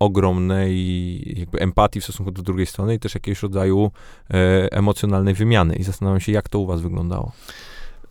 ogromnej 0.00 1.38
jakby 1.38 1.58
empatii 1.58 2.00
w 2.00 2.04
stosunku 2.04 2.32
do 2.32 2.42
drugiej 2.42 2.66
strony 2.66 2.94
i 2.94 2.98
też 2.98 3.14
jakiegoś 3.14 3.42
rodzaju 3.42 3.90
e, 4.30 4.72
emocjonalnej 4.72 5.34
wymiany. 5.34 5.76
I 5.76 5.82
zastanawiam 5.82 6.20
się, 6.20 6.32
jak 6.32 6.48
to 6.48 6.58
u 6.58 6.66
was 6.66 6.80
wyglądało. 6.80 7.32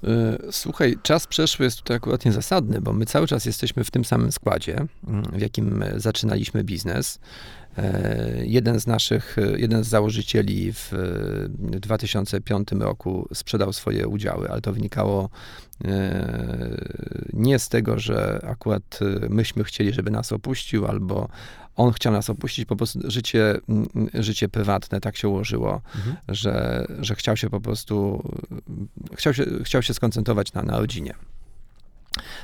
E, 0.04 0.38
słuchaj, 0.52 0.98
czas 1.04 1.28
przeszły 1.28 1.66
jest 1.66 1.78
tutaj 1.78 1.98
akurat 1.98 2.26
niezasadny, 2.26 2.82
bo 2.82 2.94
my 2.94 3.06
cały 3.06 3.28
czas 3.28 3.46
jesteśmy 3.46 3.84
w 3.84 3.92
tym 3.92 4.06
samym 4.06 4.32
składzie, 4.32 4.86
mm, 5.08 5.24
w 5.24 5.42
jakim 5.42 5.84
zaczynaliśmy 5.98 6.64
biznes. 6.64 7.20
E, 7.78 8.46
jeden 8.46 8.80
z 8.80 8.88
naszych, 8.88 9.36
jeden 9.58 9.84
z 9.84 9.88
założycieli 9.88 10.74
w 10.74 10.92
2005 11.50 12.72
roku 12.72 13.28
sprzedał 13.34 13.74
swoje 13.74 14.08
udziały, 14.08 14.50
ale 14.50 14.62
to 14.62 14.74
wynikało 14.74 15.30
nie 17.34 17.60
z 17.60 17.70
tego, 17.70 18.00
że 18.00 18.40
akurat 18.48 19.00
myśmy 19.30 19.64
chcieli, 19.64 19.94
żeby 19.94 20.12
nas 20.12 20.32
opuścił, 20.32 20.86
albo 20.86 21.30
on 21.80 21.94
chciał 21.94 22.14
nas 22.14 22.30
opuścić, 22.30 22.66
po 22.66 22.76
prostu 22.76 23.00
życie, 23.12 23.56
życie 24.14 24.50
prywatne 24.50 25.02
tak 25.02 25.18
się 25.18 25.28
ułożyło, 25.30 25.82
mhm. 25.96 26.16
że, 26.28 26.86
że 27.00 27.16
chciał 27.16 27.38
się 27.38 27.50
po 27.50 27.62
prostu, 27.62 28.24
chciał 29.16 29.34
się, 29.34 29.46
chciał 29.64 29.82
się 29.82 29.94
skoncentrować 29.94 30.54
na, 30.54 30.64
na 30.64 30.80
rodzinie. 30.80 31.14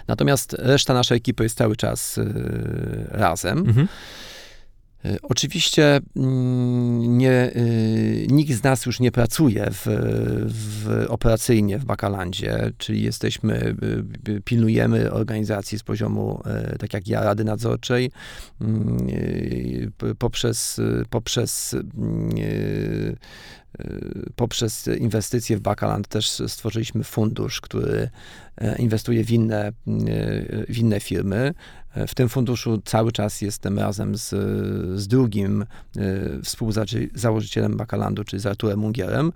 Natomiast 0.08 0.56
reszta 0.60 0.93
naszej 0.93 1.17
ekipy 1.17 1.43
jest 1.43 1.58
cały 1.58 1.76
czas 1.76 2.17
y, 2.17 3.06
razem. 3.10 3.58
Mhm. 3.58 3.88
E, 5.06 5.18
oczywiście 5.22 6.00
mm, 6.15 7.18
nie, 7.18 7.52
y, 7.56 8.28
nikt 8.30 8.52
z 8.52 8.63
nas 8.63 8.86
już 8.86 9.00
nie 9.00 9.12
pracuje 9.12 9.68
w, 9.72 9.86
w, 10.48 11.06
operacyjnie 11.10 11.80
w 11.80 11.86
Bakalandzie, 11.86 12.72
czyli 12.78 13.04
jesteśmy, 13.04 13.76
y, 14.28 14.32
y, 14.32 14.41
pilnujemy 14.41 15.12
organizacji 15.12 15.80
z 15.80 15.84
poziomu, 15.84 16.41
tak 16.80 16.94
jak 16.94 17.08
ja, 17.08 17.24
Rady 17.24 17.44
Nadzorczej, 17.44 18.12
mm, 18.62 19.08
poprzez, 20.20 20.82
poprzez 21.10 21.76
poprzez 24.36 24.88
inwestycje 24.88 25.58
w 25.58 25.62
Bakaland 25.62 26.08
też 26.08 26.30
stworzyliśmy 26.48 27.04
fundusz, 27.04 27.62
który 27.62 28.10
inwestuje 28.80 29.24
w 29.24 29.32
inne, 29.32 29.72
w 30.70 30.78
inne 30.78 31.00
firmy. 31.00 31.54
W 32.08 32.15
tym 32.15 32.30
funduszu 32.30 32.82
cały 32.86 33.12
czas 33.12 33.41
jestem 33.41 33.80
razem 33.80 34.18
z, 34.18 34.30
z 35.00 35.08
drugim 35.08 35.62
e, 35.62 35.98
współzałożycielem 36.44 37.78
Bakalandu, 37.78 38.24
czyli 38.24 38.41
z 38.41 38.46
Arturem 38.46 38.80
Mungierem. 38.80 39.32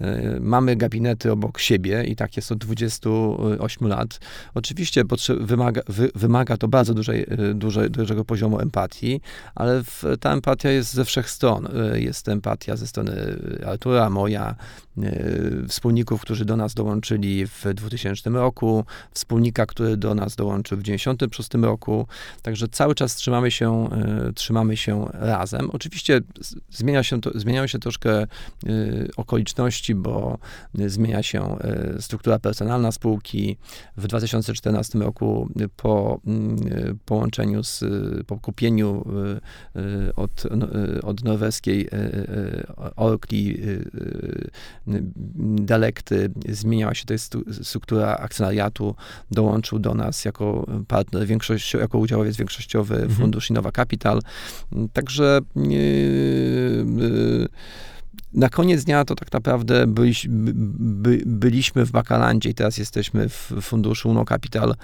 E, 0.00 0.40
mamy 0.40 0.76
gabinety 0.76 1.32
obok 1.32 1.58
siebie 1.58 2.04
i 2.04 2.16
tak 2.16 2.36
jest 2.36 2.52
od 2.52 2.58
28 2.58 3.88
lat. 3.88 4.20
Oczywiście 4.54 5.04
wymaga, 5.40 5.80
wy, 5.88 6.10
wymaga 6.14 6.56
to 6.56 6.68
bardzo 6.68 6.94
dużej, 6.94 7.26
e, 7.28 7.54
dużej, 7.54 7.90
dużego 7.90 8.24
poziomu 8.24 8.60
empatii, 8.60 9.20
ale 9.54 9.84
w, 9.84 10.04
ta 10.20 10.32
empatia 10.32 10.70
jest 10.70 10.92
ze 10.92 11.04
wszech 11.04 11.30
stron. 11.30 11.68
Jest 11.94 12.28
empatia 12.28 12.76
ze 12.76 12.86
strony 12.86 13.36
Artura, 13.66 14.10
moja, 14.10 14.54
wspólników, 15.68 16.20
którzy 16.20 16.44
do 16.44 16.56
nas 16.56 16.74
dołączyli 16.74 17.46
w 17.46 17.64
2000 17.74 18.30
roku, 18.30 18.63
wspólnika, 19.12 19.66
który 19.66 19.96
do 19.96 20.14
nas 20.14 20.36
dołączył 20.36 20.78
w 20.78 20.82
1996 20.82 21.64
roku. 21.64 22.06
Także 22.42 22.68
cały 22.68 22.94
czas 22.94 23.14
trzymamy 23.14 23.50
się, 23.50 23.88
e, 23.90 24.32
trzymamy 24.32 24.76
się 24.76 25.06
razem. 25.12 25.70
Oczywiście 25.70 26.20
zmienia 26.70 27.02
się 27.02 27.20
to, 27.20 27.30
zmieniają 27.34 27.66
się 27.66 27.78
troszkę 27.78 28.22
e, 28.22 28.26
okoliczności, 29.16 29.94
bo 29.94 30.38
zmienia 30.74 31.22
się 31.22 31.58
e, 31.58 32.02
struktura 32.02 32.38
personalna 32.38 32.92
spółki. 32.92 33.56
W 33.96 34.06
2014 34.06 34.98
roku 34.98 35.48
po 35.76 36.20
mm, 36.26 36.98
połączeniu 37.04 37.64
z, 37.64 37.84
po 38.26 38.36
kupieniu 38.38 39.04
od, 40.16 40.46
od 41.02 41.24
norweskiej 41.24 41.88
Orkli 42.96 43.58
Dalekty 45.56 46.30
zmieniała 46.48 46.94
się 46.94 47.04
jest 47.14 47.36
struktura 47.62 48.16
akcjonariatu, 48.54 48.94
dołączył 49.30 49.78
do 49.78 49.94
nas 49.94 50.24
jako 50.24 50.66
partner, 50.88 51.26
większość, 51.26 51.74
jako 51.74 51.98
udziałowiec 51.98 52.36
większościowy 52.36 52.94
mhm. 52.94 53.14
fundusz 53.14 53.50
Innowa 53.50 53.72
Capital. 53.72 54.20
Także 54.92 55.40
yy, 55.56 57.48
na 58.32 58.48
koniec 58.48 58.84
dnia 58.84 59.04
to 59.04 59.14
tak 59.14 59.32
naprawdę 59.32 59.86
byliś, 59.86 60.26
by, 60.28 61.22
byliśmy 61.26 61.86
w 61.86 61.90
Bakalandzie 61.90 62.50
i 62.50 62.54
teraz 62.54 62.78
jesteśmy 62.78 63.28
w 63.28 63.52
funduszu 63.60 64.10
Uno 64.10 64.24
Capital 64.24 64.74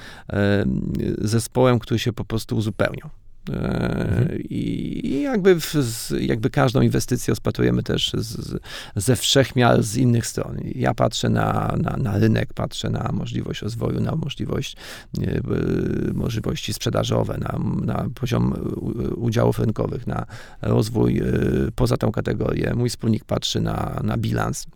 zespołem, 1.18 1.78
który 1.78 1.98
się 1.98 2.12
po 2.12 2.24
prostu 2.24 2.56
uzupełniał. 2.56 3.10
Mhm. 3.48 4.38
I 4.38 5.20
jakby, 5.22 5.60
w, 5.60 5.74
jakby 6.20 6.50
każdą 6.50 6.80
inwestycję 6.80 7.32
rozpatrujemy 7.32 7.82
też 7.82 8.12
z, 8.14 8.60
ze 8.96 9.16
wszechmiar, 9.16 9.82
z 9.82 9.96
innych 9.96 10.26
stron. 10.26 10.56
Ja 10.74 10.94
patrzę 10.94 11.28
na, 11.28 11.74
na, 11.82 11.96
na 11.96 12.18
rynek, 12.18 12.54
patrzę 12.54 12.90
na 12.90 13.10
możliwość 13.12 13.62
rozwoju, 13.62 14.00
na 14.00 14.16
możliwość, 14.16 14.76
możliwości 16.14 16.72
sprzedażowe, 16.72 17.38
na, 17.38 17.58
na 17.84 18.08
poziom 18.14 18.54
udziałów 19.16 19.58
rynkowych, 19.58 20.06
na 20.06 20.26
rozwój 20.62 21.20
y, 21.20 21.72
poza 21.74 21.96
tą 21.96 22.12
kategorię. 22.12 22.74
Mój 22.74 22.88
wspólnik 22.88 23.24
patrzy 23.24 23.60
na, 23.60 24.00
na 24.04 24.16
bilans 24.16 24.66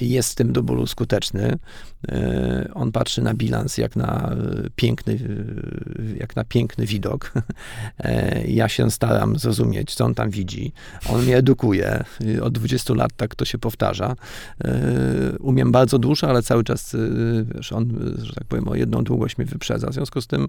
jest 0.00 0.32
w 0.32 0.34
tym 0.34 0.52
do 0.52 0.62
bólu 0.62 0.86
skuteczny. 0.86 1.58
E, 2.08 2.70
on 2.74 2.92
patrzy 2.92 3.22
na 3.22 3.34
bilans 3.34 3.78
jak 3.78 3.96
na 3.96 4.32
e, 4.32 4.70
piękny, 4.76 5.18
e, 6.14 6.18
jak 6.18 6.36
na 6.36 6.44
piękny 6.44 6.86
widok. 6.86 7.32
Ja 8.48 8.68
się 8.68 8.90
staram 8.90 9.38
zrozumieć, 9.38 9.94
co 9.94 10.04
on 10.04 10.14
tam 10.14 10.30
widzi. 10.30 10.72
On 11.08 11.22
mnie 11.22 11.36
edukuje. 11.36 12.04
Od 12.42 12.52
20 12.52 12.94
lat 12.94 13.10
tak 13.16 13.34
to 13.34 13.44
się 13.44 13.58
powtarza. 13.58 14.16
Umiem 15.40 15.72
bardzo 15.72 15.98
dużo, 15.98 16.28
ale 16.28 16.42
cały 16.42 16.64
czas 16.64 16.96
wiesz, 17.54 17.72
on, 17.72 18.14
że 18.22 18.32
tak 18.32 18.44
powiem, 18.44 18.68
o 18.68 18.74
jedną 18.74 19.04
długość 19.04 19.38
mnie 19.38 19.46
wyprzedza. 19.46 19.90
W 19.90 19.94
związku 19.94 20.20
z 20.20 20.26
tym 20.26 20.48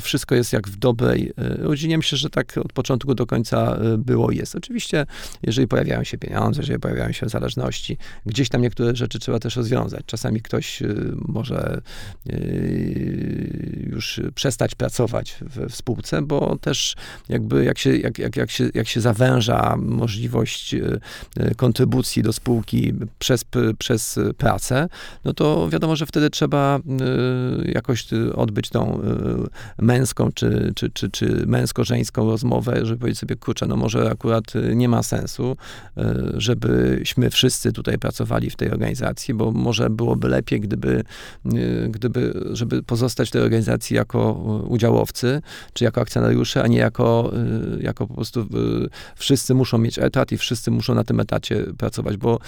wszystko 0.00 0.34
jest 0.34 0.52
jak 0.52 0.68
w 0.68 0.76
dobrej 0.76 1.32
rodzinie. 1.58 1.96
Myślę, 1.96 2.18
że 2.18 2.30
tak 2.30 2.58
od 2.58 2.72
początku 2.72 3.14
do 3.14 3.26
końca 3.26 3.78
było 3.98 4.30
jest. 4.30 4.56
Oczywiście, 4.56 5.06
jeżeli 5.42 5.68
pojawiają 5.68 6.04
się 6.04 6.18
pieniądze, 6.18 6.60
jeżeli 6.60 6.80
pojawiają 6.80 7.12
się 7.12 7.28
zależności, 7.28 7.67
gdzieś 8.26 8.48
tam 8.48 8.62
niektóre 8.62 8.96
rzeczy 8.96 9.18
trzeba 9.18 9.38
też 9.38 9.56
rozwiązać. 9.56 10.02
Czasami 10.06 10.40
ktoś 10.40 10.82
y, 10.82 11.12
może 11.28 11.80
y, 12.26 13.88
już 13.92 14.20
przestać 14.34 14.74
pracować 14.74 15.36
w 15.40 15.74
spółce, 15.74 16.22
bo 16.22 16.56
też 16.60 16.96
jakby 17.28 17.64
jak 17.64 17.78
się, 17.78 17.96
jak, 17.96 18.18
jak, 18.18 18.36
jak, 18.36 18.50
się, 18.50 18.70
jak 18.74 18.88
się 18.88 19.00
zawęża 19.00 19.76
możliwość 19.76 20.74
y, 20.74 21.00
kontrybucji 21.56 22.22
do 22.22 22.32
spółki 22.32 22.92
przez, 23.18 23.44
przez 23.78 24.18
pracę, 24.38 24.88
no 25.24 25.34
to 25.34 25.68
wiadomo, 25.68 25.96
że 25.96 26.06
wtedy 26.06 26.30
trzeba 26.30 26.80
jakoś 27.64 28.06
odbyć 28.34 28.68
tą 28.68 29.02
męską 29.78 30.32
czy, 30.32 30.72
czy, 30.76 30.90
czy, 30.90 31.10
czy 31.10 31.46
męsko-żeńską 31.46 32.30
rozmowę, 32.30 32.86
żeby 32.86 33.00
powiedzieć 33.00 33.20
sobie, 33.20 33.36
kurczę, 33.36 33.66
no 33.66 33.76
może 33.76 34.10
akurat 34.10 34.44
nie 34.74 34.88
ma 34.88 35.02
sensu, 35.02 35.56
żebyśmy 36.36 37.30
wszyscy 37.30 37.57
tutaj 37.62 37.98
pracowali 37.98 38.50
w 38.50 38.56
tej 38.56 38.70
organizacji, 38.70 39.34
bo 39.34 39.52
może 39.52 39.90
byłoby 39.90 40.28
lepiej, 40.28 40.60
gdyby, 40.60 41.04
y, 41.54 41.88
gdyby 41.90 42.48
żeby 42.52 42.82
pozostać 42.82 43.28
w 43.28 43.32
tej 43.32 43.42
organizacji 43.42 43.96
jako 43.96 44.32
udziałowcy, 44.68 45.42
czy 45.72 45.84
jako 45.84 46.00
akcjonariusze, 46.00 46.62
a 46.62 46.66
nie 46.66 46.78
jako, 46.78 47.32
y, 47.78 47.82
jako 47.82 48.06
po 48.06 48.14
prostu 48.14 48.40
y, 48.40 48.46
wszyscy 49.16 49.54
muszą 49.54 49.78
mieć 49.78 49.98
etat 49.98 50.32
i 50.32 50.38
wszyscy 50.38 50.70
muszą 50.70 50.94
na 50.94 51.04
tym 51.04 51.20
etacie 51.20 51.64
pracować, 51.78 52.16
bo 52.16 52.38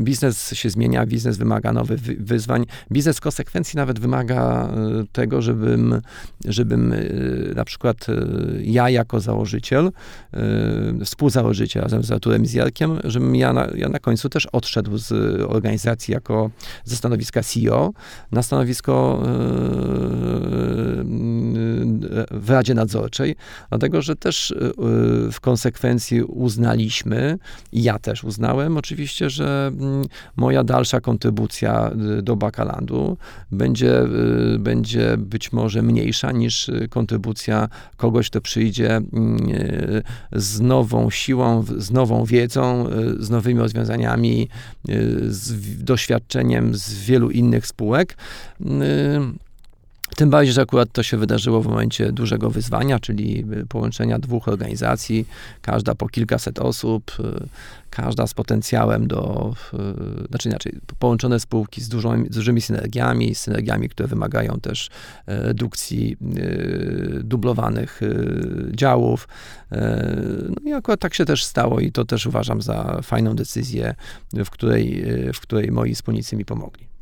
biznes 0.00 0.52
się 0.52 0.70
zmienia, 0.70 1.06
biznes 1.06 1.36
wymaga 1.36 1.72
nowych 1.72 2.00
wyzwań. 2.00 2.64
Biznes 2.92 3.16
w 3.16 3.20
konsekwencji 3.20 3.76
nawet 3.76 3.98
wymaga 3.98 4.68
tego, 5.12 5.42
żebym, 5.42 6.00
żebym 6.44 6.94
na 7.54 7.64
przykład 7.64 8.06
ja 8.62 8.90
jako 8.90 9.20
założyciel, 9.20 9.90
współzałożyciel 11.04 11.82
razem 11.82 12.02
z 12.02 12.10
Arturem 12.10 12.46
Zjarkiem, 12.46 12.98
żebym 13.04 13.36
ja 13.36 13.54
ja 13.74 13.88
na 13.94 14.00
końcu 14.00 14.28
też 14.28 14.46
odszedł 14.46 14.98
z 14.98 15.12
organizacji 15.48 16.12
jako 16.12 16.50
ze 16.84 16.96
stanowiska 16.96 17.42
CEO 17.42 17.92
na 18.32 18.42
stanowisko 18.42 19.22
e, 19.22 19.26
w 22.30 22.50
Radzie 22.50 22.74
Nadzorczej, 22.74 23.36
dlatego 23.68 24.02
że 24.02 24.16
też 24.16 24.54
w 25.32 25.40
konsekwencji 25.40 26.22
uznaliśmy, 26.22 27.38
i 27.72 27.82
ja 27.82 27.98
też 27.98 28.24
uznałem 28.24 28.76
oczywiście, 28.76 29.30
że 29.30 29.66
mm, 29.66 30.04
moja 30.36 30.64
dalsza 30.64 31.00
kontrybucja 31.00 31.90
do 32.22 32.36
Bakalandu 32.36 33.16
będzie, 33.52 34.02
będzie 34.58 35.16
być 35.18 35.52
może 35.52 35.82
mniejsza 35.82 36.32
niż 36.32 36.70
kontrybucja 36.90 37.68
kogoś, 37.96 38.30
kto 38.30 38.40
przyjdzie 38.40 38.96
mm, 38.96 39.38
z 40.32 40.60
nową 40.60 41.10
siłą, 41.10 41.64
z 41.78 41.90
nową 41.90 42.24
wiedzą, 42.24 42.86
z 43.18 43.30
nowymi 43.30 43.60
rozwiązaniami, 43.60 43.83
z 45.28 45.82
doświadczeniem 45.84 46.74
z 46.74 46.94
wielu 46.94 47.30
innych 47.30 47.66
spółek. 47.66 48.16
Tym 50.16 50.30
bardziej, 50.30 50.52
że 50.52 50.62
akurat 50.62 50.92
to 50.92 51.02
się 51.02 51.16
wydarzyło 51.16 51.62
w 51.62 51.66
momencie 51.66 52.12
dużego 52.12 52.50
wyzwania, 52.50 52.98
czyli 52.98 53.44
połączenia 53.68 54.18
dwóch 54.18 54.48
organizacji, 54.48 55.26
każda 55.62 55.94
po 55.94 56.08
kilkaset 56.08 56.58
osób, 56.58 57.12
y, 57.20 57.48
każda 57.90 58.26
z 58.26 58.34
potencjałem 58.34 59.06
do, 59.06 59.54
y, 59.74 60.28
znaczy 60.28 60.48
inaczej, 60.48 60.78
połączone 60.98 61.40
spółki 61.40 61.80
z, 61.80 61.88
dużą, 61.88 62.24
z 62.30 62.34
dużymi 62.34 62.60
synergiami, 62.60 63.34
synergiami, 63.34 63.88
które 63.88 64.08
wymagają 64.08 64.60
też 64.60 64.90
redukcji 65.26 66.16
y, 66.36 67.20
dublowanych 67.24 68.00
działów. 68.70 69.28
No 70.48 70.70
i 70.70 70.72
akurat 70.72 71.00
tak 71.00 71.14
się 71.14 71.24
też 71.24 71.44
stało 71.44 71.80
i 71.80 71.92
to 71.92 72.04
też 72.04 72.26
uważam 72.26 72.62
za 72.62 73.00
fajną 73.02 73.36
decyzję, 73.36 73.94
w 74.32 74.50
której, 74.50 75.04
w 75.34 75.40
której 75.40 75.70
moi 75.72 75.94
wspólnicy 75.94 76.36
mi 76.36 76.44
pomogli. 76.44 76.93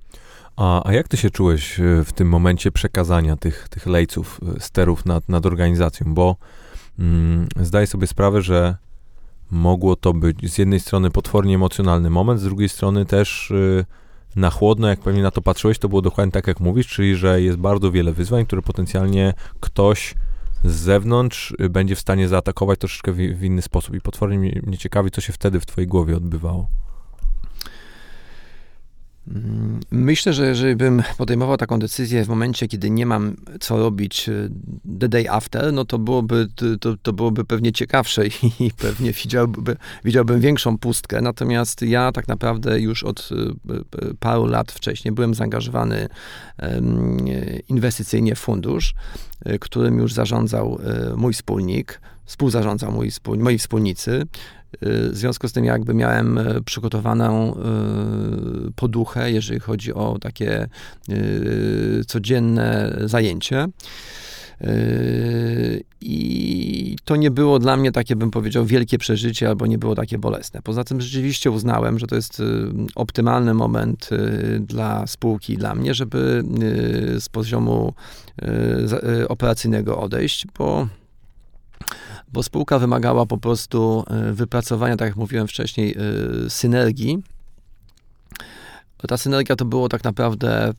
A, 0.57 0.89
a 0.89 0.93
jak 0.93 1.09
ty 1.09 1.17
się 1.17 1.31
czułeś 1.31 1.81
e, 1.81 2.05
w 2.05 2.13
tym 2.13 2.29
momencie 2.29 2.73
przekazania 2.73 3.37
tych, 3.37 3.69
tych 3.69 3.87
lejców, 3.87 4.41
e, 4.57 4.61
sterów 4.61 5.07
nad, 5.07 5.29
nad 5.29 5.47
organizacją? 5.47 6.15
Bo 6.15 6.37
mm, 6.99 7.49
zdaję 7.61 7.87
sobie 7.87 8.07
sprawę, 8.07 8.43
że 8.43 8.77
mogło 9.51 9.97
to 9.97 10.15
być 10.15 10.53
z 10.53 10.59
jednej 10.59 10.81
strony 10.81 11.11
potwornie 11.11 11.55
emocjonalny 11.55 12.11
moment, 12.11 12.41
z 12.41 12.45
drugiej 12.45 12.69
strony 12.69 13.07
też 13.07 13.51
y, 13.51 13.85
na 14.37 14.51
chłodno, 14.51 14.89
jak 14.89 15.01
pewnie 15.01 15.23
na 15.23 15.31
to 15.31 15.43
patrzyłeś, 15.43 15.79
to 15.79 15.89
było 15.89 16.03
dokładnie 16.03 16.33
tak, 16.33 16.47
jak 16.47 16.61
mówisz, 16.61 16.89
czyli 16.89 17.17
że 17.17 17.43
jest 17.43 17.59
bardzo 17.59 17.91
wiele 17.91 18.13
wyzwań, 18.13 18.47
które 18.47 18.63
potencjalnie 18.63 19.35
ktoś 19.61 20.15
z 20.65 20.75
zewnątrz 20.75 21.55
będzie 21.71 21.95
w 21.95 22.01
stanie 22.01 22.29
zaatakować 22.29 22.79
troszeczkę 22.79 23.13
w, 23.13 23.17
w 23.17 23.45
inny 23.45 23.63
sposób. 23.63 23.95
I 23.95 24.01
potwornie 24.01 24.39
mnie, 24.39 24.61
mnie 24.67 24.79
ciekawi, 24.79 25.11
co 25.11 25.21
się 25.21 25.33
wtedy 25.33 25.61
w 25.61 25.67
twojej 25.67 25.89
głowie 25.89 26.17
odbywało. 26.17 26.69
Mm, 29.29 29.81
myślę, 29.91 30.33
że 30.33 30.47
jeżeli 30.47 30.77
bym 30.77 31.03
podejmował 31.19 31.57
taką 31.57 31.79
decyzję 31.79 32.25
w 32.25 32.29
momencie, 32.29 32.69
kiedy 32.69 32.91
nie 32.91 33.07
mam 33.07 33.37
co 33.61 33.79
robić 33.79 34.29
y, 34.29 34.51
the 35.01 35.09
day 35.09 35.31
after, 35.31 35.73
no 35.73 35.85
to 35.85 35.99
byłoby, 35.99 36.49
to, 36.81 36.97
to 37.03 37.13
byłoby 37.13 37.45
pewnie 37.45 37.73
ciekawsze 37.73 38.27
i 38.61 38.71
pewnie 38.79 39.13
widziałby, 39.13 39.77
widziałbym 40.05 40.41
większą 40.41 40.79
pustkę. 40.79 41.21
Natomiast 41.21 41.83
ja 41.83 42.13
tak 42.13 42.29
naprawdę 42.29 42.81
już 42.81 43.05
od 43.05 43.29
y, 43.33 43.35
y, 44.11 44.15
paru 44.21 44.47
lat 44.47 44.73
wcześniej 44.73 45.13
byłem 45.13 45.35
zaangażowany 45.35 46.09
inwestycyjnie 47.69 48.35
w 48.35 48.39
fundusz, 48.39 48.95
którym 49.61 49.99
już 49.99 50.13
zarządzał 50.13 50.79
mój 51.17 51.33
wspólnik, 51.33 52.01
współzarządzał 52.25 52.93
moi 53.39 53.59
wspólnicy. 53.59 54.27
W 54.81 55.11
związku 55.13 55.49
z 55.49 55.53
tym 55.53 55.65
jakby 55.65 55.95
miałem 55.95 56.39
e, 56.39 56.61
przygotowaną 56.61 57.55
e, 57.55 57.61
poduchę, 58.77 59.33
jeżeli 59.33 59.61
chodzi 59.61 59.95
o 59.95 60.19
takie 60.21 60.61
e, 60.63 60.69
codzienne 62.07 62.97
zajęcie. 63.05 63.69
I 66.01 66.97
to 67.05 67.17
nie 67.17 67.31
było 67.31 67.59
dla 67.59 67.77
mnie 67.77 67.93
takie, 67.93 68.17
bym 68.17 68.31
powiedział, 68.31 68.65
wielkie 68.65 68.99
przeżycie, 68.99 69.49
albo 69.49 69.67
nie 69.67 69.79
było 69.79 69.95
takie 69.95 70.19
bolesne. 70.19 70.63
Poza 70.63 70.85
tym 70.85 71.01
rzeczywiście 71.01 71.51
uznałem, 71.51 71.99
że 71.99 72.07
to 72.07 72.15
jest 72.17 72.43
optymalny 72.95 73.55
moment 73.55 74.11
dla 74.61 75.07
spółki, 75.07 75.57
dla 75.57 75.75
mnie, 75.75 75.95
żeby 75.95 76.43
z 77.19 77.29
poziomu 77.29 77.95
operacyjnego 79.29 79.99
odejść, 79.99 80.47
bo 80.59 80.89
bo 82.33 82.43
spółka 82.43 82.79
wymagała 82.79 83.27
po 83.27 83.39
prostu 83.39 84.05
e, 84.11 84.33
wypracowania, 84.33 84.97
tak 84.97 85.09
jak 85.09 85.17
mówiłem 85.17 85.49
wcześniej, 85.49 85.97
e, 86.47 86.51
synergii. 86.51 87.23
Ta 89.09 89.17
synergia 89.17 89.57
to 89.57 89.65
było 89.65 89.89
tak 89.89 90.05
naprawdę 90.05 90.69
e, 90.69 90.73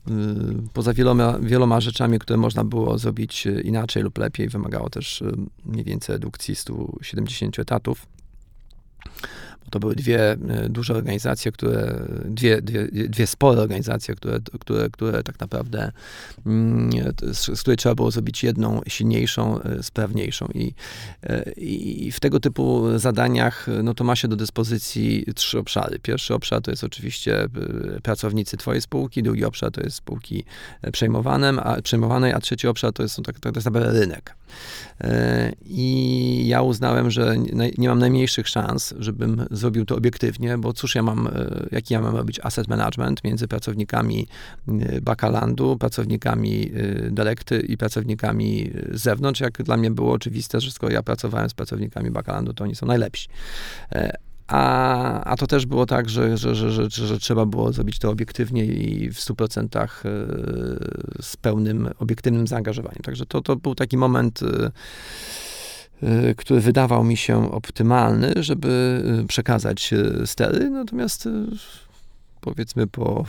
poza 0.72 0.92
wieloma, 0.92 1.38
wieloma 1.38 1.80
rzeczami, 1.80 2.18
które 2.18 2.36
można 2.36 2.64
było 2.64 2.98
zrobić 2.98 3.46
inaczej 3.46 4.02
lub 4.02 4.18
lepiej, 4.18 4.48
wymagało 4.48 4.90
też 4.90 5.22
mniej 5.64 5.84
więcej 5.84 6.12
redukcji 6.12 6.54
170 6.54 7.58
etatów. 7.58 8.06
To 9.70 9.80
były 9.80 9.94
dwie 9.94 10.32
e, 10.32 10.36
duże 10.68 10.94
organizacje, 10.94 11.52
które, 11.52 12.06
dwie, 12.24 12.62
dwie, 12.62 12.88
dwie 12.88 13.26
spore 13.26 13.60
organizacje, 13.60 14.14
które, 14.14 14.38
które, 14.60 14.90
które 14.90 15.22
tak 15.22 15.40
naprawdę, 15.40 15.92
mm, 16.46 16.90
z, 17.32 17.58
z 17.58 17.60
której 17.60 17.76
trzeba 17.76 17.94
było 17.94 18.10
zrobić 18.10 18.44
jedną 18.44 18.80
silniejszą, 18.86 19.62
e, 19.62 19.82
sprawniejszą. 19.82 20.48
I, 20.54 20.74
e, 21.22 21.52
I 21.56 22.12
w 22.12 22.20
tego 22.20 22.40
typu 22.40 22.98
zadaniach, 22.98 23.66
no 23.82 23.94
to 23.94 24.04
ma 24.04 24.16
się 24.16 24.28
do 24.28 24.36
dyspozycji 24.36 25.24
trzy 25.34 25.58
obszary. 25.58 25.98
Pierwszy 25.98 26.34
obszar 26.34 26.62
to 26.62 26.70
jest 26.70 26.84
oczywiście 26.84 27.46
pracownicy 28.02 28.56
twojej 28.56 28.80
spółki, 28.80 29.22
drugi 29.22 29.44
obszar 29.44 29.70
to 29.70 29.80
jest 29.80 29.96
spółki 29.96 30.44
przejmowane, 30.92 31.48
a, 31.48 31.82
przejmowanej, 31.82 32.32
a 32.32 32.40
trzeci 32.40 32.68
obszar 32.68 32.92
to 32.92 33.02
jest, 33.02 33.18
no, 33.18 33.24
tak, 33.24 33.40
tak 33.40 33.64
naprawdę 33.64 34.00
rynek. 34.00 34.36
I 35.66 36.48
ja 36.48 36.62
uznałem, 36.62 37.10
że 37.10 37.36
nie 37.78 37.88
mam 37.88 37.98
najmniejszych 37.98 38.48
szans, 38.48 38.94
żebym 38.98 39.46
zrobił 39.56 39.84
to 39.84 39.96
obiektywnie, 39.96 40.58
bo 40.58 40.72
cóż 40.72 40.94
ja 40.94 41.02
mam, 41.02 41.26
e, 41.26 41.30
jaki 41.70 41.94
ja 41.94 42.00
mam 42.00 42.16
robić 42.16 42.40
asset 42.42 42.68
management 42.68 43.24
między 43.24 43.48
pracownikami 43.48 44.26
e, 44.68 45.00
Bakalandu, 45.00 45.76
pracownikami 45.76 46.70
e, 46.74 47.10
Delekty 47.10 47.60
i 47.60 47.76
pracownikami 47.76 48.70
z 48.92 49.02
zewnątrz, 49.02 49.40
jak 49.40 49.62
dla 49.62 49.76
mnie 49.76 49.90
było 49.90 50.12
oczywiste, 50.12 50.60
że 50.60 50.70
skoro 50.70 50.92
ja 50.92 51.02
pracowałem 51.02 51.50
z 51.50 51.54
pracownikami 51.54 52.10
Bakalandu, 52.10 52.52
to 52.52 52.64
oni 52.64 52.74
są 52.74 52.86
najlepsi. 52.86 53.28
A, 54.46 55.24
a 55.24 55.36
to 55.36 55.46
też 55.46 55.66
było 55.66 55.86
tak, 55.86 56.08
że, 56.08 56.36
że, 56.36 56.54
że, 56.54 56.90
że, 56.90 57.18
trzeba 57.18 57.46
było 57.46 57.72
zrobić 57.72 57.98
to 57.98 58.10
obiektywnie 58.10 58.64
i 58.64 59.10
w 59.10 59.18
100% 59.18 59.88
z 61.20 61.36
pełnym, 61.36 61.88
obiektywnym 61.98 62.46
zaangażowaniem. 62.46 63.02
Także 63.02 63.26
to, 63.26 63.40
to 63.40 63.56
był 63.56 63.74
taki 63.74 63.96
moment 63.96 64.40
który 66.36 66.60
wydawał 66.60 67.04
mi 67.04 67.16
się 67.16 67.52
optymalny, 67.52 68.32
żeby 68.36 69.02
y, 69.24 69.26
przekazać 69.26 69.92
y, 69.92 70.26
stery, 70.26 70.70
natomiast 70.70 71.28
powiedzmy 72.40 72.86
po 72.86 73.24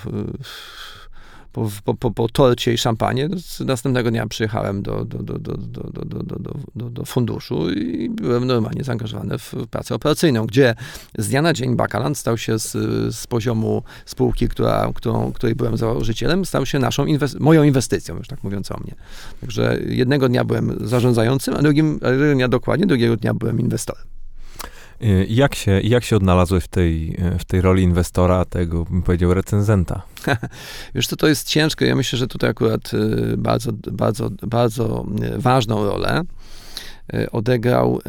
po, 1.56 1.70
po, 1.84 1.94
po, 1.94 2.12
po 2.12 2.30
torcie 2.30 2.74
i 2.74 2.78
szampanie. 2.78 3.30
Następnego 3.66 4.12
dnia 4.12 4.28
przyjechałem 4.28 4.82
do, 4.82 5.06
do, 5.06 5.18
do, 5.18 5.38
do, 5.40 5.58
do, 5.58 5.84
do, 6.06 6.24
do, 6.24 6.54
do, 6.76 6.90
do 6.90 7.06
funduszu 7.06 7.70
i 7.72 8.10
byłem 8.10 8.48
normalnie 8.48 8.84
zaangażowany 8.84 9.38
w 9.38 9.54
pracę 9.72 9.96
operacyjną, 9.96 10.46
gdzie 10.46 10.76
z 11.18 11.28
dnia 11.28 11.42
na 11.42 11.54
dzień 11.54 11.76
Bakaland 11.76 12.18
stał 12.18 12.38
się 12.38 12.60
z, 12.60 12.72
z 13.16 13.28
poziomu 13.28 13.84
spółki, 14.06 14.50
która, 14.50 14.92
którą, 14.96 15.32
której 15.32 15.56
byłem 15.56 15.78
założycielem, 15.78 16.46
stał 16.46 16.66
się 16.66 16.80
naszą 16.80 17.06
moją 17.40 17.64
inwestycją, 17.64 18.18
już 18.18 18.28
tak 18.28 18.44
mówiąc 18.44 18.72
o 18.72 18.78
mnie. 18.78 18.96
Także 19.42 19.80
jednego 19.88 20.30
dnia 20.30 20.44
byłem 20.44 20.78
zarządzającym, 20.88 21.54
a 21.54 21.62
drugim, 21.62 22.00
a 22.04 22.08
drugiego 22.08 22.34
dnia 22.34 22.48
dokładnie, 22.48 22.86
drugiego 22.86 23.18
dnia 23.18 23.34
byłem 23.34 23.60
inwestorem. 23.60 24.15
Y, 25.04 25.26
jak 25.30 25.56
się, 25.56 25.72
jak 25.72 26.04
się 26.04 26.16
odnalazłeś 26.16 26.64
w 26.64 26.68
tej, 26.68 27.18
w 27.40 27.46
tej 27.46 27.62
roli 27.62 27.84
inwestora, 27.84 28.46
tego, 28.46 28.86
bym 28.86 29.02
powiedział, 29.02 29.34
recenzenta? 29.34 30.02
Wiesz 30.96 31.08
co, 31.08 31.16
to 31.16 31.28
jest 31.28 31.48
ciężko. 31.48 31.86
Ja 31.86 31.96
myślę, 31.96 32.20
że 32.20 32.28
tutaj 32.28 32.50
akurat 32.50 32.94
y, 32.94 33.38
bardzo, 33.38 33.72
bardzo, 33.92 34.30
bardzo 34.30 35.06
y, 35.36 35.40
ważną 35.40 35.86
rolę 35.86 36.22
odegrał 37.32 38.00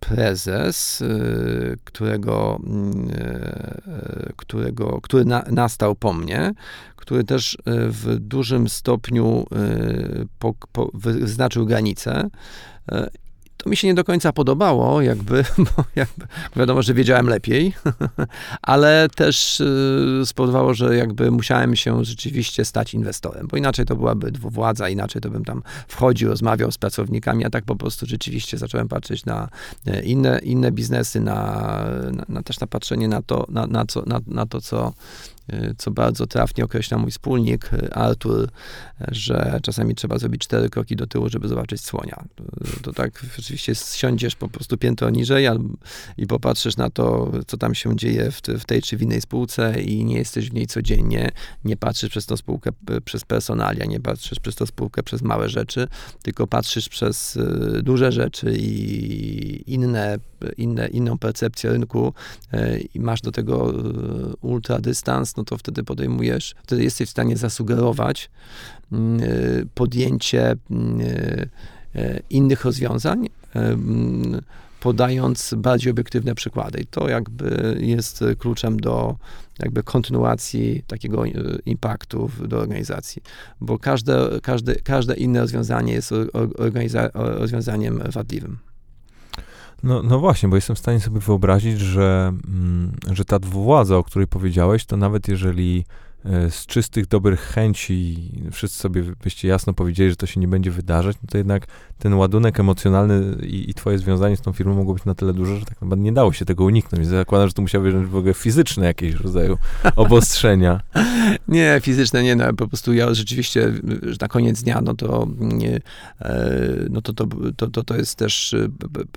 prezes, 0.00 1.02
którego, 1.84 2.60
którego, 4.36 5.00
który 5.00 5.24
na, 5.24 5.44
nastał 5.50 5.94
po 5.94 6.12
mnie, 6.12 6.52
który 6.96 7.24
też 7.24 7.58
w 7.66 8.16
dużym 8.18 8.68
stopniu 8.68 9.46
po, 10.38 10.54
po, 10.72 10.90
wyznaczył 10.94 11.66
granice 11.66 12.28
to 13.62 13.70
mi 13.70 13.76
się 13.76 13.88
nie 13.88 13.94
do 13.94 14.04
końca 14.04 14.32
podobało, 14.32 15.02
jakby, 15.02 15.44
bo 15.76 15.84
jakby 15.96 16.26
wiadomo, 16.56 16.82
że 16.82 16.94
wiedziałem 16.94 17.26
lepiej, 17.26 17.72
ale 18.62 19.08
też 19.16 19.60
y, 19.60 20.22
spowodowało, 20.24 20.74
że 20.74 20.96
jakby 20.96 21.30
musiałem 21.30 21.76
się 21.76 22.04
rzeczywiście 22.04 22.64
stać 22.64 22.94
inwestorem, 22.94 23.46
bo 23.46 23.56
inaczej 23.56 23.86
to 23.86 23.96
byłaby 23.96 24.32
dwuwładza, 24.32 24.88
inaczej 24.88 25.22
to 25.22 25.30
bym 25.30 25.44
tam 25.44 25.62
wchodził, 25.88 26.28
rozmawiał 26.28 26.72
z 26.72 26.78
pracownikami, 26.78 27.44
a 27.44 27.50
tak 27.50 27.64
po 27.64 27.76
prostu 27.76 28.06
rzeczywiście 28.06 28.58
zacząłem 28.58 28.88
patrzeć 28.88 29.24
na 29.24 29.48
e, 29.86 30.02
inne, 30.02 30.38
inne 30.38 30.72
biznesy, 30.72 31.20
na, 31.20 31.34
na, 32.12 32.24
na 32.28 32.42
też 32.42 32.60
na 32.60 32.66
patrzenie 32.66 33.08
na 33.08 33.22
to, 33.22 33.46
na, 33.48 33.66
na, 33.66 33.86
co, 33.86 34.02
na, 34.06 34.20
na 34.26 34.46
to, 34.46 34.60
co 34.60 34.92
co 35.78 35.90
bardzo 35.90 36.26
trafnie 36.26 36.64
określa 36.64 36.98
mój 36.98 37.10
wspólnik 37.10 37.72
y, 37.72 37.94
Artur, 37.94 38.48
że 39.10 39.60
czasami 39.62 39.94
trzeba 39.94 40.18
zrobić 40.18 40.42
cztery 40.42 40.70
kroki 40.70 40.96
do 40.96 41.06
tyłu, 41.06 41.28
żeby 41.28 41.48
zobaczyć 41.48 41.80
słonia. 41.80 42.24
To 42.82 42.92
tak 42.92 43.26
oczywiście 43.38 43.74
siądziesz 43.74 44.36
po 44.36 44.48
prostu 44.48 44.78
piętro 44.78 45.10
niżej 45.10 45.48
i 46.16 46.26
popatrzysz 46.26 46.76
na 46.76 46.90
to, 46.90 47.32
co 47.46 47.56
tam 47.56 47.74
się 47.74 47.96
dzieje 47.96 48.30
w, 48.30 48.64
tej 48.64 48.82
czy 48.82 48.96
w 48.96 49.02
innej 49.02 49.20
spółce 49.20 49.82
i 49.82 50.04
nie 50.04 50.16
jesteś 50.16 50.50
w 50.50 50.54
niej 50.54 50.66
codziennie, 50.66 51.30
nie 51.64 51.76
patrzysz 51.76 52.10
przez 52.10 52.26
tą 52.26 52.36
spółkę 52.36 52.70
przez 53.04 53.24
personalia, 53.24 53.84
nie 53.84 54.00
patrzysz 54.00 54.40
przez 54.40 54.56
tą 54.56 54.66
spółkę 54.66 55.02
przez 55.02 55.22
małe 55.22 55.48
rzeczy, 55.48 55.88
tylko 56.22 56.46
patrzysz 56.46 56.88
przez 56.88 57.38
duże 57.82 58.12
rzeczy 58.12 58.54
i 58.58 59.72
inne, 59.74 60.18
inne, 60.56 60.88
inną 60.88 61.18
percepcję 61.18 61.70
rynku 61.70 62.14
i 62.94 63.00
masz 63.00 63.20
do 63.20 63.32
tego 63.32 63.72
ultra 64.40 64.78
dystans, 64.78 65.31
no 65.36 65.44
to 65.44 65.58
wtedy 65.58 65.84
podejmujesz, 65.84 66.54
wtedy 66.62 66.84
jesteś 66.84 67.08
w 67.08 67.10
stanie 67.10 67.36
zasugerować 67.36 68.30
mm, 68.92 69.20
y, 69.20 69.66
podjęcie 69.74 70.56
mm, 70.70 71.00
y, 71.00 71.48
y, 71.96 72.22
innych 72.30 72.64
rozwiązań, 72.64 73.28
mm, 73.54 74.40
podając 74.80 75.54
bardziej 75.56 75.90
obiektywne 75.90 76.34
przykłady. 76.34 76.80
I 76.80 76.86
to 76.86 77.08
jakby 77.08 77.76
jest 77.80 78.24
kluczem 78.38 78.80
do 78.80 79.16
jakby 79.58 79.82
kontynuacji 79.82 80.82
takiego 80.86 81.24
impaktu 81.66 82.30
do 82.48 82.58
organizacji, 82.58 83.22
bo 83.60 83.78
każde, 83.78 84.40
każde, 84.42 84.74
każde 84.74 85.14
inne 85.14 85.40
rozwiązanie 85.40 85.92
jest 85.92 86.14
rozwiązaniem 87.14 88.02
wadliwym. 88.10 88.58
No, 89.82 90.02
no 90.02 90.18
właśnie, 90.18 90.48
bo 90.48 90.56
jestem 90.56 90.76
w 90.76 90.78
stanie 90.78 91.00
sobie 91.00 91.20
wyobrazić, 91.20 91.80
że, 91.80 92.32
mm, 92.48 92.92
że 93.12 93.24
ta 93.24 93.38
dwuwładza, 93.38 93.96
o 93.96 94.04
której 94.04 94.28
powiedziałeś, 94.28 94.84
to 94.84 94.96
nawet 94.96 95.28
jeżeli 95.28 95.84
z 96.24 96.66
czystych, 96.66 97.06
dobrych 97.06 97.40
chęci 97.40 98.30
wszyscy 98.52 98.78
sobie 98.78 99.02
byście 99.22 99.48
jasno 99.48 99.72
powiedzieli, 99.72 100.10
że 100.10 100.16
to 100.16 100.26
się 100.26 100.40
nie 100.40 100.48
będzie 100.48 100.70
wydarzać, 100.70 101.16
no 101.22 101.28
to 101.30 101.38
jednak 101.38 101.66
ten 101.98 102.14
ładunek 102.14 102.60
emocjonalny 102.60 103.46
i, 103.46 103.70
i 103.70 103.74
twoje 103.74 103.98
związanie 103.98 104.36
z 104.36 104.40
tą 104.40 104.52
firmą 104.52 104.74
mogło 104.74 104.94
być 104.94 105.04
na 105.04 105.14
tyle 105.14 105.32
duże, 105.32 105.58
że 105.58 105.64
tak 105.64 105.74
naprawdę 105.74 106.04
nie 106.04 106.12
dało 106.12 106.32
się 106.32 106.44
tego 106.44 106.64
uniknąć. 106.64 107.06
Zakładam, 107.06 107.48
że 107.48 107.54
to 107.54 107.62
musiały 107.62 107.92
być 107.92 108.06
w 108.06 108.16
ogóle 108.16 108.34
fizyczne 108.34 108.86
jakieś 108.86 109.14
rodzaju 109.14 109.58
obostrzenia. 109.96 110.80
nie, 111.48 111.80
fizyczne 111.82 112.22
nie, 112.22 112.36
no 112.36 112.52
po 112.52 112.68
prostu 112.68 112.92
ja 112.92 113.14
rzeczywiście, 113.14 113.72
że 114.02 114.16
na 114.20 114.28
koniec 114.28 114.62
dnia, 114.62 114.80
no 114.80 114.94
to 114.94 115.26
nie, 115.38 115.80
no 116.90 117.02
to, 117.02 117.12
to, 117.12 117.26
to, 117.56 117.66
to, 117.66 117.82
to 117.82 117.96
jest 117.96 118.16
też, 118.16 118.54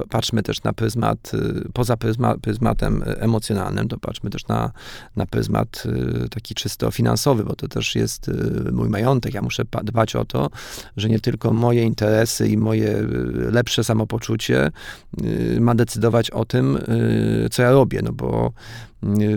patrzmy 0.09 0.43
też 0.43 0.63
na 0.63 0.73
pryzmat, 0.73 1.31
poza 1.73 1.97
pryzma, 1.97 2.37
pryzmatem 2.37 3.03
emocjonalnym, 3.05 3.87
to 3.87 3.97
patrzmy 3.97 4.29
też 4.29 4.47
na, 4.47 4.71
na 5.15 5.25
pryzmat 5.25 5.83
taki 6.29 6.55
czysto 6.55 6.87
finansowy, 6.95 7.43
bo 7.43 7.55
to 7.55 7.67
też 7.67 7.95
jest 7.95 8.31
mój 8.71 8.89
majątek. 8.89 9.33
Ja 9.33 9.41
muszę 9.41 9.63
dbać 9.83 10.15
o 10.15 10.25
to, 10.25 10.49
że 10.97 11.09
nie 11.09 11.19
tylko 11.19 11.53
moje 11.53 11.83
interesy 11.83 12.47
i 12.47 12.57
moje 12.57 12.89
y, 12.97 13.07
lepsze 13.51 13.83
samopoczucie 13.83 14.71
y, 15.23 15.57
ma 15.61 15.75
decydować 15.75 16.31
o 16.31 16.45
tym, 16.45 16.75
y, 16.75 17.47
co 17.51 17.61
ja 17.61 17.71
robię, 17.71 18.01
no 18.03 18.13
bo 18.13 18.51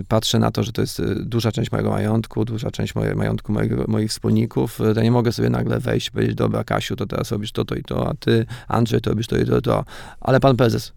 patrzę 0.07 0.39
na 0.39 0.51
to, 0.51 0.63
że 0.63 0.71
to 0.71 0.81
jest 0.81 1.01
duża 1.15 1.51
część 1.51 1.71
mojego 1.71 1.89
majątku, 1.89 2.45
duża 2.45 2.71
część 2.71 2.95
mojego 2.95 3.17
majątku 3.17 3.53
moich 3.87 4.09
wspólników, 4.09 4.79
ja 4.95 5.03
nie 5.03 5.11
mogę 5.11 5.31
sobie 5.31 5.49
nagle 5.49 5.79
wejść 5.79 6.07
i 6.07 6.11
powiedzieć, 6.11 6.35
dobra 6.35 6.63
Kasiu, 6.63 6.95
to 6.95 7.05
teraz 7.05 7.31
robisz 7.31 7.51
to, 7.51 7.65
to 7.65 7.75
i 7.75 7.83
to, 7.83 8.09
a 8.09 8.13
ty 8.13 8.45
Andrzej, 8.67 9.01
to 9.01 9.09
robisz 9.09 9.27
to 9.27 9.37
i 9.37 9.45
to, 9.45 9.61
to, 9.61 9.85
ale 10.21 10.39
pan 10.39 10.57
prezes, 10.57 10.93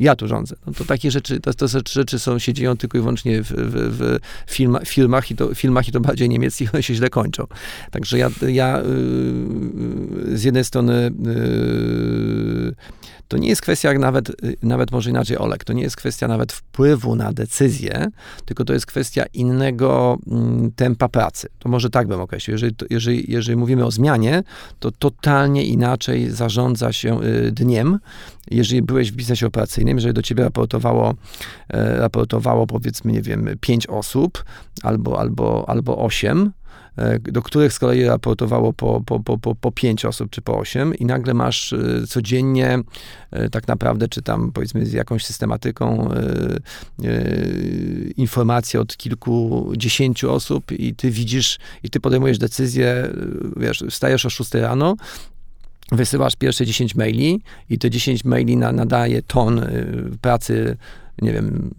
ja 0.00 0.16
tu 0.16 0.28
rządzę. 0.28 0.56
No 0.66 0.72
to 0.72 0.84
takie 0.84 1.10
rzeczy, 1.10 1.40
to, 1.40 1.54
to 1.54 1.66
rzeczy 1.88 2.18
są, 2.18 2.38
się 2.38 2.52
dzieją 2.52 2.76
tylko 2.76 2.98
i 2.98 3.00
wyłącznie 3.00 3.42
w, 3.42 3.52
w, 3.52 4.18
w 4.46 4.54
filma, 4.54 4.80
filmach, 4.84 5.30
i 5.30 5.36
to, 5.36 5.54
filmach 5.54 5.88
i 5.88 5.92
to 5.92 6.00
bardziej 6.00 6.28
niemieckich, 6.28 6.74
one 6.74 6.82
się 6.82 6.94
źle 6.94 7.10
kończą. 7.10 7.46
Także 7.90 8.18
ja, 8.18 8.30
ja 8.48 8.78
yy, 8.78 10.38
z 10.38 10.44
jednej 10.44 10.64
strony 10.64 11.10
yy, 11.24 12.74
to 13.28 13.38
nie 13.38 13.48
jest 13.48 13.62
kwestia 13.62 13.92
nawet, 13.92 14.32
nawet 14.62 14.92
może 14.92 15.10
inaczej 15.10 15.38
Olek, 15.38 15.64
to 15.64 15.72
nie 15.72 15.82
jest 15.82 15.96
kwestia 15.96 16.28
nawet 16.28 16.52
wpływu 16.52 17.16
na 17.16 17.32
decyzję, 17.32 18.06
tylko 18.44 18.64
to 18.64 18.72
jest 18.72 18.86
kwestia 18.86 19.24
innego 19.34 20.18
mm, 20.26 20.72
tempa 20.76 21.08
pracy. 21.08 21.48
To 21.58 21.68
może 21.68 21.90
tak 21.90 22.08
bym 22.08 22.20
określił. 22.20 22.54
Jeżeli, 22.54 22.74
jeżeli, 22.90 23.32
jeżeli 23.32 23.56
mówimy 23.56 23.84
o 23.84 23.90
zmianie, 23.90 24.42
to 24.78 24.90
totalnie 24.90 25.64
inaczej 25.64 26.30
zarządza 26.30 26.92
się 26.92 27.22
y, 27.22 27.52
dniem, 27.52 27.98
jeżeli 28.50 28.82
byłeś 28.82 29.12
w 29.12 29.16
biznesie 29.16 29.46
operacyjnym, 29.46 29.96
jeżeli 29.96 30.14
do 30.14 30.22
ciebie 30.22 30.44
raportowało, 30.44 31.14
e, 31.68 31.98
raportowało 31.98 32.66
powiedzmy, 32.66 33.12
nie 33.12 33.22
wiem, 33.22 33.48
pięć 33.60 33.86
osób 33.86 34.44
albo, 34.82 35.20
albo, 35.20 35.64
albo 35.68 35.98
osiem, 35.98 36.52
do 37.22 37.42
których 37.42 37.72
z 37.72 37.78
kolei 37.78 38.04
raportowało 38.04 38.72
po, 38.72 39.00
po, 39.06 39.20
po, 39.20 39.38
po, 39.38 39.54
po 39.54 39.72
pięć 39.72 40.04
osób 40.04 40.30
czy 40.30 40.42
po 40.42 40.58
osiem 40.58 40.94
i 40.94 41.04
nagle 41.04 41.34
masz 41.34 41.72
e, 41.72 42.06
codziennie 42.06 42.78
e, 43.30 43.50
tak 43.50 43.68
naprawdę, 43.68 44.08
czy 44.08 44.22
tam 44.22 44.52
powiedzmy 44.52 44.86
z 44.86 44.92
jakąś 44.92 45.24
systematyką 45.24 46.08
informacje 48.16 48.80
od 48.80 48.96
kilkudziesięciu 48.96 50.32
osób 50.32 50.72
i 50.72 50.94
ty 50.94 51.10
widzisz, 51.10 51.58
i 51.82 51.90
ty 51.90 52.00
podejmujesz 52.00 52.38
decyzję, 52.38 53.08
wiesz, 53.56 53.84
wstajesz 53.90 54.26
o 54.26 54.30
6 54.30 54.54
rano, 54.54 54.96
wysyłasz 55.92 56.36
pierwsze 56.36 56.66
10 56.66 56.94
maili 56.94 57.42
i 57.70 57.78
te 57.78 57.90
10 57.90 58.24
maili 58.24 58.56
na, 58.56 58.72
nadaje 58.72 59.22
ton 59.22 59.66
pracy 60.20 60.76
nie 61.22 61.32
wiem, 61.32 61.74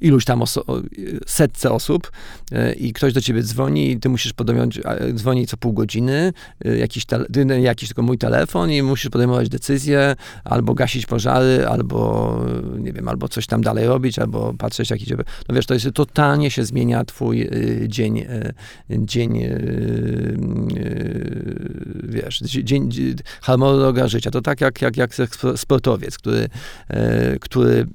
iluś 0.00 0.24
tam 0.24 0.40
oso- 0.40 0.82
setce 1.26 1.70
osób 1.70 2.12
e, 2.52 2.72
i 2.72 2.92
ktoś 2.92 3.12
do 3.12 3.20
ciebie 3.20 3.42
dzwoni 3.42 3.90
i 3.90 4.00
ty 4.00 4.08
musisz 4.08 4.32
podjąć, 4.32 4.80
dzwoni 5.14 5.46
co 5.46 5.56
pół 5.56 5.72
godziny, 5.72 6.32
e, 6.64 6.76
jakiś, 6.76 7.04
tele, 7.04 7.26
jakiś 7.60 7.88
tylko 7.88 8.02
mój 8.02 8.18
telefon 8.18 8.70
i 8.70 8.82
musisz 8.82 9.10
podejmować 9.10 9.48
decyzję, 9.48 10.16
albo 10.44 10.74
gasić 10.74 11.06
pożary, 11.06 11.66
albo 11.68 12.44
nie 12.78 12.92
wiem, 12.92 13.08
albo 13.08 13.28
coś 13.28 13.46
tam 13.46 13.62
dalej 13.62 13.86
robić, 13.86 14.18
albo 14.18 14.54
patrzeć 14.54 14.90
jakiś, 14.90 15.08
no 15.48 15.54
wiesz, 15.54 15.66
to 15.66 15.74
jest, 15.74 15.88
totalnie 15.94 16.50
się 16.50 16.64
zmienia 16.64 17.04
twój 17.04 17.42
e, 17.42 17.48
dzień, 17.88 18.26
dzień 18.90 19.40
wiesz, 22.02 22.38
dzień, 22.38 22.90
harmonogram 23.42 24.08
życia. 24.08 24.30
To 24.30 24.40
tak 24.40 24.60
jak, 24.60 24.82
jak, 24.82 24.96
jak 24.96 25.10
sportowiec, 25.56 26.18
który, 26.18 26.48
który 27.40 27.86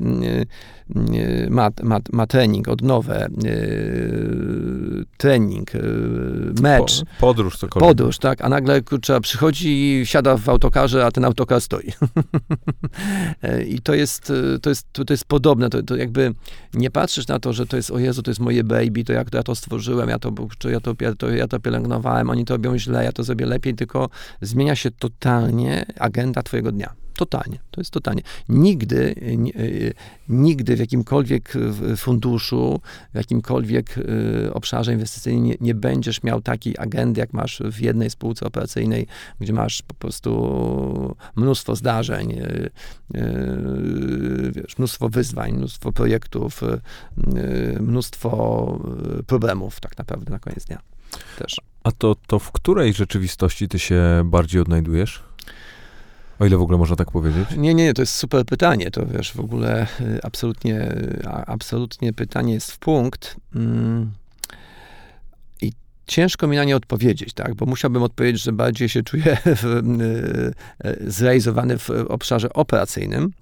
ma, 1.50 1.70
ma, 1.84 2.00
ma 2.12 2.28
trening, 2.28 2.68
odnowę, 2.68 3.28
trening, 5.18 5.72
mecz. 6.62 7.02
Podróż 7.20 7.58
cokolwiek. 7.58 7.90
Podróż, 7.90 8.18
tak, 8.18 8.42
a 8.42 8.50
nagle 8.50 8.82
kurczę, 8.82 9.22
przychodzi 9.22 10.02
i 10.02 10.06
siada 10.06 10.38
w 10.38 10.50
autokarze, 10.50 11.06
a 11.06 11.12
ten 11.12 11.26
autokar 11.26 11.62
stoi. 11.62 11.94
I 13.76 13.80
to 13.82 13.94
jest, 13.94 14.34
to 14.62 14.70
jest, 14.70 14.94
to 14.94 15.14
jest 15.14 15.26
podobne, 15.26 15.70
to, 15.70 15.84
to 15.84 15.96
jakby 15.96 16.34
nie 16.74 16.92
patrzysz 16.92 17.28
na 17.28 17.40
to, 17.40 17.54
że 17.54 17.66
to 17.66 17.78
jest, 17.78 17.92
o 17.92 18.00
Jezu, 18.00 18.24
to 18.24 18.32
jest 18.32 18.42
moje 18.42 18.64
baby, 18.64 19.04
to 19.04 19.14
jak 19.14 19.30
to 19.30 19.38
ja 19.38 19.44
to 19.44 19.56
stworzyłem, 19.56 20.10
ja 20.10 20.20
to, 20.20 20.34
ja 20.70 20.80
to, 20.80 20.96
ja 21.02 21.16
to, 21.16 21.30
ja 21.30 21.48
to 21.48 21.60
pielęgnowałem, 21.60 22.30
oni 22.30 22.46
to 22.46 22.54
robią 22.54 22.78
źle, 22.78 23.04
ja 23.04 23.12
to 23.12 23.24
zrobię 23.24 23.46
lepiej, 23.46 23.76
tylko 23.76 24.10
zmienia 24.42 24.76
się 24.76 24.92
totalnie 24.92 25.86
agenda 26.00 26.44
twojego 26.44 26.72
dnia. 26.72 27.03
Totalnie, 27.16 27.60
to 27.72 27.82
jest 27.82 27.92
totalnie. 27.92 28.22
Nigdy, 28.50 29.16
e, 29.22 29.94
nigdy 30.30 30.76
w 30.76 30.80
jakimkolwiek 30.80 31.54
funduszu, 31.98 32.82
w 33.14 33.16
jakimkolwiek 33.16 33.96
e, 33.98 34.54
obszarze 34.54 34.94
inwestycyjnym 34.94 35.44
nie, 35.44 35.56
nie, 35.62 35.76
będziesz 35.76 36.24
miał 36.24 36.42
takiej 36.42 36.76
agendy, 36.78 37.20
jak 37.20 37.34
masz 37.34 37.62
w 37.72 37.80
jednej 37.80 38.10
spółce 38.10 38.46
operacyjnej, 38.46 39.08
gdzie 39.40 39.54
masz 39.54 39.82
po 39.82 39.94
prostu 39.94 41.16
mnóstwo 41.36 41.76
zdarzeń, 41.76 42.32
e, 42.32 42.70
wiesz, 44.52 44.78
mnóstwo 44.78 45.10
wyzwań, 45.10 45.52
mnóstwo 45.52 45.92
projektów, 45.92 46.62
mnóstwo 47.80 48.80
problemów 49.28 49.80
tak 49.80 49.98
naprawdę 49.98 50.32
na 50.32 50.40
koniec 50.40 50.66
dnia 50.66 50.80
też. 51.38 51.62
A 51.84 51.92
to, 51.92 52.16
to 52.28 52.40
w 52.40 52.52
której 52.52 52.94
rzeczywistości 52.94 53.68
ty 53.68 53.80
się 53.80 54.24
bardziej 54.26 54.62
odnajdujesz? 54.62 55.24
O 56.40 56.46
ile 56.46 56.58
w 56.58 56.62
ogóle 56.62 56.78
można 56.78 56.96
tak 56.96 57.12
powiedzieć? 57.12 57.48
Nie, 57.58 57.74
nie, 57.74 57.94
to 57.94 58.02
jest 58.02 58.16
super 58.16 58.46
pytanie. 58.46 58.92
To 58.92 59.06
wiesz, 59.06 59.34
w 59.34 59.40
ogóle 59.40 59.88
y, 60.02 60.20
absolutnie, 60.24 60.96
absolutnie 61.46 62.14
pytanie 62.14 62.54
jest 62.54 62.72
w 62.72 62.80
punkt. 62.80 63.36
Mm. 63.56 64.12
I 65.62 65.72
ciężko 66.08 66.48
mi 66.48 66.58
na 66.58 66.64
nie 66.64 66.76
odpowiedzieć, 66.76 67.34
tak? 67.34 67.56
Bo 67.56 67.66
musiałbym 67.66 68.04
odpowiedzieć, 68.04 68.42
że 68.42 68.52
bardziej 68.52 68.90
się 68.90 69.04
czuję 69.04 69.38
w, 69.62 69.66
y, 69.66 70.88
y, 70.90 71.12
zrealizowany 71.12 71.78
w 71.78 71.90
obszarze 71.90 72.54
operacyjnym. 72.54 73.34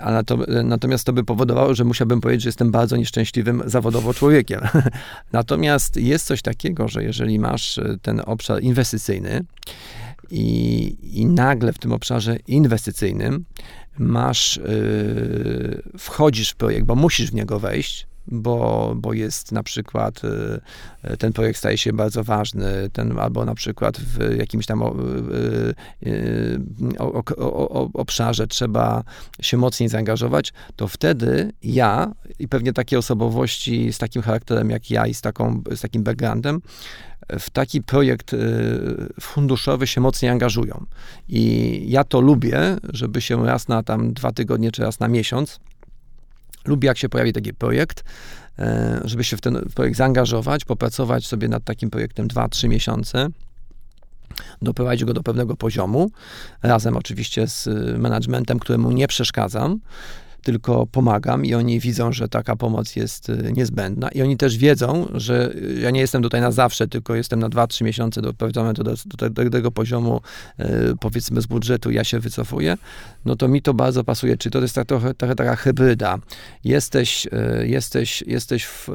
A 0.00 0.22
natomiast 0.64 1.04
to 1.04 1.12
by 1.12 1.24
powodowało, 1.24 1.74
że 1.74 1.84
musiałbym 1.84 2.20
powiedzieć, 2.20 2.42
że 2.42 2.48
jestem 2.48 2.70
bardzo 2.70 2.96
nieszczęśliwym 2.96 3.62
zawodowo 3.66 4.14
człowiekiem. 4.14 4.60
Natomiast 5.32 5.96
jest 5.96 6.26
coś 6.26 6.42
takiego, 6.42 6.88
że 6.88 7.04
jeżeli 7.04 7.38
masz 7.38 7.80
ten 8.02 8.22
obszar 8.26 8.62
inwestycyjny, 8.62 9.44
i, 10.30 10.96
i 11.20 11.26
nagle 11.26 11.72
w 11.72 11.78
tym 11.78 11.92
obszarze 11.92 12.36
inwestycyjnym 12.46 13.44
masz, 13.98 14.56
yy, 14.56 15.82
wchodzisz 15.98 16.50
w 16.50 16.56
projekt, 16.56 16.86
bo 16.86 16.94
musisz 16.94 17.30
w 17.30 17.34
niego 17.34 17.60
wejść, 17.60 18.06
bo, 18.28 18.92
bo 18.96 19.12
jest 19.12 19.52
na 19.52 19.62
przykład 19.62 20.22
y, 20.24 21.16
ten 21.16 21.32
projekt 21.32 21.58
staje 21.58 21.78
się 21.78 21.92
bardzo 21.92 22.24
ważny, 22.24 22.90
ten, 22.92 23.18
albo 23.18 23.44
na 23.44 23.54
przykład 23.54 23.98
w 23.98 24.36
jakimś 24.38 24.66
tam 24.66 24.82
y, 24.82 24.86
y, 26.06 26.60
obszarze 27.94 28.46
trzeba 28.46 29.04
się 29.40 29.56
mocniej 29.56 29.88
zaangażować, 29.88 30.52
to 30.76 30.88
wtedy 30.88 31.52
ja 31.62 32.12
i 32.38 32.48
pewnie 32.48 32.72
takie 32.72 32.98
osobowości 32.98 33.92
z 33.92 33.98
takim 33.98 34.22
charakterem 34.22 34.70
jak 34.70 34.90
ja 34.90 35.06
i 35.06 35.14
z, 35.14 35.20
taką, 35.20 35.62
z 35.74 35.80
takim 35.80 36.02
backgroundem 36.02 36.60
w 37.40 37.50
taki 37.50 37.82
projekt 37.82 38.34
funduszowy 39.20 39.86
się 39.86 40.00
mocniej 40.00 40.30
angażują. 40.30 40.86
I 41.28 41.84
ja 41.88 42.04
to 42.04 42.20
lubię, 42.20 42.76
żeby 42.92 43.20
się 43.20 43.46
raz 43.46 43.68
na 43.68 43.82
tam 43.82 44.12
dwa 44.12 44.32
tygodnie, 44.32 44.72
czy 44.72 44.82
raz 44.82 45.00
na 45.00 45.08
miesiąc 45.08 45.60
Lubię, 46.66 46.86
jak 46.86 46.98
się 46.98 47.08
pojawi 47.08 47.32
taki 47.32 47.54
projekt, 47.54 48.04
e, 48.58 49.00
żeby 49.04 49.24
się 49.24 49.36
w 49.36 49.40
ten 49.40 49.68
projekt 49.74 49.96
zaangażować, 49.96 50.64
popracować 50.64 51.26
sobie 51.26 51.48
nad 51.48 51.64
takim 51.64 51.90
projektem 51.90 52.28
2-3 52.28 52.68
miesiące, 52.68 53.28
doprowadzić 54.62 55.04
go 55.04 55.14
do 55.14 55.22
pewnego 55.22 55.56
poziomu, 55.56 56.10
razem 56.62 56.96
oczywiście 56.96 57.48
z 57.48 57.68
managementem, 57.98 58.58
któremu 58.58 58.92
nie 58.92 59.08
przeszkadzam. 59.08 59.80
Tylko 60.46 60.86
pomagam 60.86 61.44
i 61.44 61.54
oni 61.54 61.80
widzą, 61.80 62.12
że 62.12 62.28
taka 62.28 62.56
pomoc 62.56 62.96
jest 62.96 63.28
y, 63.28 63.52
niezbędna 63.52 64.08
i 64.08 64.22
oni 64.22 64.36
też 64.36 64.58
wiedzą, 64.58 65.08
że 65.14 65.54
ja 65.80 65.90
nie 65.90 66.00
jestem 66.00 66.22
tutaj 66.22 66.40
na 66.40 66.50
zawsze, 66.50 66.88
tylko 66.88 67.14
jestem 67.14 67.40
na 67.40 67.48
2-3 67.48 67.84
miesiące 67.84 68.22
do, 68.22 68.32
do, 68.32 69.30
do, 69.30 69.50
tego 69.50 69.70
poziomu, 69.70 70.20
powiedzmy 71.00 71.40
z 71.40 71.46
budżetu, 71.46 71.90
ja 71.90 72.04
się 72.04 72.20
wycofuję, 72.20 72.76
no 73.24 73.36
to 73.36 73.48
mi 73.48 73.62
to 73.62 73.74
bardzo 73.74 74.04
pasuje. 74.04 74.36
Czy 74.36 74.50
to 74.50 74.60
jest 74.60 74.74
tak, 74.74 74.86
trochę, 74.86 75.14
trochę 75.14 75.34
taka 75.34 75.56
hybryda. 75.56 76.18
Jesteś, 76.64 77.26
jesteś, 77.62 78.22
jesteś, 78.26 78.64
w, 78.64 78.88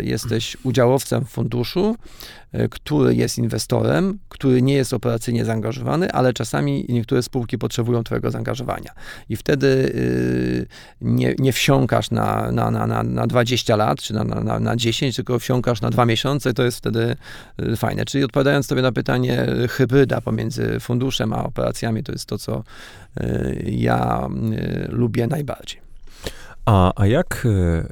jesteś 0.00 0.56
udziałowcem 0.62 1.24
w 1.24 1.28
funduszu, 1.28 1.96
który 2.70 3.14
jest 3.14 3.38
inwestorem, 3.38 4.18
który 4.28 4.62
nie 4.62 4.74
jest 4.74 4.92
operacyjnie 4.92 5.44
zaangażowany, 5.44 6.12
ale 6.12 6.32
czasami 6.32 6.86
niektóre 6.88 7.22
spółki 7.22 7.58
potrzebują 7.58 8.04
Twojego 8.04 8.30
zaangażowania. 8.30 8.92
I 9.28 9.36
wtedy 9.36 9.66
y, 9.66 10.66
nie, 11.00 11.34
nie 11.38 11.52
wsiąkasz 11.52 12.10
na, 12.10 12.52
na, 12.52 12.70
na, 12.70 13.02
na 13.02 13.26
20 13.26 13.76
lat, 13.76 14.02
czy 14.02 14.14
na, 14.14 14.24
na, 14.24 14.60
na 14.60 14.76
10, 14.76 15.16
tylko 15.16 15.38
wsiąkasz 15.38 15.80
na 15.80 15.90
dwa 15.90 16.06
miesiące, 16.06 16.52
to 16.52 16.62
jest 16.62 16.78
wtedy 16.78 17.16
y, 17.62 17.76
fajne. 17.76 18.04
Czyli 18.04 18.24
odpowiadając 18.24 18.66
sobie 18.66 18.82
na 18.82 18.92
pytanie, 18.92 19.46
hybryda 19.68 20.20
pomiędzy 20.20 20.80
funduszem 20.80 21.32
a 21.32 21.44
operacjami, 21.44 22.02
to 22.02 22.12
jest 22.12 22.26
to, 22.26 22.38
co 22.38 22.64
y, 23.20 23.64
ja 23.70 24.28
lubię 24.88 25.26
najbardziej. 25.26 25.80
A, 26.64 26.92
a 26.96 27.06
jak, 27.06 27.46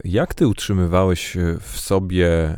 jak 0.05 0.35
ty 0.35 0.47
utrzymywałeś 0.47 1.37
w 1.61 1.81
sobie 1.81 2.57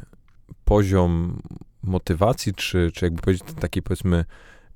poziom 0.64 1.42
motywacji, 1.82 2.54
czy, 2.54 2.90
czy 2.94 3.06
jakby 3.06 3.22
powiedzieć 3.22 3.44
takiej 3.60 3.82
powiedzmy 3.82 4.24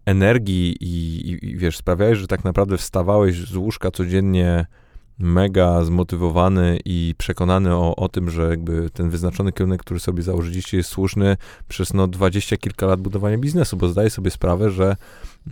energii 0.07 0.77
i, 0.81 1.21
i, 1.31 1.51
i 1.51 1.57
wiesz, 1.57 1.77
sprawiałeś, 1.77 2.19
że 2.19 2.27
tak 2.27 2.45
naprawdę 2.45 2.79
wstawałeś 2.79 3.49
z 3.49 3.57
łóżka 3.57 3.91
codziennie 3.91 4.67
mega 5.19 5.85
zmotywowany 5.85 6.79
i 6.85 7.15
przekonany 7.19 7.75
o, 7.75 7.97
o 7.97 8.09
tym, 8.09 8.31
że 8.31 8.51
jakby 8.51 8.91
ten 8.91 9.11
wyznaczony 9.11 9.53
kierunek, 9.53 9.81
który 9.81 10.01
sobie 10.01 10.23
założyliście 10.23 10.77
jest 10.77 10.91
słuszny 10.91 11.37
przez 11.69 11.95
no 11.95 12.09
dwadzieścia 12.09 12.57
kilka 12.57 12.87
lat 12.87 13.01
budowania 13.01 13.39
biznesu, 13.39 13.77
bo 13.77 13.89
zdaję 13.89 14.11
sobie 14.11 14.31
sprawę, 14.31 14.71
że, 14.71 14.97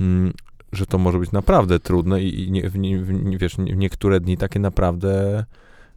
mm, 0.01 0.33
że 0.73 0.87
to 0.87 0.99
może 0.99 1.19
być 1.19 1.33
naprawdę 1.33 1.81
trudne 1.81 2.23
i, 2.23 2.45
i 2.45 2.51
nie, 2.51 2.71
w, 2.71 2.73
w, 2.73 3.39
wiesz, 3.39 3.57
w 3.57 3.77
niektóre 3.77 4.21
dni 4.21 4.37
takie 4.37 4.61
naprawdę 4.61 5.45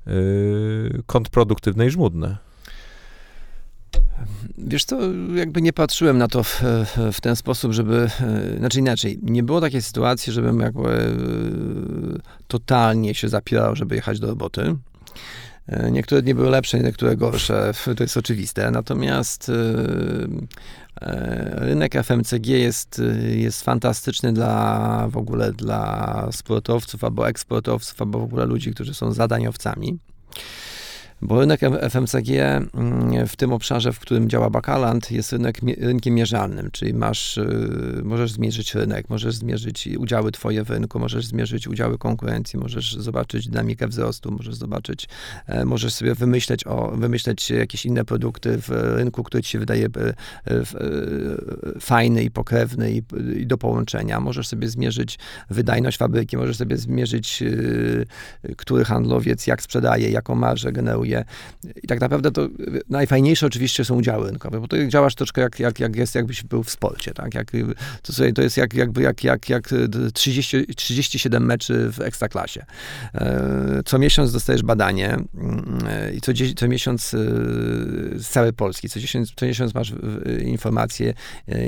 yy, 0.06 1.04
kontrproduktywne 1.06 1.88
i 1.88 1.90
żmudne. 1.90 2.38
Wiesz 4.58 4.86
co, 4.86 5.00
jakby 5.36 5.62
nie 5.62 5.74
patrzyłem 5.74 6.18
na 6.18 6.28
to 6.28 6.44
w, 6.44 6.62
w, 7.14 7.22
ten 7.22 7.36
sposób, 7.36 7.74
żeby, 7.74 8.10
znaczy 8.60 8.80
inaczej, 8.80 9.20
nie 9.22 9.44
było 9.44 9.62
takiej 9.62 9.82
sytuacji, 9.82 10.34
żebym 10.34 10.60
jakby 10.60 10.90
e, 10.90 11.12
totalnie 12.48 13.16
się 13.16 13.30
zapierał, 13.30 13.76
żeby 13.76 13.96
jechać 13.96 14.20
do 14.20 14.28
roboty. 14.28 14.76
E, 15.68 15.92
niektóre 15.92 16.22
dni 16.22 16.36
były 16.36 16.50
lepsze, 16.50 16.80
niektóre 16.80 17.18
gorsze, 17.18 17.72
to 17.98 18.04
jest 18.04 18.18
oczywiste. 18.18 18.72
Natomiast 18.72 19.50
e, 19.50 19.54
rynek 21.52 21.94
FMCG 21.94 22.48
jest, 22.48 23.02
jest 23.36 23.64
fantastyczny 23.64 24.34
dla 24.34 25.08
w 25.12 25.18
ogóle 25.18 25.54
dla 25.54 26.30
sportowców 26.32 27.04
albo 27.04 27.30
eksportowców, 27.30 28.02
albo 28.02 28.20
w 28.20 28.24
ogóle 28.24 28.46
ludzi, 28.46 28.72
którzy 28.72 28.94
są 28.94 29.12
zadaniowcami. 29.12 30.00
Bo 31.22 31.40
rynek 31.40 31.62
FMCG 31.90 32.30
mm, 32.30 33.28
w 33.28 33.36
tym 33.36 33.54
obszarze, 33.54 33.94
w 33.94 34.00
którym 34.00 34.30
działa 34.30 34.50
Bakaland, 34.50 35.12
jest 35.12 35.32
rynek, 35.32 35.58
rynkiem 35.78 36.14
mierzalnym, 36.14 36.72
czyli 36.72 36.94
masz, 36.94 37.38
y, 37.38 38.02
możesz 38.04 38.32
zmierzyć 38.32 38.76
rynek, 38.76 39.10
możesz 39.10 39.36
zmierzyć 39.36 39.90
udziały 39.98 40.32
twoje 40.32 40.64
w 40.64 40.70
rynku, 40.70 41.00
możesz 41.00 41.26
zmierzyć 41.26 41.68
udziały 41.68 41.98
konkurencji, 41.98 42.60
możesz 42.60 42.96
zobaczyć 42.96 43.50
dynamikę 43.50 43.88
wzrostu, 43.88 44.32
możesz 44.32 44.56
zobaczyć, 44.56 45.08
e, 45.48 45.66
możesz 45.66 45.94
sobie 45.94 46.16
wymyśleć, 46.16 46.68
o, 46.68 46.92
wymyśleć 46.92 47.50
jakieś 47.50 47.86
inne 47.86 48.06
produkty 48.06 48.58
w 48.62 48.70
rynku, 48.70 49.24
który 49.24 49.44
ci 49.44 49.50
się 49.50 49.60
wydaje 49.60 49.86
e, 49.86 49.90
e, 50.50 50.64
fajny 51.80 52.24
i 52.24 52.32
pokrewny 52.32 52.92
i, 52.92 53.02
i 53.40 53.48
do 53.48 53.58
połączenia. 53.58 54.20
Możesz 54.20 54.48
sobie 54.48 54.70
zmierzyć 54.70 55.20
wydajność 55.50 55.98
fabryki, 55.98 56.38
możesz 56.38 56.58
sobie 56.58 56.78
zmierzyć, 56.78 57.42
y, 57.42 58.06
który 58.58 58.86
handlowiec 58.86 59.48
jak 59.48 59.62
sprzedaje, 59.62 60.10
jaką 60.10 60.36
marżę 60.36 60.72
generuje, 60.72 61.05
i 61.84 61.88
tak 61.88 62.02
naprawdę 62.02 62.32
to 62.32 62.48
najfajniejsze 62.90 63.46
oczywiście 63.46 63.86
są 63.86 63.96
udziały 63.96 64.28
rynkowe, 64.28 64.60
bo 64.60 64.68
to 64.68 64.88
działasz 64.88 65.16
troszkę 65.16 65.42
jak, 65.42 65.60
jak, 65.60 65.80
jak 65.80 65.96
jest, 65.96 66.16
jakbyś 66.16 66.44
był 66.44 66.64
w 66.64 66.70
sporcie, 66.70 67.12
tak? 67.12 67.34
Jak, 67.34 67.52
to, 68.02 68.14
sobie, 68.14 68.34
to 68.34 68.42
jest 68.42 68.58
jak, 68.58 68.74
jakby 68.74 69.02
jak, 69.02 69.24
jak, 69.24 69.50
jak 69.50 69.70
30, 70.14 70.66
37 70.76 71.46
meczy 71.46 71.92
w 71.92 72.02
ekstraklasie. 72.02 72.66
E, 73.14 73.82
co 73.86 74.00
miesiąc 74.00 74.32
dostajesz 74.32 74.64
badanie 74.64 75.10
mm, 75.10 75.26
i 76.16 76.22
co, 76.22 76.32
co 76.56 76.68
miesiąc 76.68 77.10
z 78.16 78.28
całej 78.28 78.54
Polski, 78.54 78.90
co 78.90 79.00
miesiąc, 79.00 79.34
co 79.36 79.46
miesiąc 79.46 79.74
masz 79.74 79.94
informacje, 80.46 81.14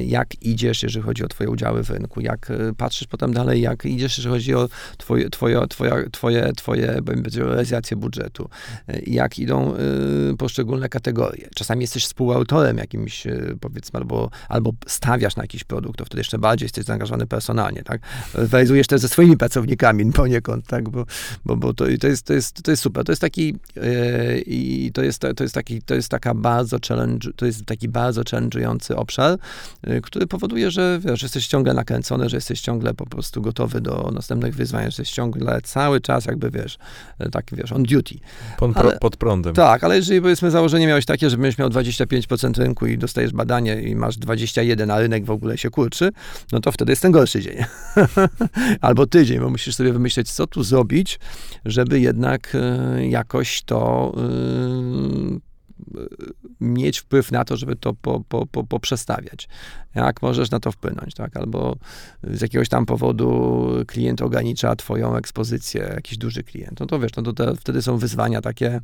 jak 0.06 0.42
idziesz, 0.42 0.84
jeżeli 0.84 1.06
chodzi 1.06 1.24
o 1.24 1.28
twoje 1.28 1.50
udziały 1.50 1.84
w 1.84 1.90
rynku, 1.90 2.22
jak 2.22 2.52
patrzysz 2.78 3.08
potem 3.08 3.34
dalej, 3.34 3.62
jak 3.62 3.86
idziesz, 3.86 4.18
jeżeli 4.18 4.34
chodzi 4.34 4.56
o 4.56 4.70
twoje, 4.98 5.30
twoje, 5.30 5.68
twoje, 5.68 6.10
twoje, 6.12 6.54
twoje 6.56 7.02
realizację 7.36 7.98
budżetu, 7.98 8.50
jak 9.08 9.27
jak 9.28 9.40
idą 9.40 9.74
y, 10.34 10.38
poszczególne 10.38 10.90
kategorie. 10.90 11.50
Czasami 11.56 11.82
jesteś 11.82 12.06
współautorem 12.06 12.78
jakimś, 12.78 13.28
y, 13.28 13.58
powiedzmy, 13.62 14.00
albo, 14.00 14.30
albo 14.50 14.72
stawiasz 14.88 15.36
na 15.36 15.44
jakiś 15.44 15.64
produkt, 15.64 15.98
to 15.98 16.06
wtedy 16.06 16.20
jeszcze 16.20 16.40
bardziej 16.40 16.66
jesteś 16.66 16.86
zaangażowany 16.86 17.28
personalnie, 17.28 17.84
tak? 17.84 18.02
Realizujesz 18.34 18.88
to 18.88 18.98
ze 18.98 19.08
swoimi 19.08 19.38
pracownikami 19.38 20.12
poniekąd, 20.12 20.68
tak? 20.68 20.90
Bo, 20.90 21.06
bo, 21.46 21.58
bo 21.58 21.74
to, 21.74 21.86
to, 22.00 22.08
jest, 22.08 22.26
to, 22.26 22.34
jest, 22.34 22.64
to 22.64 22.72
jest 22.72 22.84
super. 22.84 23.04
To 23.04 23.12
jest 23.12 23.22
taki 23.22 23.56
y, 23.78 24.44
i 24.46 24.92
to 24.94 25.04
jest, 25.04 25.22
to 25.36 25.44
jest 25.44 25.56
taki, 25.56 25.82
to 25.82 25.96
jest 25.96 26.10
taka 26.10 26.34
bardzo 26.34 26.78
challenge, 26.88 27.30
to 27.36 27.46
jest 27.46 27.66
taki 27.66 27.88
bardzo 27.90 28.22
challenge'ujący 28.22 28.96
obszar, 28.96 29.40
który 30.04 30.28
powoduje, 30.28 30.72
że 30.72 31.00
wiesz, 31.00 31.24
jesteś 31.24 31.48
ciągle 31.48 31.74
nakręcony, 31.74 32.30
że 32.30 32.38
jesteś 32.38 32.62
ciągle 32.62 32.94
po 32.94 33.06
prostu 33.06 33.42
gotowy 33.42 33.82
do 33.82 34.12
następnych 34.14 34.56
wyzwań, 34.56 34.82
że 34.82 34.88
jesteś 34.88 35.12
ciągle 35.12 35.62
cały 35.62 36.02
czas 36.02 36.26
jakby, 36.26 36.52
wiesz, 36.52 36.78
tak, 37.32 37.46
wiesz, 37.52 37.72
on 37.72 37.84
duty. 37.84 38.16
Pod, 38.58 38.78
Ale, 38.78 38.98
pod 38.98 39.17
prądem. 39.18 39.54
Tak, 39.54 39.84
ale 39.84 39.96
jeżeli 39.96 40.22
powiedzmy 40.22 40.52
założenie 40.52 40.88
miałeś 40.88 41.06
takie, 41.06 41.30
że 41.30 41.38
będziesz 41.38 41.58
miał 41.58 41.70
25% 41.70 42.58
rynku 42.58 42.86
i 42.86 42.98
dostajesz 42.98 43.34
badanie 43.34 43.82
i 43.82 43.96
masz 43.96 44.18
21, 44.18 44.92
a 44.92 45.00
rynek 45.00 45.26
w 45.26 45.32
ogóle 45.32 45.58
się 45.58 45.70
kurczy, 45.70 46.10
no 46.52 46.60
to 46.60 46.72
wtedy 46.72 46.92
jest 46.92 47.02
ten 47.02 47.12
gorszy 47.12 47.42
dzień. 47.42 47.58
Albo 48.82 49.08
tydzień, 49.08 49.40
bo 49.40 49.50
musisz 49.50 49.76
sobie 49.76 49.94
wymyśleć, 49.94 50.32
co 50.32 50.48
tu 50.48 50.64
zrobić, 50.64 51.20
żeby 51.66 52.00
jednak 52.00 52.56
y, 52.56 53.08
jakoś 53.08 53.62
to 53.62 54.14
y, 55.34 55.48
mieć 56.62 57.00
wpływ 57.00 57.32
na 57.32 57.46
to, 57.46 57.58
żeby 57.58 57.76
to 57.76 57.94
po, 57.94 58.24
po, 58.30 58.46
po, 58.46 58.64
poprzestawiać. 58.64 59.48
Jak 59.96 60.22
możesz 60.22 60.52
na 60.52 60.60
to 60.60 60.72
wpłynąć, 60.72 61.14
tak? 61.14 61.38
Albo 61.38 61.76
z 62.24 62.42
jakiegoś 62.42 62.70
tam 62.70 62.86
powodu 62.86 63.68
klient 63.88 64.22
ogranicza 64.22 64.76
twoją 64.76 65.16
ekspozycję, 65.16 65.92
jakiś 65.96 66.18
duży 66.18 66.44
klient. 66.44 66.80
No 66.80 66.86
to 66.86 67.00
wiesz, 67.00 67.12
no 67.18 67.24
to 67.24 67.34
te, 67.34 67.56
wtedy 67.56 67.82
są 67.82 67.98
wyzwania 67.98 68.42
takie, 68.42 68.68
e, 68.76 68.82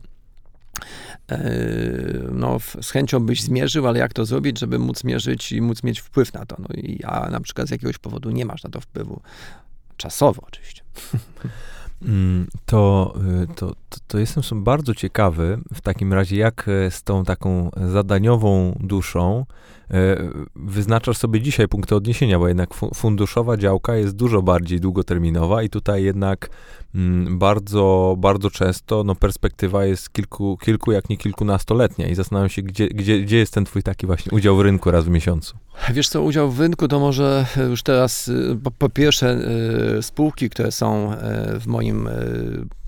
no, 2.32 2.59
z 2.82 2.91
chęcią 2.91 3.19
byś 3.19 3.41
zmierzył, 3.41 3.88
ale 3.88 3.99
jak 3.99 4.13
to 4.13 4.26
zrobić, 4.26 4.59
żeby 4.59 4.80
móc 4.80 4.99
zmierzyć 4.99 5.51
i 5.51 5.61
móc 5.61 5.84
mieć 5.84 5.99
wpływ 5.99 6.34
na 6.34 6.45
to? 6.45 6.55
No 6.59 6.67
i 6.76 7.03
a 7.03 7.30
na 7.30 7.39
przykład 7.39 7.67
z 7.67 7.71
jakiegoś 7.71 7.97
powodu 7.97 8.32
nie 8.32 8.45
masz 8.45 8.63
na 8.63 8.69
to 8.69 8.82
wpływu. 8.82 9.21
Czasowo 9.97 10.41
oczywiście. 10.47 10.84
Mm, 12.05 12.47
to, 12.65 13.13
y, 13.43 13.55
to, 13.55 13.76
to, 13.93 13.99
to 14.07 14.19
jestem 14.19 14.63
bardzo 14.63 14.95
ciekawy 14.95 15.59
w 15.73 15.81
takim 15.81 16.13
razie, 16.13 16.37
jak 16.37 16.67
e, 16.67 16.91
z 16.91 17.03
tą 17.03 17.23
taką 17.23 17.69
zadaniową 17.87 18.77
duszą 18.79 19.45
e, 19.91 20.17
wyznaczasz 20.55 21.17
sobie 21.17 21.41
dzisiaj 21.41 21.67
punkty 21.67 21.95
odniesienia, 21.95 22.39
bo 22.39 22.47
jednak 22.47 22.73
funduszowa 22.73 23.57
działka 23.57 23.95
jest 23.95 24.15
dużo 24.15 24.41
bardziej 24.41 24.79
długoterminowa 24.79 25.63
i 25.63 25.69
tutaj 25.69 26.03
jednak 26.03 26.49
Mm, 26.95 27.39
bardzo, 27.39 28.15
bardzo 28.17 28.49
często 28.49 29.03
no, 29.03 29.15
perspektywa 29.15 29.85
jest 29.85 30.09
kilku, 30.09 30.57
kilku, 30.57 30.91
jak 30.91 31.09
nie 31.09 31.17
kilkunastoletnia 31.17 32.07
i 32.07 32.15
zastanawiam 32.15 32.49
się, 32.49 32.61
gdzie, 32.61 32.87
gdzie, 32.87 33.19
gdzie 33.19 33.37
jest 33.37 33.53
ten 33.53 33.65
twój 33.65 33.83
taki 33.83 34.07
właśnie 34.07 34.31
udział 34.31 34.57
w 34.57 34.61
rynku 34.61 34.91
raz 34.91 35.05
w 35.05 35.09
miesiącu? 35.09 35.57
Wiesz 35.93 36.09
co, 36.09 36.21
udział 36.21 36.51
w 36.51 36.59
rynku 36.59 36.87
to 36.87 36.99
może 36.99 37.45
już 37.69 37.83
teraz, 37.83 38.31
po, 38.63 38.71
po 38.71 38.89
pierwsze 38.89 39.37
spółki, 40.01 40.49
które 40.49 40.71
są 40.71 41.11
w 41.59 41.67
moim 41.67 42.09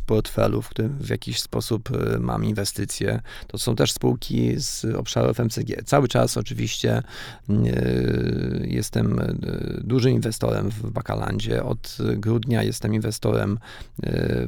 portfelu, 0.05 0.61
w 0.61 0.69
którym 0.69 0.97
w 0.99 1.09
jakiś 1.09 1.39
sposób 1.39 1.89
y, 1.91 2.19
mam 2.19 2.45
inwestycje. 2.45 3.21
To 3.47 3.57
są 3.57 3.75
też 3.75 3.91
spółki 3.91 4.53
z 4.57 4.85
obszaru 4.85 5.33
FMCG. 5.33 5.83
Cały 5.85 6.07
czas 6.07 6.37
oczywiście 6.37 7.03
y, 7.49 8.67
jestem 8.69 9.19
y, 9.19 9.35
dużym 9.83 10.11
inwestorem 10.11 10.69
w 10.69 10.91
Bakalandzie. 10.91 11.63
Od 11.63 11.97
grudnia 12.17 12.63
jestem 12.63 12.93
inwestorem 12.93 13.59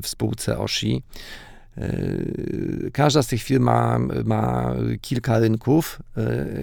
w 0.03 0.07
spółce 0.07 0.57
Oshi. 0.57 1.03
Każda 2.93 3.23
z 3.23 3.27
tych 3.27 3.41
firm 3.43 3.63
ma, 3.63 3.99
ma 4.25 4.73
kilka 5.01 5.39
rynków 5.39 6.01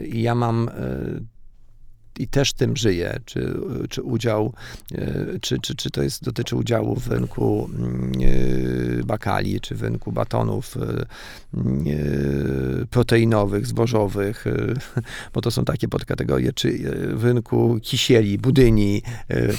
i 0.07 0.22
ja 0.22 0.34
mam 0.34 0.70
i 2.19 2.29
też 2.29 2.53
tym 2.53 2.77
żyje, 2.77 3.21
czy, 3.25 3.55
czy 3.91 4.03
udział, 4.03 4.53
czy, 5.41 5.59
czy, 5.59 5.75
czy 5.75 5.91
to 5.91 6.03
jest, 6.03 6.25
dotyczy 6.25 6.57
udziału 6.57 6.97
w 6.97 7.09
rynku 7.09 7.71
bakali, 9.05 9.61
czy 9.61 9.75
w 9.75 9.83
rynku 9.83 10.12
batonów 10.12 10.75
proteinowych, 12.91 13.67
zbożowych, 13.67 14.45
bo 15.35 15.41
to 15.41 15.51
są 15.51 15.65
takie 15.65 15.89
podkategorie, 15.89 16.53
czy 16.53 16.79
w 17.15 17.25
rynku 17.25 17.79
kisieli, 17.83 18.39
budyni, 18.39 19.03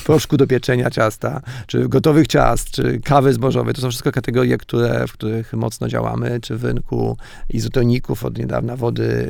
proszku 0.05 0.37
do 0.37 0.47
pieczenia 0.47 0.89
ciasta, 0.89 1.41
czy 1.67 1.89
gotowych 1.89 2.27
ciast, 2.27 2.71
czy 2.71 2.99
kawy 3.03 3.33
zbożowej. 3.33 3.73
To 3.73 3.81
są 3.81 3.89
wszystko 3.89 4.11
kategorie, 4.11 4.57
które, 4.57 5.07
w 5.07 5.13
których 5.13 5.53
mocno 5.53 5.87
działamy, 5.87 6.39
czy 6.41 6.57
w 6.57 6.63
rynku 6.63 7.17
izotoników, 7.49 8.25
od 8.25 8.37
niedawna 8.37 8.75
wody, 8.75 9.27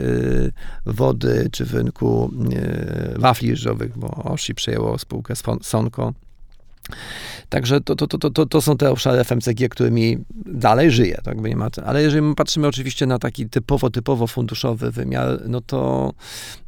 wody 0.85 1.49
czy 1.51 1.65
w 1.65 1.73
rynku 1.73 2.31
wafli 3.19 3.49
ryżowych, 3.51 3.97
bo 3.97 4.07
Oshi 4.07 4.55
przejęło 4.55 4.97
spółkę 4.97 5.33
Sonko. 5.61 6.13
Także 7.49 7.81
to, 7.81 7.95
to, 7.95 8.07
to, 8.07 8.29
to, 8.29 8.45
to 8.45 8.61
są 8.61 8.77
te 8.77 8.91
obszary 8.91 9.23
FMCG, 9.23 9.69
którymi 9.69 10.17
dalej 10.45 10.91
żyje, 10.91 11.21
tak. 11.23 11.37
Ale 11.85 12.01
jeżeli 12.01 12.35
patrzymy 12.35 12.67
oczywiście 12.67 13.05
na 13.05 13.19
taki 13.19 13.49
typowo, 13.49 13.89
typowo 13.89 14.27
funduszowy 14.27 14.91
wymiar, 14.91 15.39
no 15.47 15.61
to 15.61 16.11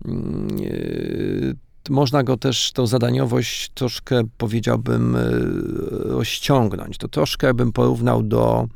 yy, 0.05 1.55
można 1.89 2.23
go 2.23 2.37
też, 2.37 2.71
tą 2.71 2.87
zadaniowość 2.87 3.69
troszkę, 3.69 4.23
powiedziałbym, 4.37 5.17
rozciągnąć. 5.91 6.97
To 6.97 7.07
troszkę 7.07 7.53
bym 7.53 7.71
porównał 7.71 8.23
do 8.23 8.67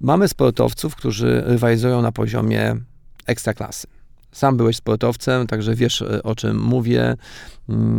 Mamy 0.00 0.28
sportowców, 0.28 0.96
którzy 0.96 1.42
rywalizują 1.46 2.02
na 2.02 2.12
poziomie 2.12 2.76
ekstraklasy. 3.26 3.86
Sam 4.32 4.56
byłeś 4.56 4.76
sportowcem, 4.76 5.46
także 5.46 5.74
wiesz 5.74 6.02
e, 6.02 6.22
o 6.22 6.34
czym 6.34 6.60
mówię. 6.62 7.16
Mm, 7.68 7.96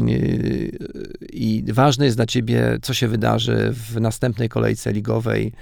I 1.33 1.63
ważne 1.73 2.05
jest 2.05 2.17
dla 2.17 2.25
ciebie, 2.25 2.77
co 2.81 2.93
się 2.93 3.07
wydarzy 3.07 3.73
w 3.73 4.01
następnej 4.01 4.49
kolejce 4.49 4.93
ligowej. 4.93 5.53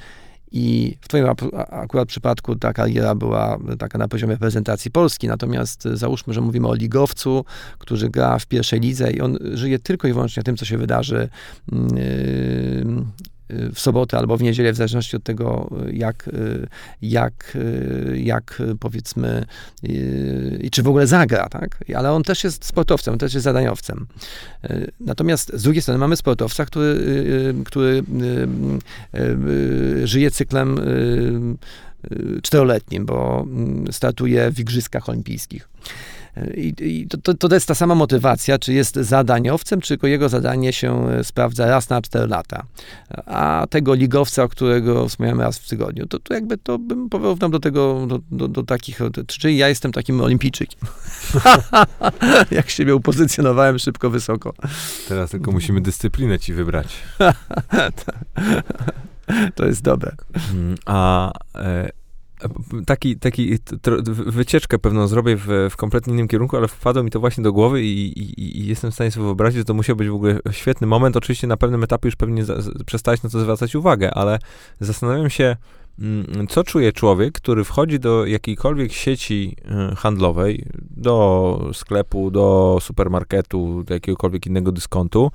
I 0.51 0.97
w 1.01 1.07
Twoim 1.07 1.25
akurat 1.69 2.07
przypadku 2.07 2.55
ta 2.55 2.73
kariera 2.73 3.15
była 3.15 3.57
taka 3.79 3.97
na 3.97 4.07
poziomie 4.07 4.37
prezentacji 4.37 4.91
Polski, 4.91 5.27
natomiast 5.27 5.83
załóżmy, 5.83 6.33
że 6.33 6.41
mówimy 6.41 6.67
o 6.67 6.75
ligowcu, 6.75 7.45
który 7.77 8.09
gra 8.09 8.39
w 8.39 8.45
pierwszej 8.45 8.79
lidze 8.79 9.11
i 9.11 9.21
on 9.21 9.37
żyje 9.53 9.79
tylko 9.79 10.07
i 10.07 10.13
wyłącznie 10.13 10.43
tym, 10.43 10.57
co 10.57 10.65
się 10.65 10.77
wydarzy 10.77 11.29
mm, 11.71 13.05
w 13.49 13.79
sobotę 13.79 14.17
albo 14.17 14.37
w 14.37 14.41
niedzielę, 14.41 14.73
w 14.73 14.75
zależności 14.75 15.17
od 15.17 15.23
tego, 15.23 15.69
jak, 15.93 16.29
jak, 17.01 17.57
jak 18.13 18.61
powiedzmy, 18.79 19.45
i 20.59 20.69
czy 20.71 20.83
w 20.83 20.87
ogóle 20.87 21.07
zagra, 21.07 21.49
tak? 21.49 21.83
Ale 21.95 22.11
on 22.11 22.23
też 22.23 22.43
jest 22.43 22.65
sportowcem, 22.65 23.17
też 23.17 23.33
jest 23.33 23.43
zadaniowcem. 23.43 24.07
Natomiast 24.99 25.51
z 25.53 25.63
drugiej 25.63 25.81
strony 25.81 25.97
mamy 25.97 26.15
sportowca, 26.15 26.65
który, 26.65 27.03
który 27.65 28.03
żyje 30.03 30.31
cyklem 30.31 30.79
czteroletnim, 32.43 33.05
bo 33.05 33.45
startuje 33.91 34.51
w 34.51 34.59
Igrzyskach 34.59 35.09
Olimpijskich. 35.09 35.69
I, 36.55 36.73
i 36.79 37.07
to, 37.07 37.17
to, 37.17 37.49
to, 37.49 37.55
jest 37.55 37.67
ta 37.67 37.75
sama 37.75 37.95
motywacja, 37.95 38.59
czy 38.59 38.73
jest 38.73 38.95
zadaniowcem, 38.95 39.81
czy 39.81 39.87
tylko 39.87 40.07
jego 40.07 40.29
zadanie 40.29 40.73
się 40.73 41.09
e, 41.09 41.23
sprawdza 41.23 41.65
raz 41.65 41.89
na 41.89 42.01
4 42.01 42.27
lata. 42.27 42.63
A 43.25 43.67
tego 43.69 43.93
ligowca, 43.93 44.43
o 44.43 44.49
którego 44.49 45.09
wspomniałem 45.09 45.41
raz 45.41 45.59
w 45.59 45.67
tygodniu, 45.67 46.07
to, 46.07 46.19
to 46.19 46.33
jakby 46.33 46.57
to 46.57 46.79
bym 46.79 47.09
porównał 47.09 47.49
do 47.49 47.59
tego, 47.59 48.05
do, 48.07 48.19
do, 48.31 48.47
do 48.47 48.63
takich, 48.63 48.99
czyli 49.27 49.57
ja 49.57 49.69
jestem 49.69 49.91
takim 49.91 50.21
olimpijczykiem. 50.21 50.81
Jak 52.51 52.69
siebie 52.69 52.95
upozycjonowałem 52.95 53.79
szybko, 53.79 54.09
wysoko. 54.09 54.53
Teraz 55.07 55.29
tylko 55.29 55.51
musimy 55.51 55.81
dyscyplinę 55.81 56.39
ci 56.39 56.53
wybrać. 56.53 56.87
to 59.55 59.65
jest 59.65 59.81
dobre. 59.81 60.11
Mm, 60.53 60.75
a 60.85 61.31
e, 61.55 61.98
taki, 62.85 63.19
taki 63.19 63.57
wycieczkę 64.25 64.79
pewną 64.79 65.07
zrobię 65.07 65.35
w, 65.35 65.47
w 65.71 65.75
kompletnie 65.75 66.13
innym 66.13 66.27
kierunku, 66.27 66.57
ale 66.57 66.67
wpadło 66.67 67.03
mi 67.03 67.11
to 67.11 67.19
właśnie 67.19 67.43
do 67.43 67.53
głowy 67.53 67.83
i, 67.83 68.19
i, 68.19 68.59
i, 68.59 68.67
jestem 68.67 68.91
w 68.91 68.93
stanie 68.93 69.11
sobie 69.11 69.25
wyobrazić, 69.25 69.57
że 69.57 69.65
to 69.65 69.73
musiał 69.73 69.95
być 69.95 70.09
w 70.09 70.13
ogóle 70.13 70.39
świetny 70.51 70.87
moment. 70.87 71.17
Oczywiście 71.17 71.47
na 71.47 71.57
pewnym 71.57 71.83
etapie 71.83 72.07
już 72.07 72.15
pewnie 72.15 72.45
za, 72.45 72.55
przestałeś 72.85 73.23
na 73.23 73.29
to 73.29 73.39
zwracać 73.39 73.75
uwagę, 73.75 74.13
ale 74.13 74.39
zastanawiam 74.79 75.29
się, 75.29 75.55
mm, 75.99 76.47
co 76.49 76.63
czuje 76.63 76.93
człowiek, 76.93 77.33
który 77.33 77.63
wchodzi 77.63 77.99
do 77.99 78.25
jakiejkolwiek 78.25 78.91
sieci 78.91 79.55
y, 79.91 79.95
handlowej, 79.95 80.65
do 80.91 81.69
sklepu, 81.73 82.31
do 82.31 82.77
supermarketu, 82.81 83.83
do 83.83 83.93
jakiegokolwiek 83.93 84.45
innego 84.45 84.71
dyskontu, 84.71 85.31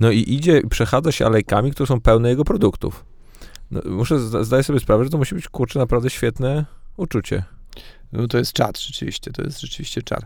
no 0.00 0.10
i 0.10 0.24
idzie, 0.28 0.62
przechadza 0.70 1.12
się 1.12 1.26
alejkami, 1.26 1.70
które 1.70 1.86
są 1.86 2.00
pełne 2.00 2.28
jego 2.28 2.44
produktów. 2.44 3.13
No, 3.74 3.80
muszę 3.90 4.20
zdać 4.44 4.66
sobie 4.66 4.80
sprawę, 4.80 5.04
że 5.04 5.10
to 5.10 5.18
musi 5.18 5.34
być, 5.34 5.48
kurczę, 5.48 5.78
naprawdę 5.78 6.10
świetne 6.10 6.64
uczucie. 6.96 7.44
No 8.12 8.28
to 8.28 8.38
jest 8.38 8.52
czat 8.52 8.80
rzeczywiście, 8.80 9.30
to 9.32 9.42
jest 9.42 9.60
rzeczywiście 9.60 10.02
czat. 10.02 10.24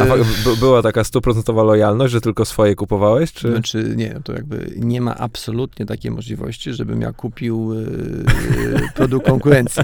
A 0.00 0.54
była 0.60 0.82
taka 0.82 1.04
stuprocentowa 1.04 1.62
lojalność, 1.62 2.12
że 2.12 2.20
tylko 2.20 2.44
swoje 2.44 2.74
kupowałeś, 2.74 3.32
czy? 3.32 3.50
Znaczy, 3.50 3.92
nie, 3.96 4.20
to 4.24 4.32
jakby 4.32 4.72
nie 4.76 5.00
ma 5.00 5.16
absolutnie 5.16 5.86
takiej 5.86 6.10
możliwości, 6.10 6.72
żebym 6.72 7.00
ja 7.00 7.12
kupił 7.12 7.74
yy, 7.74 7.84
produkt 8.96 9.26
konkurencji. 9.26 9.82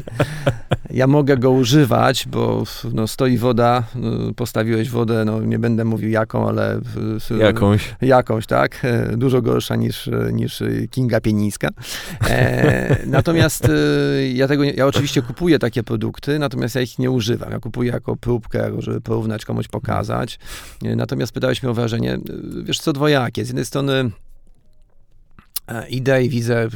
Ja 0.91 1.07
mogę 1.07 1.37
go 1.37 1.51
używać, 1.51 2.29
bo 2.29 2.65
no, 2.93 3.07
stoi 3.07 3.39
woda, 3.39 3.83
no, 3.95 4.35
postawiłeś 4.35 4.91
wodę, 4.91 5.25
no 5.25 5.41
nie 5.43 5.59
będę 5.59 5.85
mówił 5.85 6.11
jaką, 6.11 6.49
ale... 6.49 6.81
Jakąś. 7.39 7.95
Jakąś, 8.01 8.47
tak. 8.47 8.85
E, 8.85 9.17
dużo 9.17 9.43
gorsza 9.43 9.77
niż, 9.77 10.11
niż 10.33 10.63
Kinga 10.91 11.21
Pienińska. 11.21 11.69
E, 12.29 12.97
natomiast 13.07 13.65
e, 13.65 14.29
ja 14.29 14.49
tego, 14.49 14.65
ja 14.65 14.87
oczywiście 14.87 15.23
kupuję 15.23 15.59
takie 15.59 15.83
produkty, 15.83 16.39
natomiast 16.39 16.75
ja 16.75 16.81
ich 16.81 16.99
nie 16.99 17.11
używam. 17.11 17.51
Ja 17.51 17.59
kupuję 17.59 17.93
jako 17.93 18.17
próbkę, 18.17 18.73
żeby 18.79 19.01
porównać 19.01 19.45
komuś 19.51 19.69
pokazać. 19.69 20.39
Natomiast 20.83 21.33
pytałeś 21.33 21.63
mnie 21.63 21.71
o 21.71 21.75
wrażenie, 21.75 22.19
wiesz 22.63 22.81
co, 22.81 22.93
dwojakie. 22.93 23.45
Z 23.45 23.49
jednej 23.49 23.65
strony 23.65 24.11
idę 25.89 26.25
i 26.25 26.29
widzę 26.29 26.69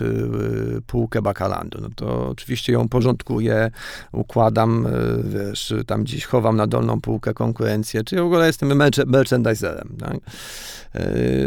półkę 0.86 1.22
bakalandu. 1.22 1.78
No 1.82 1.88
to 1.96 2.28
oczywiście 2.28 2.72
ją 2.72 2.88
porządkuję, 2.88 3.70
układam, 4.12 4.86
e, 4.86 4.90
wiesz, 5.24 5.74
tam 5.86 6.04
gdzieś 6.04 6.24
chowam 6.24 6.56
na 6.56 6.66
dolną 6.66 7.00
półkę 7.00 7.34
konkurencję, 7.34 8.04
czyli 8.04 8.22
w 8.22 8.24
ogóle 8.24 8.46
jestem 8.46 8.82
merchandiserem. 9.06 9.88
Tak? 10.00 10.18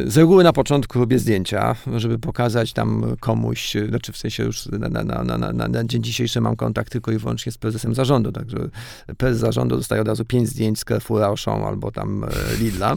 Z 0.05 0.17
reguły 0.17 0.43
na 0.43 0.53
początku 0.53 0.99
robię 0.99 1.19
zdjęcia, 1.19 1.75
żeby 1.95 2.19
pokazać 2.19 2.73
tam 2.73 3.15
komuś, 3.19 3.73
znaczy 3.89 4.11
w 4.11 4.17
sensie 4.17 4.43
już 4.43 4.65
na, 4.65 4.89
na, 4.89 5.23
na, 5.23 5.53
na, 5.53 5.67
na 5.67 5.83
dzień 5.83 6.03
dzisiejszy 6.03 6.41
mam 6.41 6.55
kontakt 6.55 6.91
tylko 6.91 7.11
i 7.11 7.17
wyłącznie 7.17 7.51
z 7.51 7.57
prezesem 7.57 7.95
zarządu, 7.95 8.31
także 8.31 8.57
prezes 9.17 9.39
zarządu 9.39 9.77
dostaje 9.77 10.01
od 10.01 10.07
razu 10.07 10.25
pięć 10.25 10.49
zdjęć 10.49 10.79
z 10.79 10.83
Carrefoura, 10.83 11.33
albo 11.67 11.91
tam 11.91 12.23
e, 12.23 12.27
Lidla. 12.59 12.95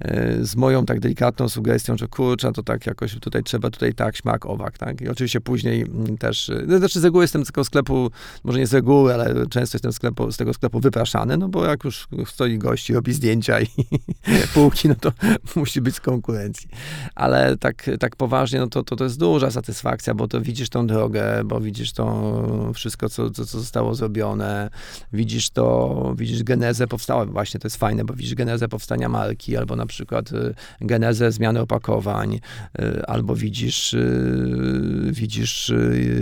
E, 0.00 0.44
z 0.44 0.56
moją 0.56 0.86
tak 0.86 1.00
delikatną 1.00 1.48
sugestią, 1.48 1.96
że 1.96 2.08
kurczę, 2.08 2.52
to 2.52 2.62
tak 2.62 2.86
jakoś 2.86 3.14
tutaj 3.20 3.42
trzeba, 3.42 3.70
tutaj 3.70 3.81
tak, 3.94 4.16
śmak, 4.16 4.46
owak, 4.46 4.78
tak? 4.78 5.00
I 5.00 5.08
oczywiście 5.08 5.40
później 5.40 5.82
mm, 5.82 6.18
też, 6.18 6.50
e, 6.50 6.78
znaczy 6.78 7.00
z 7.00 7.04
reguły 7.04 7.24
jestem 7.24 7.44
z 7.44 7.46
tego 7.46 7.64
sklepu, 7.64 8.10
może 8.44 8.58
nie 8.58 8.66
z 8.66 8.74
reguły, 8.74 9.14
ale 9.14 9.46
często 9.46 9.76
jestem 9.76 9.92
z, 9.92 9.96
sklepu, 9.96 10.32
z 10.32 10.36
tego 10.36 10.54
sklepu 10.54 10.80
wypraszany, 10.80 11.36
no 11.36 11.48
bo 11.48 11.66
jak 11.66 11.84
już 11.84 12.08
stoi 12.26 12.58
gości, 12.58 12.94
robi 12.94 13.12
zdjęcia 13.12 13.60
i 13.60 13.66
półki, 14.54 14.88
no 14.88 14.94
to 14.94 15.12
musi 15.60 15.80
być 15.80 15.94
z 15.94 16.00
konkurencji. 16.00 16.68
Ale 17.14 17.56
tak, 17.56 17.90
tak 18.00 18.16
poważnie, 18.16 18.58
no 18.58 18.66
to, 18.66 18.82
to, 18.82 18.96
to 18.96 19.04
jest 19.04 19.18
duża 19.18 19.50
satysfakcja, 19.50 20.14
bo 20.14 20.28
to 20.28 20.40
widzisz 20.40 20.68
tą 20.68 20.86
drogę, 20.86 21.42
bo 21.44 21.60
widzisz 21.60 21.92
to 21.92 22.32
wszystko, 22.74 23.08
co, 23.08 23.30
co, 23.30 23.46
co 23.46 23.58
zostało 23.60 23.94
zrobione, 23.94 24.70
widzisz 25.12 25.50
to, 25.50 26.14
widzisz 26.16 26.42
genezę 26.42 26.86
powstała, 26.86 27.26
właśnie 27.26 27.60
to 27.60 27.66
jest 27.66 27.76
fajne, 27.76 28.04
bo 28.04 28.14
widzisz 28.14 28.34
genezę 28.34 28.68
powstania 28.68 29.08
marki, 29.08 29.56
albo 29.56 29.76
na 29.76 29.86
przykład 29.86 30.32
y, 30.32 30.54
genezę 30.80 31.32
zmiany 31.32 31.60
opakowań, 31.60 32.40
y, 32.80 33.06
albo 33.06 33.34
widzisz, 33.36 33.71
y, 33.94 35.12
widzisz 35.12 35.72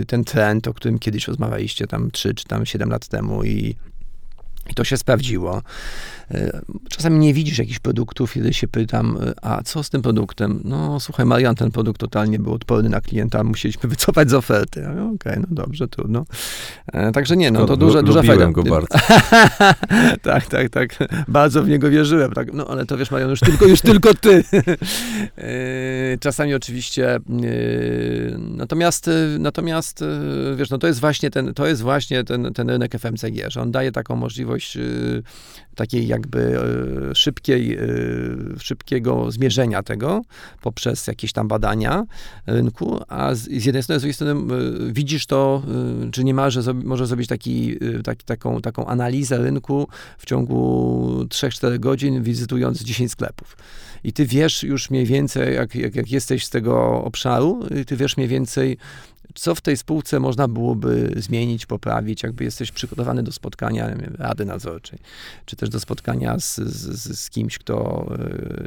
ten 0.07 0.23
trend, 0.23 0.67
o 0.67 0.73
którym 0.73 0.99
kiedyś 0.99 1.27
rozmawialiście 1.27 1.87
tam 1.87 2.11
3 2.11 2.33
czy 2.33 2.45
tam 2.45 2.65
7 2.65 2.89
lat 2.89 3.07
temu 3.07 3.43
i 3.43 3.75
i 4.69 4.73
to 4.73 4.83
się 4.83 4.97
sprawdziło. 4.97 5.61
E, 6.33 6.61
czasami 6.89 7.19
nie 7.19 7.33
widzisz 7.33 7.57
jakichś 7.57 7.79
produktów, 7.79 8.33
kiedy 8.33 8.53
się 8.53 8.67
pytam, 8.67 9.17
e, 9.21 9.33
a 9.41 9.63
co 9.63 9.83
z 9.83 9.89
tym 9.89 10.01
produktem? 10.01 10.61
No 10.63 10.99
słuchaj, 10.99 11.25
Marian, 11.25 11.55
ten 11.55 11.71
produkt 11.71 12.01
totalnie 12.01 12.39
był 12.39 12.53
odporny 12.53 12.89
na 12.89 13.01
klienta, 13.01 13.43
musieliśmy 13.43 13.89
wycofać 13.95 14.29
z 14.29 14.33
oferty. 14.33 14.87
Okej, 14.89 15.09
okay, 15.15 15.39
no 15.39 15.47
dobrze, 15.51 15.87
trudno. 15.87 16.25
E, 16.93 17.11
także 17.11 17.37
nie, 17.37 17.51
no 17.51 17.65
to 17.65 17.77
duża, 17.77 18.01
duża 18.01 18.23
fajda. 18.23 18.47
go 18.47 18.63
bardzo. 18.63 18.87
tak, 20.21 20.45
tak, 20.45 20.69
tak. 20.69 20.97
Bardzo 21.27 21.63
w 21.63 21.69
niego 21.69 21.89
wierzyłem. 21.89 22.31
Tak. 22.31 22.53
No 22.53 22.67
ale 22.67 22.85
to 22.85 22.97
wiesz, 22.97 23.11
Marian, 23.11 23.29
już 23.29 23.39
tylko, 23.39 23.65
już 23.65 23.81
tylko 23.81 24.13
ty. 24.13 24.43
czasami 26.19 26.53
oczywiście. 26.53 27.19
Natomiast, 28.37 29.09
natomiast 29.39 30.03
wiesz, 30.55 30.69
no 30.69 30.77
to 30.77 30.87
jest 30.87 30.99
właśnie 30.99 31.29
ten, 31.29 31.53
to 31.53 31.67
jest 31.67 31.81
właśnie 31.81 32.23
ten, 32.23 32.53
ten 32.53 32.69
rynek 32.69 32.95
FMCG, 32.95 33.51
że 33.51 33.61
on 33.61 33.71
daje 33.71 33.91
taką 33.91 34.15
możliwość 34.15 34.77
takiej 35.75 36.07
jakby 36.21 36.59
y, 37.11 37.15
szybkiej, 37.15 37.79
y, 37.79 38.59
szybkiego 38.59 39.31
zmierzenia 39.31 39.83
tego 39.83 40.21
poprzez 40.61 41.07
jakieś 41.07 41.33
tam 41.33 41.47
badania 41.47 42.05
rynku, 42.47 42.99
a 43.07 43.35
z, 43.35 43.39
z 43.39 43.65
jednej 43.65 43.83
strony, 43.83 43.99
z 43.99 44.01
drugiej 44.01 44.13
strony 44.13 44.53
y, 44.89 44.93
widzisz 44.93 45.25
to, 45.25 45.63
czy 46.11 46.23
nie 46.23 46.33
ma, 46.33 46.49
że 46.49 46.73
może 46.73 47.07
zrobić 47.07 47.27
taki, 47.27 47.77
taki, 48.03 48.25
taką, 48.25 48.61
taką 48.61 48.85
analizę 48.85 49.37
rynku 49.37 49.87
w 50.17 50.25
ciągu 50.25 51.25
3-4 51.29 51.79
godzin, 51.79 52.23
wizytując 52.23 52.83
10 52.83 53.11
sklepów. 53.11 53.57
I 54.03 54.13
ty 54.13 54.25
wiesz 54.25 54.63
już 54.63 54.89
mniej 54.89 55.05
więcej, 55.05 55.55
jak, 55.55 55.75
jak, 55.75 55.95
jak 55.95 56.11
jesteś 56.11 56.45
z 56.45 56.49
tego 56.49 57.03
obszaru, 57.03 57.59
ty 57.87 57.97
wiesz 57.97 58.17
mniej 58.17 58.29
więcej, 58.29 58.77
co 59.35 59.55
w 59.55 59.61
tej 59.61 59.77
spółce 59.77 60.19
można 60.19 60.47
byłoby 60.47 61.13
zmienić, 61.17 61.65
poprawić, 61.65 62.23
jakby 62.23 62.43
jesteś 62.43 62.71
przygotowany 62.71 63.23
do 63.23 63.31
spotkania 63.31 63.89
Rady 64.17 64.45
Nadzorczej, 64.45 64.99
czy 65.45 65.55
też 65.55 65.69
do 65.69 65.79
spotkania 65.79 66.39
z, 66.39 66.55
z, 66.55 67.19
z 67.19 67.29
kimś, 67.29 67.57
kto, 67.57 68.07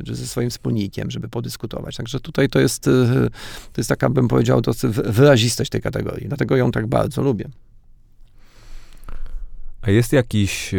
czy 0.07 0.15
ze 0.15 0.27
swoim 0.27 0.51
wspólnikiem, 0.51 1.11
żeby 1.11 1.29
podyskutować. 1.29 1.97
Także 1.97 2.21
tutaj 2.21 2.49
to 2.49 2.61
jest, 2.61 2.83
to 3.73 3.79
jest 3.79 3.89
taka, 3.89 4.11
bym 4.11 4.29
powiedział, 4.29 4.63
to 4.63 4.73
wyrazistość 5.05 5.71
tej 5.71 5.81
kategorii. 5.81 6.29
Dlatego 6.29 6.57
ją 6.57 6.71
tak 6.71 6.87
bardzo 6.87 7.23
lubię. 7.23 7.49
A 9.83 9.91
jest 9.91 10.13
jakiś, 10.13 10.75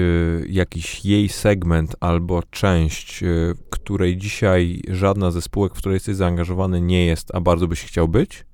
jakiś 0.49 1.05
jej 1.05 1.29
segment 1.29 1.95
albo 1.99 2.43
część, 2.43 3.23
której 3.69 4.17
dzisiaj 4.17 4.81
żadna 4.89 5.31
ze 5.31 5.41
spółek, 5.41 5.75
w 5.75 5.77
której 5.77 5.95
jesteś 5.95 6.15
zaangażowany, 6.15 6.81
nie 6.81 7.05
jest, 7.05 7.35
a 7.35 7.41
bardzo 7.41 7.67
byś 7.67 7.83
chciał 7.83 8.07
być? 8.07 8.45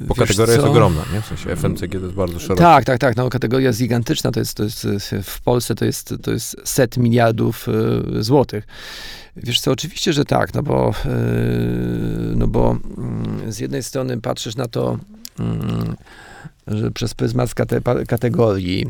Bo 0.00 0.14
Wiesz 0.14 0.18
kategoria 0.18 0.46
co? 0.46 0.52
jest 0.52 0.64
ogromna, 0.64 1.02
nie? 1.12 1.20
W 1.20 1.26
sensie 1.26 1.50
FMCG 1.50 1.92
to 1.92 1.98
jest 1.98 2.14
bardzo 2.14 2.38
szeroka. 2.40 2.62
Tak, 2.62 2.84
tak, 2.84 2.98
tak. 2.98 3.16
No, 3.16 3.30
kategoria 3.30 3.66
jest 3.66 3.78
gigantyczna. 3.78 4.30
To 4.30 4.40
jest, 4.40 4.56
to 4.56 4.62
jest, 4.64 4.86
w 5.22 5.40
Polsce 5.40 5.74
to 5.74 5.84
jest, 5.84 6.14
to 6.22 6.30
jest 6.30 6.56
set 6.64 6.96
miliardów 6.96 7.66
y, 8.18 8.22
złotych. 8.22 8.66
Wiesz 9.36 9.60
co, 9.60 9.70
oczywiście, 9.70 10.12
że 10.12 10.24
tak, 10.24 10.54
no 10.54 10.62
bo, 10.62 10.90
y, 10.90 12.36
no 12.36 12.46
bo 12.46 12.76
y, 13.48 13.52
z 13.52 13.58
jednej 13.58 13.82
strony 13.82 14.20
patrzysz 14.20 14.56
na 14.56 14.68
to 14.68 14.98
mm, 15.38 15.96
że 16.66 16.90
przez 16.90 17.14
pryzmat 17.14 17.54
kategorii, 18.08 18.86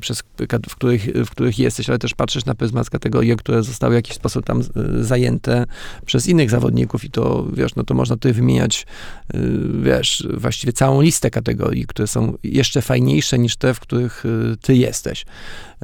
przez, 0.00 0.22
w, 0.68 0.74
których, 0.74 1.04
w 1.04 1.30
których 1.30 1.58
jesteś, 1.58 1.88
ale 1.88 1.98
też 1.98 2.14
patrzysz 2.14 2.44
na 2.44 2.54
pryzmat 2.54 2.90
kategorii, 2.90 3.36
które 3.36 3.62
zostały 3.62 3.94
w 3.94 3.94
jakiś 3.94 4.16
sposób 4.16 4.46
tam 4.46 4.62
zajęte 5.00 5.66
przez 6.06 6.26
innych 6.26 6.50
zawodników 6.50 7.04
i 7.04 7.10
to, 7.10 7.46
wiesz, 7.52 7.74
no 7.74 7.84
to 7.84 7.94
można 7.94 8.16
tutaj 8.16 8.32
wymieniać, 8.32 8.86
y, 9.34 9.38
wiesz, 9.82 10.26
właściwie 10.34 10.72
całą 10.72 11.00
listę 11.00 11.30
kategorii, 11.30 11.86
które 11.86 12.08
są 12.08 12.34
jeszcze 12.42 12.82
fajniejsze 12.82 13.38
niż 13.38 13.56
te, 13.56 13.74
w 13.74 13.80
których 13.80 14.24
y, 14.24 14.56
ty 14.62 14.76
jesteś. 14.76 15.24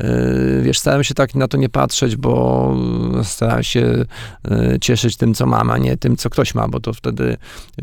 Y, 0.04 0.62
wiesz, 0.62 0.78
starałem 0.78 1.04
się 1.04 1.14
tak 1.14 1.34
na 1.34 1.48
to 1.48 1.56
nie 1.56 1.68
patrzeć, 1.68 2.16
bo 2.16 2.76
starałem 3.22 3.62
się 3.62 4.04
cieszyć 4.80 5.16
tym, 5.16 5.34
co 5.34 5.46
mam, 5.46 5.70
a 5.70 5.78
nie 5.78 5.96
tym, 5.96 6.16
co 6.16 6.30
ktoś 6.30 6.54
ma, 6.54 6.68
bo 6.68 6.80
to 6.80 6.92
wtedy 6.92 7.36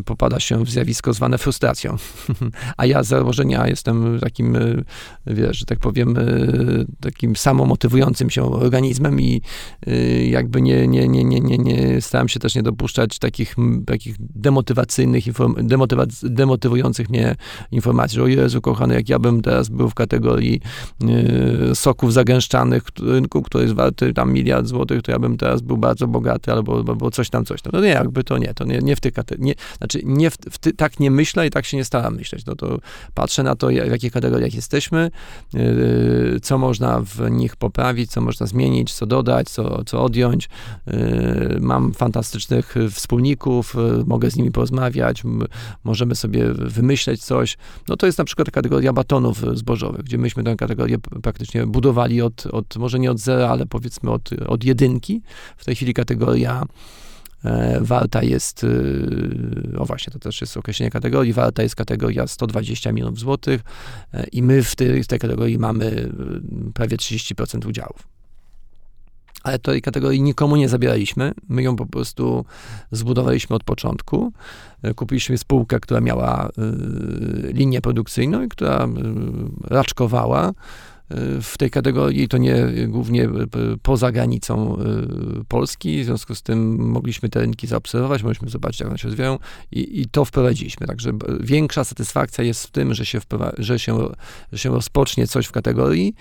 popada 0.05 0.39
się 0.39 0.65
w 0.65 0.69
zjawisko 0.69 1.13
zwane 1.13 1.37
frustracją. 1.37 1.97
a 2.77 2.85
ja 2.85 3.03
za 3.03 3.17
założenia 3.17 3.67
jestem 3.67 4.19
takim, 4.19 4.55
e, 4.55 4.61
wiesz, 5.27 5.57
że 5.57 5.65
tak 5.65 5.79
powiem, 5.79 6.15
takim 6.99 7.35
samomotywującym 7.35 8.29
się 8.29 8.43
organizmem 8.43 9.21
i 9.21 9.41
jakby 10.29 10.61
nie, 10.61 10.87
nie, 10.87 11.07
nie, 11.07 11.23
nie, 11.23 11.39
nie, 11.39 11.57
nie 11.57 12.01
starałem 12.01 12.29
się 12.29 12.39
też 12.39 12.55
nie 12.55 12.63
dopuszczać 12.63 13.19
takich, 13.19 13.55
takich 13.85 14.15
demotywacyjnych, 14.19 15.23
demotywa, 15.57 16.05
demotywujących 16.23 17.09
mnie 17.09 17.35
informacji, 17.71 18.15
że 18.15 18.23
o 18.23 18.27
Jezu, 18.27 18.61
kochany, 18.61 18.95
jak 18.95 19.09
ja 19.09 19.19
bym 19.19 19.41
teraz 19.41 19.69
był 19.69 19.89
w 19.89 19.93
kategorii 19.93 20.61
soków 22.03 22.13
zagęszczanych 22.13 22.83
rynku, 22.99 23.41
który 23.41 23.63
jest 23.63 23.75
warty 23.75 24.13
tam 24.13 24.33
miliard 24.33 24.67
złotych, 24.67 25.01
to 25.01 25.11
ja 25.11 25.19
bym 25.19 25.37
teraz 25.37 25.61
był 25.61 25.77
bardzo 25.77 26.07
bogaty 26.07 26.51
albo, 26.51 26.83
albo 26.87 27.11
coś 27.11 27.29
tam, 27.29 27.45
coś 27.45 27.61
tam. 27.61 27.71
No 27.73 27.81
nie, 27.81 27.87
jakby 27.87 28.23
to 28.23 28.37
nie, 28.37 28.53
to 28.53 28.65
nie, 28.65 28.79
nie 28.79 28.95
w 28.95 28.99
tych 28.99 29.13
kategoriach, 29.13 29.55
znaczy 29.77 30.01
nie 30.03 30.29
w, 30.29 30.37
w 30.51 30.57
ty, 30.57 30.73
tak 30.73 30.99
nie 30.99 31.11
myślę 31.11 31.47
i 31.47 31.49
tak 31.49 31.65
się 31.65 31.77
nie 31.77 31.85
staram 31.85 32.15
myśleć. 32.15 32.45
No 32.45 32.55
to 32.55 32.79
patrzę 33.13 33.43
na 33.43 33.55
to, 33.55 33.67
w 33.67 33.71
jakich 33.71 34.11
kategoriach 34.13 34.53
jesteśmy, 34.53 35.11
yy, 35.53 36.39
co 36.41 36.57
można 36.57 37.01
w 37.01 37.31
nich 37.31 37.55
poprawić, 37.55 38.11
co 38.11 38.21
można 38.21 38.45
zmienić, 38.45 38.93
co 38.93 39.05
dodać, 39.05 39.49
co, 39.49 39.83
co 39.83 40.03
odjąć. 40.03 40.49
Yy, 40.87 41.57
mam 41.61 41.93
fantastycznych 41.93 42.75
wspólników, 42.91 43.75
yy, 43.97 44.03
mogę 44.05 44.31
z 44.31 44.35
nimi 44.35 44.51
porozmawiać, 44.51 45.23
możemy 45.83 46.15
sobie 46.15 46.53
wymyśleć 46.53 47.23
coś. 47.23 47.57
No 47.87 47.97
to 47.97 48.05
jest 48.05 48.17
na 48.17 48.25
przykład 48.25 48.51
kategoria 48.51 48.93
batonów 48.93 49.57
zbożowych, 49.57 50.03
gdzie 50.03 50.17
myśmy 50.17 50.43
tę 50.43 50.55
kategorię 50.55 50.97
praktycznie 50.99 51.67
budowali 51.67 51.92
od, 52.21 52.45
od 52.45 52.77
może 52.77 52.99
nie 52.99 53.11
od 53.11 53.19
zera, 53.19 53.49
ale 53.49 53.65
powiedzmy 53.65 54.11
od, 54.11 54.29
od 54.47 54.63
jedynki. 54.63 55.21
W 55.57 55.65
tej 55.65 55.75
chwili 55.75 55.93
kategoria 55.93 56.65
E, 57.43 57.79
warta 57.81 58.23
jest, 58.23 58.63
y, 58.63 59.73
o 59.77 59.85
właśnie, 59.85 60.13
to 60.13 60.19
też 60.19 60.41
jest 60.41 60.57
określenie 60.57 60.91
kategorii, 60.91 61.33
warta 61.33 61.63
jest 61.63 61.75
kategoria 61.75 62.27
120 62.27 62.91
milionów 62.91 63.19
złotych 63.19 63.61
e, 64.13 64.27
i 64.31 64.43
my 64.43 64.63
w 64.63 64.75
tej, 64.75 65.03
w 65.03 65.07
tej 65.07 65.19
kategorii 65.19 65.57
mamy 65.57 66.09
prawie 66.73 66.97
30% 66.97 67.67
udziałów. 67.67 68.07
Ale 69.43 69.59
tej 69.59 69.81
kategorii 69.81 70.21
nikomu 70.21 70.55
nie 70.55 70.69
zabieraliśmy. 70.69 71.31
My 71.49 71.63
ją 71.63 71.75
po 71.75 71.85
prostu 71.85 72.45
zbudowaliśmy 72.91 73.55
od 73.55 73.63
początku. 73.63 74.33
E, 74.81 74.93
kupiliśmy 74.93 75.37
spółkę, 75.37 75.79
która 75.79 76.01
miała 76.01 76.49
linię 77.43 77.81
produkcyjną 77.81 78.43
i 78.43 78.49
która 78.49 78.87
raczkowała 79.63 80.53
w 81.41 81.57
tej 81.57 81.69
kategorii, 81.69 82.27
to 82.27 82.37
nie 82.37 82.67
głównie 82.87 83.29
poza 83.81 84.11
granicą 84.11 84.77
y, 85.41 85.45
Polski, 85.47 86.01
w 86.01 86.05
związku 86.05 86.35
z 86.35 86.41
tym 86.41 86.89
mogliśmy 86.89 87.29
te 87.29 87.39
rynki 87.39 87.67
zaobserwować, 87.67 88.23
mogliśmy 88.23 88.49
zobaczyć, 88.49 88.79
jak 88.79 88.89
one 88.89 88.97
się 88.97 89.07
rozwijają 89.07 89.39
i, 89.71 90.01
i 90.01 90.05
to 90.07 90.25
wprowadziliśmy. 90.25 90.87
Także 90.87 91.11
większa 91.39 91.83
satysfakcja 91.83 92.43
jest 92.43 92.67
w 92.67 92.71
tym, 92.71 92.93
że 92.93 93.05
się, 93.05 93.19
że, 93.57 93.79
się, 93.79 93.97
że 94.51 94.57
się 94.59 94.69
rozpocznie 94.69 95.27
coś 95.27 95.45
w 95.45 95.51
kategorii 95.51 96.15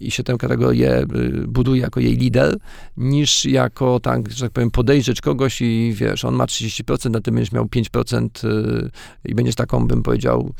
i 0.00 0.10
się 0.10 0.22
tę 0.22 0.36
kategorię 0.38 0.98
y, 0.98 1.06
buduje 1.48 1.80
jako 1.82 2.00
jej 2.00 2.16
lider, 2.16 2.56
niż 2.96 3.44
jako, 3.44 4.00
tak, 4.00 4.32
że 4.32 4.44
tak 4.44 4.52
powiem, 4.52 4.70
podejrzeć 4.70 5.20
kogoś 5.20 5.60
i 5.60 5.92
wiesz, 5.94 6.24
on 6.24 6.34
ma 6.34 6.44
30%, 6.44 7.16
a 7.16 7.20
ty 7.20 7.32
będziesz 7.32 7.52
miał 7.52 7.64
5% 7.64 8.48
y, 8.48 8.90
i 9.24 9.34
będziesz 9.34 9.54
taką, 9.54 9.86
bym 9.86 10.02
powiedział, 10.02 10.54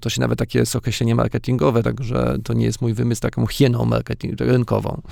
to 0.00 0.10
się 0.10 0.20
nawet 0.20 0.38
takie 0.38 0.58
jest 0.58 0.76
określenie 0.76 1.14
marketingowe, 1.14 1.82
także 1.82 2.36
to 2.44 2.52
nie 2.52 2.69
jest 2.70 2.82
mój 2.82 2.94
wymysł, 2.94 3.20
taką 3.20 3.46
hieną 3.46 3.84
marketing, 3.84 4.40
rynkową. 4.40 5.02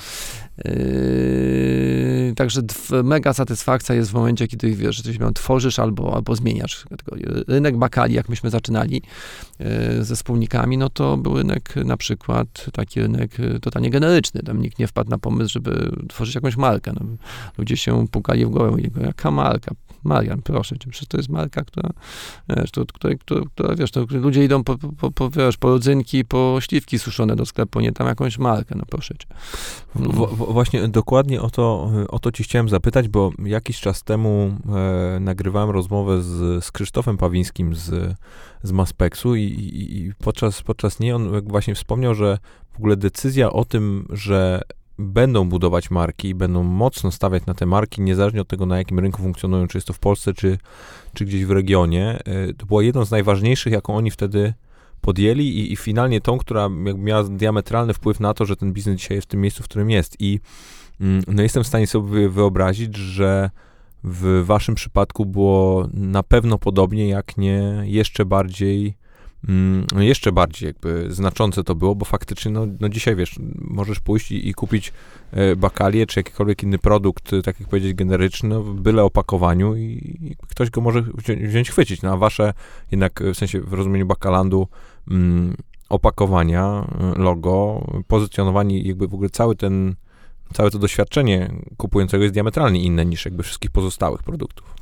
Yy, 0.64 2.32
także 2.36 2.60
mega 3.04 3.32
satysfakcja 3.32 3.94
jest 3.94 4.10
w 4.10 4.14
momencie, 4.14 4.48
kiedy 4.48 4.74
wiesz, 4.74 4.96
że 4.96 5.02
coś 5.02 5.18
tworzysz 5.34 5.78
albo, 5.78 6.14
albo 6.14 6.36
zmieniasz. 6.36 6.84
Rynek 7.48 7.76
bakali, 7.76 8.14
jak 8.14 8.28
myśmy 8.28 8.50
zaczynali 8.50 9.02
yy, 9.58 10.04
ze 10.04 10.16
wspólnikami, 10.16 10.78
no 10.78 10.88
to 10.88 11.16
był 11.16 11.36
rynek 11.36 11.76
na 11.76 11.96
przykład 11.96 12.66
taki 12.72 13.00
rynek 13.00 13.38
yy, 13.38 13.60
totalnie 13.60 13.90
generyczny. 13.90 14.42
Tam 14.42 14.62
nikt 14.62 14.78
nie 14.78 14.86
wpadł 14.86 15.10
na 15.10 15.18
pomysł, 15.18 15.52
żeby 15.52 15.90
tworzyć 16.08 16.34
jakąś 16.34 16.56
markę. 16.56 16.92
No, 17.00 17.06
ludzie 17.58 17.76
się 17.76 18.08
pukali 18.08 18.46
w 18.46 18.50
głowę, 18.50 18.82
jaka 19.00 19.30
marka? 19.30 19.74
Marian, 20.04 20.42
proszę 20.42 20.78
cię, 20.78 20.90
przecież 20.90 21.08
to 21.08 21.16
jest 21.16 21.28
marka, 21.28 21.64
która, 21.64 21.90
wiesz, 22.48 22.70
to, 22.70 22.84
która, 22.86 23.14
która, 23.14 23.40
która 23.54 23.74
wiesz, 23.74 23.90
to 23.90 24.06
ludzie 24.10 24.44
idą 24.44 24.64
po, 24.64 24.78
po, 24.78 25.10
po, 25.10 25.30
wiesz, 25.30 25.56
po 25.56 25.68
rodzynki, 25.68 26.24
po 26.24 26.58
śliwki 26.60 26.98
suszone 26.98 27.36
do 27.36 27.46
sklepu, 27.46 27.80
nie 27.80 27.92
tam 27.92 28.06
jakąś 28.06 28.38
markę, 28.38 28.74
no 28.78 28.84
proszę 28.90 29.14
cię. 29.18 29.26
W, 29.94 30.26
w, 30.26 30.52
właśnie 30.52 30.88
dokładnie 30.88 31.42
o 31.42 31.50
to, 31.50 31.90
o 32.08 32.18
to 32.18 32.32
ci 32.32 32.42
chciałem 32.42 32.68
zapytać, 32.68 33.08
bo 33.08 33.32
jakiś 33.44 33.80
czas 33.80 34.02
temu 34.02 34.56
e, 35.16 35.20
nagrywałem 35.20 35.70
rozmowę 35.70 36.22
z, 36.22 36.64
z 36.64 36.72
Krzysztofem 36.72 37.16
Pawińskim 37.16 37.74
z, 37.74 38.16
z 38.62 38.72
Maspexu 38.72 39.34
i, 39.34 39.42
i, 39.42 39.98
i 39.98 40.12
podczas, 40.14 40.62
podczas 40.62 41.00
niej 41.00 41.12
on 41.12 41.40
właśnie 41.40 41.74
wspomniał, 41.74 42.14
że 42.14 42.38
w 42.72 42.76
ogóle 42.76 42.96
decyzja 42.96 43.52
o 43.52 43.64
tym, 43.64 44.06
że 44.10 44.62
będą 44.98 45.48
budować 45.48 45.90
marki, 45.90 46.34
będą 46.34 46.62
mocno 46.62 47.10
stawiać 47.10 47.46
na 47.46 47.54
te 47.54 47.66
marki, 47.66 48.02
niezależnie 48.02 48.40
od 48.40 48.48
tego, 48.48 48.66
na 48.66 48.78
jakim 48.78 48.98
rynku 48.98 49.22
funkcjonują, 49.22 49.68
czy 49.68 49.78
jest 49.78 49.86
to 49.86 49.92
w 49.92 49.98
Polsce, 49.98 50.34
czy, 50.34 50.58
czy 51.14 51.24
gdzieś 51.24 51.44
w 51.44 51.50
regionie. 51.50 52.18
E, 52.24 52.54
to 52.54 52.66
była 52.66 52.82
jedną 52.82 53.04
z 53.04 53.10
najważniejszych, 53.10 53.72
jaką 53.72 53.96
oni 53.96 54.10
wtedy 54.10 54.54
podjęli 55.00 55.44
i, 55.44 55.72
i 55.72 55.76
finalnie 55.76 56.20
tą, 56.20 56.38
która 56.38 56.68
miała 56.96 57.24
diametralny 57.24 57.94
wpływ 57.94 58.20
na 58.20 58.34
to, 58.34 58.44
że 58.44 58.56
ten 58.56 58.72
biznes 58.72 58.96
dzisiaj 58.96 59.16
jest 59.16 59.28
w 59.28 59.30
tym 59.30 59.40
miejscu, 59.40 59.62
w 59.62 59.64
którym 59.64 59.90
jest. 59.90 60.16
I 60.20 60.40
mm, 61.00 61.22
no 61.26 61.42
jestem 61.42 61.64
w 61.64 61.66
stanie 61.66 61.86
sobie 61.86 62.28
wyobrazić, 62.28 62.96
że 62.96 63.50
w 64.04 64.42
waszym 64.44 64.74
przypadku 64.74 65.26
było 65.26 65.88
na 65.92 66.22
pewno 66.22 66.58
podobnie, 66.58 67.08
jak 67.08 67.36
nie 67.36 67.82
jeszcze 67.84 68.24
bardziej 68.24 68.94
no 69.94 70.02
jeszcze 70.02 70.32
bardziej 70.32 70.66
jakby 70.66 71.06
znaczące 71.14 71.64
to 71.64 71.74
było, 71.74 71.94
bo 71.94 72.04
faktycznie, 72.04 72.50
no, 72.50 72.66
no 72.80 72.88
dzisiaj 72.88 73.16
wiesz, 73.16 73.34
możesz 73.60 74.00
pójść 74.00 74.32
i, 74.32 74.48
i 74.48 74.54
kupić 74.54 74.92
e, 75.32 75.56
bakalię, 75.56 76.06
czy 76.06 76.20
jakikolwiek 76.20 76.62
inny 76.62 76.78
produkt, 76.78 77.30
tak 77.44 77.60
jak 77.60 77.68
powiedzieć, 77.68 77.94
generyczny, 77.94 78.48
no, 78.48 78.62
byle 78.62 79.04
opakowaniu 79.04 79.76
i, 79.76 80.16
i 80.22 80.36
ktoś 80.48 80.70
go 80.70 80.80
może 80.80 81.02
wziąć, 81.02 81.42
wziąć, 81.42 81.70
chwycić, 81.70 82.02
no 82.02 82.12
a 82.12 82.16
wasze 82.16 82.52
jednak, 82.90 83.20
w 83.34 83.36
sensie 83.36 83.60
w 83.60 83.72
rozumieniu 83.72 84.06
bakalandu, 84.06 84.68
mm, 85.10 85.56
opakowania, 85.88 86.88
logo, 87.16 87.86
pozycjonowanie, 88.06 88.82
jakby 88.82 89.08
w 89.08 89.14
ogóle 89.14 89.30
cały 89.30 89.56
ten, 89.56 89.94
całe 90.52 90.70
to 90.70 90.78
doświadczenie 90.78 91.52
kupującego 91.76 92.22
jest 92.22 92.34
diametralnie 92.34 92.82
inne 92.82 93.06
niż 93.06 93.24
jakby 93.24 93.42
wszystkich 93.42 93.70
pozostałych 93.70 94.22
produktów. 94.22 94.74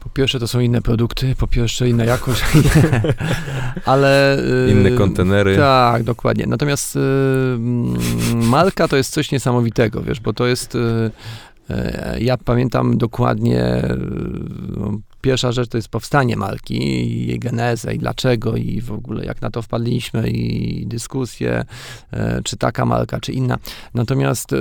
Po 0.00 0.08
pierwsze 0.08 0.40
to 0.40 0.48
są 0.48 0.60
inne 0.60 0.82
produkty, 0.82 1.34
po 1.38 1.46
pierwsze 1.46 1.88
inna 1.88 2.04
jakość, 2.04 2.44
ale... 3.84 4.38
Inne 4.70 4.90
kontenery. 4.90 5.56
Tak, 5.56 6.02
dokładnie. 6.02 6.46
Natomiast 6.46 6.96
y, 6.96 7.00
marka 8.34 8.88
to 8.88 8.96
jest 8.96 9.12
coś 9.12 9.32
niesamowitego, 9.32 10.02
wiesz, 10.02 10.20
bo 10.20 10.32
to 10.32 10.46
jest... 10.46 10.74
Y, 10.74 10.78
y, 11.70 12.20
ja 12.20 12.36
pamiętam 12.36 12.98
dokładnie 12.98 13.82
Pierwsza 15.20 15.52
rzecz 15.52 15.68
to 15.68 15.78
jest 15.78 15.88
powstanie 15.88 16.36
marki, 16.36 16.78
jej 17.26 17.38
genezę 17.38 17.94
i 17.94 17.98
dlaczego 17.98 18.56
i 18.56 18.80
w 18.80 18.92
ogóle 18.92 19.24
jak 19.24 19.42
na 19.42 19.50
to 19.50 19.62
wpadliśmy 19.62 20.30
i 20.30 20.86
dyskusje, 20.86 21.64
e, 22.12 22.40
czy 22.44 22.56
taka 22.56 22.86
marka, 22.86 23.20
czy 23.20 23.32
inna. 23.32 23.58
Natomiast 23.94 24.52
e, 24.52 24.56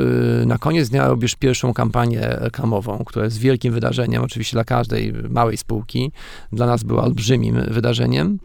na 0.45 0.57
koniec 0.57 0.89
dnia 0.89 1.07
robisz 1.07 1.36
pierwszą 1.36 1.74
kampanię 1.74 2.22
reklamową, 2.22 3.03
która 3.05 3.26
jest 3.26 3.38
wielkim 3.38 3.74
wydarzeniem, 3.74 4.24
oczywiście 4.24 4.55
dla 4.55 4.64
każdej 4.64 5.14
małej 5.30 5.57
spółki. 5.57 6.12
Dla 6.51 6.66
nas 6.66 6.84
była 6.84 7.03
olbrzymim 7.03 7.62
wydarzeniem. 7.68 8.39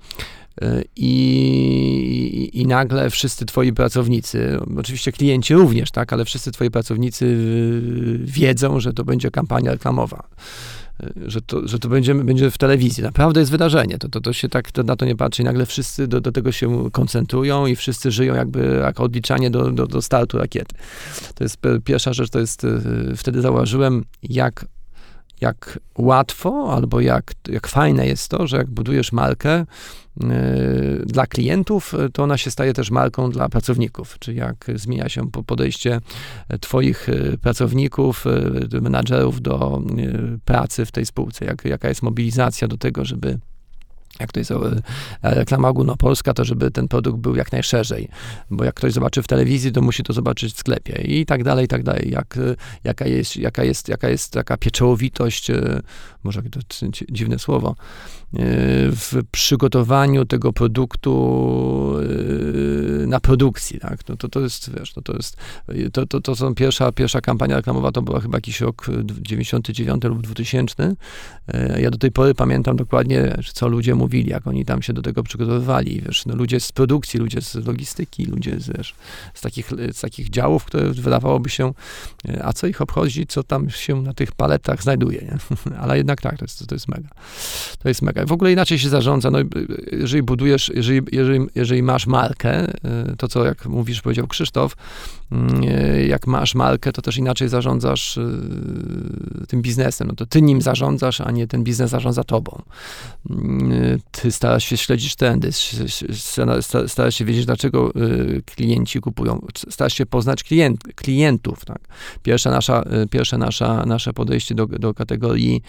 E, 0.63 0.83
I, 0.97 2.51
I, 2.53 2.67
nagle 2.67 3.11
wszyscy 3.11 3.47
twoi 3.47 3.73
pracownicy, 3.73 4.59
oczywiście 4.77 5.13
klienci 5.13 5.55
również, 5.55 5.91
tak, 5.91 6.13
ale 6.13 6.25
wszyscy 6.25 6.53
twoi 6.53 6.71
pracownicy 6.71 7.37
wiedzą, 8.25 8.81
że 8.81 8.93
to 8.93 9.05
będzie 9.05 9.31
kampania 9.31 9.71
reklamowa 9.71 10.29
że 11.27 11.41
to, 11.41 11.69
że 11.69 11.79
to 11.79 11.89
będzie, 11.89 12.15
będzie 12.15 12.51
w 12.51 12.59
telewizji. 12.59 13.03
Naprawdę 13.03 13.41
jest 13.41 13.53
wydarzenie. 13.53 13.99
To, 13.99 14.09
to, 14.09 14.21
to 14.21 14.33
się 14.33 14.49
tak 14.49 14.71
to, 14.71 14.83
na 14.83 14.97
to 14.97 15.05
nie 15.05 15.17
patrzy. 15.17 15.43
I 15.43 15.45
nagle 15.45 15.67
wszyscy 15.67 16.07
do, 16.07 16.21
do 16.21 16.33
tego 16.33 16.53
się 16.53 16.91
koncentrują 16.91 17.67
i 17.67 17.77
wszyscy 17.77 18.11
żyją 18.11 18.35
jakby 18.35 18.81
jak 18.83 19.01
odliczanie 19.01 19.51
do, 19.51 19.71
do, 19.71 19.87
do 19.87 20.03
startu 20.03 20.39
rakiety. 20.39 20.77
To 21.35 21.45
jest 21.45 21.59
pierwsza 21.85 22.13
rzecz, 22.13 22.31
to 22.31 22.41
jest 22.41 22.65
y, 22.65 23.17
wtedy 23.17 23.41
zauważyłem, 23.41 24.05
jak 24.23 24.67
jak 25.41 25.79
łatwo 25.99 26.73
albo 26.73 27.01
jak, 27.01 27.33
jak 27.49 27.67
fajne 27.67 28.07
jest 28.07 28.29
to, 28.29 28.47
że 28.47 28.57
jak 28.57 28.71
budujesz 28.71 29.13
markę, 29.13 29.61
Y, 29.61 29.67
dla 31.07 31.27
klientów, 31.27 31.95
y, 31.95 32.11
to 32.11 32.23
ona 32.23 32.39
się 32.39 32.51
staje 32.51 32.73
też 32.73 32.91
marką 32.91 33.31
dla 33.31 33.49
pracowników. 33.49 34.19
Czyli 34.19 34.39
jak 34.39 34.67
zmienia 34.75 35.09
się 35.09 35.31
podejście 35.31 36.01
Twoich 36.61 37.09
y, 37.09 37.39
pracowników, 37.43 38.25
menadżerów 38.81 39.43
do 39.43 39.83
pracy 40.45 40.87
w 40.87 40.93
tej 40.93 41.07
spółce, 41.07 41.45
jak, 41.45 41.65
jaka 41.65 41.89
jest 41.89 42.03
mobilizacja 42.03 42.69
do 42.69 42.77
tego, 42.77 43.05
żeby 43.05 43.39
jak 44.21 44.33
to 44.33 44.41
jest 44.41 44.51
e, 44.51 44.55
reklama 45.23 45.69
ogólnopolska, 45.69 46.35
to 46.35 46.45
żeby 46.45 46.71
ten 46.71 46.89
produkt 46.89 47.19
był 47.19 47.37
jak 47.37 47.53
najszerzej, 47.53 48.09
bo 48.51 48.65
jak 48.65 48.75
ktoś 48.75 48.93
zobaczy 48.93 49.23
w 49.23 49.27
telewizji, 49.27 49.73
to 49.73 49.83
musi 49.83 50.03
to 50.03 50.13
zobaczyć 50.13 50.55
w 50.55 50.59
sklepie 50.59 51.03
i 51.03 51.27
tak 51.27 51.45
dalej, 51.45 51.65
i 51.65 51.69
tak 51.69 51.83
dalej. 51.83 52.11
Jak, 52.11 52.39
jaka, 52.85 53.07
jest, 53.07 53.37
jaka, 53.37 53.65
jest, 53.65 53.89
jaka 53.89 54.09
jest 54.09 54.33
taka 54.33 54.57
pieczołowitość, 54.57 55.51
może 56.25 56.43
to 56.43 56.61
dziwne 57.11 57.39
słowo, 57.39 57.75
w 58.91 59.23
przygotowaniu 59.31 60.25
tego 60.25 60.53
produktu 60.53 61.15
na 63.07 63.21
produkcji, 63.21 63.81
tak, 63.81 64.09
no 64.09 64.17
to, 64.17 64.29
to 64.29 64.41
jest, 64.41 64.79
wiesz, 64.79 64.97
no 64.97 65.03
to 65.03 65.13
jest, 65.13 65.37
to, 65.93 66.07
to, 66.07 66.21
to 66.21 66.37
są 66.37 66.55
pierwsza, 66.55 66.93
pierwsza 66.93 67.21
kampania 67.21 67.57
reklamowa, 67.57 67.93
to 67.93 68.03
była 68.03 68.21
chyba 68.21 68.37
jakiś 68.37 68.61
rok 68.61 68.87
99 69.21 70.05
lub 70.05 70.23
2000. 70.23 70.97
E, 71.49 71.81
ja 71.81 71.91
do 71.91 71.99
tej 71.99 72.13
pory 72.13 72.35
pamiętam 72.35 72.77
dokładnie, 72.77 73.37
co 73.55 73.69
ludzie 73.69 73.95
mówili, 73.95 74.31
jak 74.31 74.47
oni 74.47 74.65
tam 74.65 74.83
się 74.83 74.93
do 74.93 75.03
tego 75.03 75.23
przygotowywali, 75.23 76.01
wiesz, 76.01 76.27
no 76.27 76.37
ludzie 76.37 76.61
z 76.61 76.73
produkcji, 76.73 77.21
ludzie 77.21 77.41
z 77.41 77.55
logistyki, 77.55 78.25
ludzie 78.25 78.61
z, 78.61 78.77
wiesz, 78.77 78.95
z, 79.35 79.41
takich, 79.41 79.71
z 79.93 80.01
takich 80.01 80.31
działów, 80.31 80.65
które 80.65 80.91
wydawałoby 80.91 81.51
się, 81.51 81.73
e, 82.29 82.45
a 82.45 82.53
co 82.53 82.67
ich 82.67 82.81
obchodzi, 82.81 83.27
co 83.27 83.43
tam 83.43 83.71
się 83.71 84.03
na 84.03 84.15
tych 84.15 84.33
paletach 84.33 84.83
znajduje, 84.83 85.21
nie? 85.21 85.37
ale 85.83 85.97
jednak 85.97 86.14
tak, 86.21 86.39
to 86.39 86.45
jest, 86.45 86.67
to 86.67 86.75
jest 86.75 86.89
mega. 86.89 87.09
To 87.79 87.89
jest 87.89 88.03
mega. 88.03 88.27
W 88.27 88.33
ogóle 88.33 88.53
inaczej 88.53 88.79
się 88.79 88.89
zarządza, 88.89 89.31
no, 89.31 89.39
jeżeli 89.93 90.23
budujesz, 90.23 90.73
jeżeli, 90.75 91.01
jeżeli, 91.13 91.47
jeżeli 91.55 91.83
masz 91.83 92.07
markę, 92.07 92.51
e, 92.51 92.69
to 93.19 93.29
co, 93.29 93.45
jak 93.45 93.67
mówisz, 93.67 94.03
powiedział 94.03 94.27
Krzysztof, 94.27 94.77
jak 96.07 96.27
masz 96.27 96.55
markę, 96.55 96.93
to 96.93 97.03
też 97.03 97.17
inaczej 97.17 97.49
zarządzasz 97.49 98.19
tym 99.49 99.63
biznesem, 99.63 100.09
no 100.09 100.15
to 100.15 100.27
ty 100.27 100.43
nim 100.43 100.63
zarządzasz, 100.63 101.21
a 101.21 101.31
nie 101.31 101.47
ten 101.47 101.65
biznes 101.65 101.91
zarządza 101.91 102.25
tobą. 102.25 102.63
Mm, 103.31 104.01
ty 104.11 104.33
starasz 104.33 104.65
się 104.65 104.77
śledzić 104.77 105.17
trendy, 105.17 105.51
starasz 106.87 107.15
się 107.15 107.25
wiedzieć, 107.25 107.47
dlaczego 107.47 107.93
klienci 108.45 109.01
kupują, 109.01 109.47
starasz 109.71 109.95
się 109.95 110.07
poznać 110.07 110.45
klient, 110.45 110.81
klientów. 110.95 111.65
Tak? 111.65 111.79
Pierwsze, 112.23 112.51
nasza, 112.51 112.83
pierwsze 113.11 113.39
nasza, 113.39 113.87
nasze 113.87 114.13
podejście 114.13 114.55
do, 114.55 114.67
do 114.67 114.95
kategorii 114.95 115.63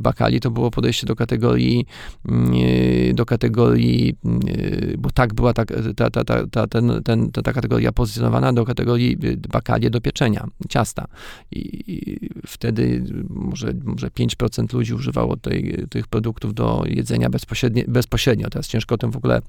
bakali 0.00 0.40
to 0.40 0.50
było 0.50 0.70
podejście 0.70 1.06
do 1.06 1.16
kategorii 1.16 1.86
do 3.14 3.26
kategorii, 3.26 4.16
bo 4.98 5.10
tak 5.10 5.34
była 5.34 5.52
ta, 5.52 5.64
ta, 5.96 6.10
ta, 6.10 6.24
ta, 6.24 6.46
ta, 6.46 6.66
ten, 6.66 7.02
ten, 7.04 7.30
ta 7.30 7.52
kategoria 7.52 7.92
pozycjonowana 7.92 8.52
do 8.52 8.64
kategorii 8.64 8.81
bakalie 9.52 9.90
do 9.90 10.00
pieczenia, 10.00 10.46
ciasta. 10.68 11.06
I, 11.50 12.30
wtedy 12.46 13.04
może, 13.28 13.72
może 13.84 14.08
5% 14.08 14.74
ludzi 14.74 14.94
używało 14.94 15.36
tej, 15.36 15.86
tych 15.90 16.08
produktów 16.08 16.54
do 16.54 16.84
jedzenia 16.86 17.30
bezpośrednio, 17.30 17.82
bezpośrednio. 17.88 18.50
Teraz 18.50 18.68
ciężko 18.68 18.94
o 18.94 18.98
tym 18.98 19.10
w 19.10 19.16
ogóle, 19.16 19.42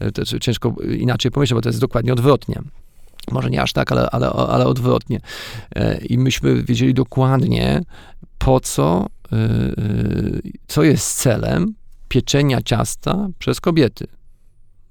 e, 0.00 0.40
ciężko 0.40 0.74
inaczej 0.98 1.30
pomyśleć, 1.30 1.54
bo 1.54 1.60
to 1.60 1.68
jest 1.68 1.80
dokładnie 1.80 2.12
odwrotnie. 2.12 2.62
Może 3.30 3.50
nie 3.50 3.62
aż 3.62 3.72
tak, 3.72 3.92
ale, 3.92 4.10
ale, 4.10 4.28
ale 4.28 4.66
odwrotnie. 4.66 5.20
E, 5.74 5.98
I 5.98 6.18
myśmy 6.18 6.62
wiedzieli 6.62 6.94
dokładnie, 6.94 7.82
po 8.38 8.60
co, 8.60 9.06
e, 9.32 9.38
co 10.68 10.82
jest 10.82 11.16
celem 11.16 11.74
pieczenia 12.08 12.62
ciasta 12.62 13.28
przez 13.38 13.60
kobiety, 13.60 14.06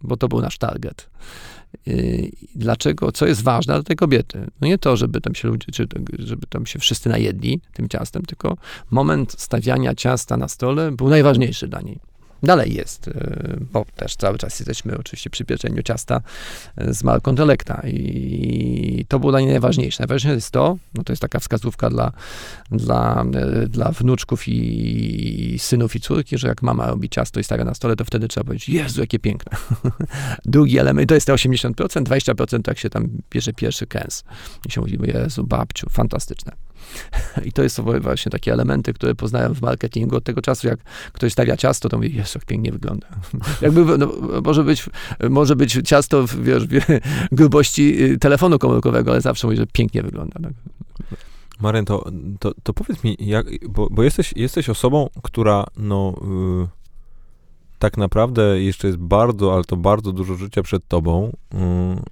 bo 0.02 0.18
to 0.18 0.28
był 0.28 0.42
nasz 0.42 0.58
target. 0.58 1.10
Dlaczego, 2.56 3.12
co 3.12 3.26
jest 3.26 3.44
ważne 3.44 3.74
dla 3.74 3.84
tej 3.84 3.96
kobiety? 3.96 4.48
No 4.62 4.68
nie 4.68 4.78
to, 4.78 4.98
żeby 4.98 5.22
tam 5.22 5.36
się 5.36 5.48
ludzie, 5.48 5.72
czy 5.72 5.88
żeby 6.20 6.48
tam 6.48 6.66
się 6.66 6.80
wszyscy 6.80 7.10
najedli 7.10 7.62
tym 7.74 7.90
ciastem, 7.90 8.24
tylko 8.24 8.58
moment 8.92 9.36
stawiania 9.38 9.96
ciasta 9.96 10.38
na 10.38 10.48
stole 10.48 10.92
był 10.92 11.10
najważniejszy 11.10 11.68
dla 11.68 11.82
niej. 11.82 12.00
Dalej 12.44 12.74
jest, 12.74 13.08
e, 13.08 13.58
bo 13.72 13.86
też 13.96 14.16
cały 14.16 14.38
czas 14.38 14.60
jesteśmy 14.60 14.98
oczywiście 14.98 15.30
przy 15.30 15.46
pieczeniu 15.46 15.84
ciasta 15.84 16.22
e, 16.78 16.94
z 16.94 17.04
marką 17.04 17.36
Telekta 17.36 17.82
i 17.88 19.06
to 19.08 19.20
było 19.20 19.32
dla 19.32 19.40
niej 19.40 19.50
najważniejsze. 19.50 20.04
Najważniejsze 20.04 20.36
jest 20.36 20.52
to, 20.52 20.78
no 20.94 21.04
to 21.04 21.14
jest 21.14 21.22
taka 21.22 21.40
wskazówka 21.40 21.90
dla, 21.90 22.12
dla, 22.72 23.26
e, 23.34 23.68
dla 23.68 23.92
wnuczków 23.92 24.48
i 24.48 25.56
synów 25.60 25.96
i 25.96 26.00
córki, 26.00 26.38
że 26.38 26.48
jak 26.48 26.62
mama 26.62 26.88
robi 26.88 27.10
ciasto 27.10 27.40
i 27.40 27.44
stawia 27.44 27.66
na 27.66 27.74
stole, 27.74 27.96
to 27.96 28.06
wtedy 28.06 28.28
trzeba 28.28 28.44
powiedzieć, 28.44 28.70
Jezu, 28.70 29.02
jakie 29.02 29.20
piękne. 29.20 29.58
Drugi 30.46 30.78
element, 30.78 31.10
to 31.10 31.16
jest 31.16 31.28
te 31.28 31.34
80%, 31.34 31.74
20% 31.74 32.68
jak 32.68 32.80
się 32.80 32.90
tam 32.90 33.10
bierze 33.32 33.54
pierwszy 33.54 33.88
kęs. 33.88 34.24
I 34.68 34.72
się 34.72 34.82
mówi, 34.82 34.98
Jezu, 35.04 35.44
babciu, 35.44 35.90
fantastyczne. 35.90 36.67
I 37.46 37.52
to 37.52 37.70
są 37.70 37.84
właśnie 38.02 38.30
takie 38.30 38.54
elementy, 38.54 38.94
które 38.94 39.16
poznałem 39.16 39.56
w 39.56 39.62
marketingu 39.62 40.16
od 40.16 40.24
tego 40.24 40.42
czasu, 40.42 40.68
jak 40.68 40.80
ktoś 41.14 41.34
stawia 41.34 41.58
ciasto, 41.58 41.90
to 41.90 41.98
mówi, 41.98 42.16
jest 42.16 42.36
jak 42.36 42.46
pięknie 42.46 42.72
wygląda. 42.72 43.08
Jakby, 43.62 43.98
no, 43.98 44.14
może, 44.44 44.64
być, 44.64 44.86
może 45.30 45.56
być 45.56 45.80
ciasto 45.86 46.26
wiesz, 46.42 46.64
grubości 47.32 48.04
y, 48.04 48.18
telefonu 48.18 48.60
komórkowego, 48.60 49.12
ale 49.12 49.22
zawsze 49.22 49.48
mówi, 49.48 49.58
że 49.58 49.68
pięknie 49.68 50.04
wygląda. 50.04 50.40
Tak? 50.44 50.54
Maren, 51.60 51.86
to, 51.86 52.12
to, 52.40 52.52
to, 52.64 52.74
powiedz 52.74 53.04
mi, 53.04 53.18
jak, 53.20 53.68
bo, 53.70 53.88
bo 53.92 54.04
jesteś, 54.04 54.34
jesteś 54.36 54.70
osobą, 54.70 55.10
która 55.24 55.66
no, 55.78 56.14
yy, 56.62 56.68
tak 57.80 57.98
naprawdę 57.98 58.62
jeszcze 58.62 58.88
jest 58.88 59.00
bardzo, 59.00 59.54
ale 59.54 59.64
to 59.64 59.78
bardzo 59.78 60.12
dużo 60.12 60.36
życia 60.36 60.64
przed 60.64 60.88
tobą. 60.88 61.32
Yy, 61.54 61.60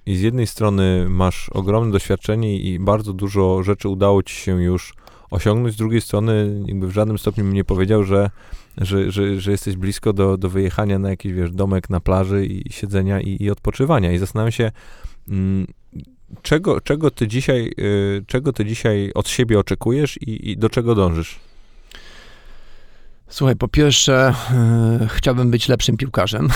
i 0.06 0.16
z 0.16 0.20
jednej 0.20 0.46
strony 0.46 1.06
masz 1.08 1.48
ogromne 1.48 1.92
doświadczenie 1.92 2.58
i 2.58 2.78
bardzo 2.78 3.12
dużo 3.12 3.62
rzeczy 3.62 3.88
udało 3.88 4.22
ci 4.22 4.34
się 4.34 4.62
już 4.62 4.94
osiągnąć, 5.30 5.74
z 5.74 5.78
drugiej 5.78 6.00
strony 6.00 6.62
jakby 6.66 6.86
w 6.86 6.92
żadnym 6.92 7.18
stopniu 7.18 7.44
mi 7.44 7.54
nie 7.54 7.64
powiedział, 7.64 8.04
że, 8.04 8.30
że, 8.78 9.10
że, 9.12 9.40
że 9.40 9.50
jesteś 9.50 9.76
blisko 9.76 10.12
do, 10.12 10.36
do 10.36 10.48
wyjechania 10.48 10.98
na 10.98 11.10
jakiś, 11.10 11.32
wiesz, 11.32 11.50
domek 11.50 11.90
na 11.90 12.00
plaży 12.00 12.46
i 12.46 12.72
siedzenia 12.72 13.20
i, 13.20 13.42
i 13.42 13.50
odpoczywania. 13.50 14.12
I 14.12 14.18
zastanawiam 14.18 14.52
się, 14.52 14.72
yy, 15.28 15.36
czego, 16.42 16.80
czego 16.80 17.10
ty 17.10 17.28
dzisiaj, 17.28 17.72
y, 17.78 18.24
czego 18.26 18.52
ty 18.52 18.64
dzisiaj 18.64 19.12
od 19.14 19.28
siebie 19.28 19.58
oczekujesz 19.58 20.22
i, 20.22 20.50
i 20.50 20.56
do 20.56 20.68
czego 20.68 20.94
dążysz? 20.94 21.40
Słuchaj, 23.28 23.56
po 23.56 23.68
pierwsze, 23.68 24.34
yy, 25.00 25.08
chciałbym 25.08 25.50
być 25.50 25.68
lepszym 25.68 25.96
piłkarzem. 25.96 26.48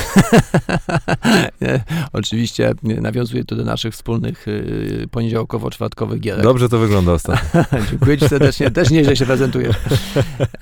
Oczywiście 2.12 2.74
nawiązuje 2.82 3.44
to 3.44 3.56
do 3.56 3.64
naszych 3.64 3.94
wspólnych 3.94 4.46
yy, 4.46 5.06
poniedziałkowo-czwartkowych 5.10 6.20
gier. 6.20 6.42
Dobrze 6.42 6.68
to 6.68 6.78
wygląda 6.78 7.12
ostatnio. 7.12 7.64
Dziękuję 7.90 8.18
ci 8.18 8.28
serdecznie. 8.28 8.70
Też 8.70 8.90
nieźle 8.90 9.16
się 9.16 9.26
prezentujesz. 9.26 9.76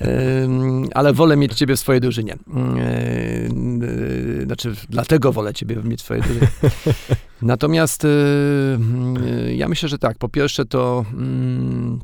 Yy, 0.01 0.09
ale 0.95 1.13
wolę 1.13 1.37
mieć 1.37 1.55
ciebie 1.55 1.77
w 1.77 1.81
swojej 1.81 2.01
drużynie. 2.01 2.37
Znaczy, 4.47 4.75
dlatego 4.91 5.33
wolę 5.33 5.55
ciebie 5.55 5.77
mieć 5.85 6.01
w 6.01 6.05
swojej 6.05 6.23
drużynie. 6.23 6.49
Natomiast 7.43 8.07
ja 9.57 9.69
myślę, 9.69 9.89
że 9.89 9.99
tak. 9.99 10.19
Po 10.19 10.29
pierwsze 10.29 10.65
to 10.65 11.05
mm, 11.13 12.01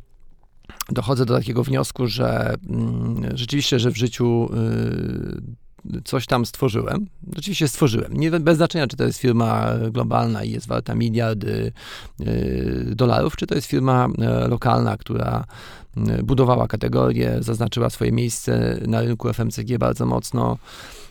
dochodzę 0.89 1.27
do 1.27 1.37
takiego 1.37 1.65
wniosku, 1.65 2.07
że 2.07 2.55
mm, 2.69 3.37
rzeczywiście, 3.37 3.79
że 3.79 3.91
w 3.91 3.97
życiu 3.97 4.49
y, 5.95 6.03
coś 6.05 6.27
tam 6.27 6.47
stworzyłem. 6.47 7.07
Oczywiście 7.37 7.69
stworzyłem. 7.69 8.13
Nie, 8.13 8.31
bez 8.31 8.57
znaczenia, 8.57 8.87
czy 8.87 8.97
to 8.97 9.05
jest 9.05 9.19
firma 9.19 9.71
globalna 9.91 10.45
i 10.45 10.51
jest 10.51 10.67
warta 10.67 10.95
miliardy 10.95 11.73
y, 12.21 12.93
dolarów, 12.97 13.37
czy 13.37 13.47
to 13.47 13.55
jest 13.55 13.67
firma 13.67 14.09
y, 14.45 14.49
lokalna, 14.49 14.97
która 14.97 15.45
budowała 16.23 16.69
kategorię, 16.69 17.37
zaznaczyła 17.41 17.91
swoje 17.91 18.13
miejsce 18.13 18.81
na 18.87 19.01
rynku 19.01 19.29
FMCG 19.29 19.79
bardzo 19.79 20.07
mocno, 20.07 20.59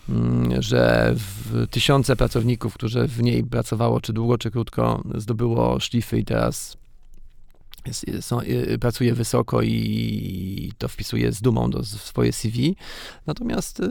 mm, 0.10 0.62
że 0.62 1.16
tysiące 1.70 2.16
pracowników, 2.16 2.74
którzy 2.74 3.08
w 3.08 3.24
niej 3.24 3.44
pracowało, 3.44 4.02
czy 4.02 4.14
długo, 4.14 4.38
czy 4.38 4.52
krótko, 4.52 5.04
zdobyło 5.16 5.80
szlify 5.80 6.20
i 6.20 6.26
teraz 6.26 6.78
są, 8.22 8.42
y, 8.42 8.78
pracuje 8.80 9.14
wysoko 9.14 9.62
i 9.62 10.72
to 10.78 10.88
wpisuje 10.88 11.32
z 11.32 11.42
dumą 11.42 11.70
do 11.70 11.84
swoje 11.84 12.34
CV. 12.34 12.76
Natomiast 13.26 13.80
y, 13.80 13.84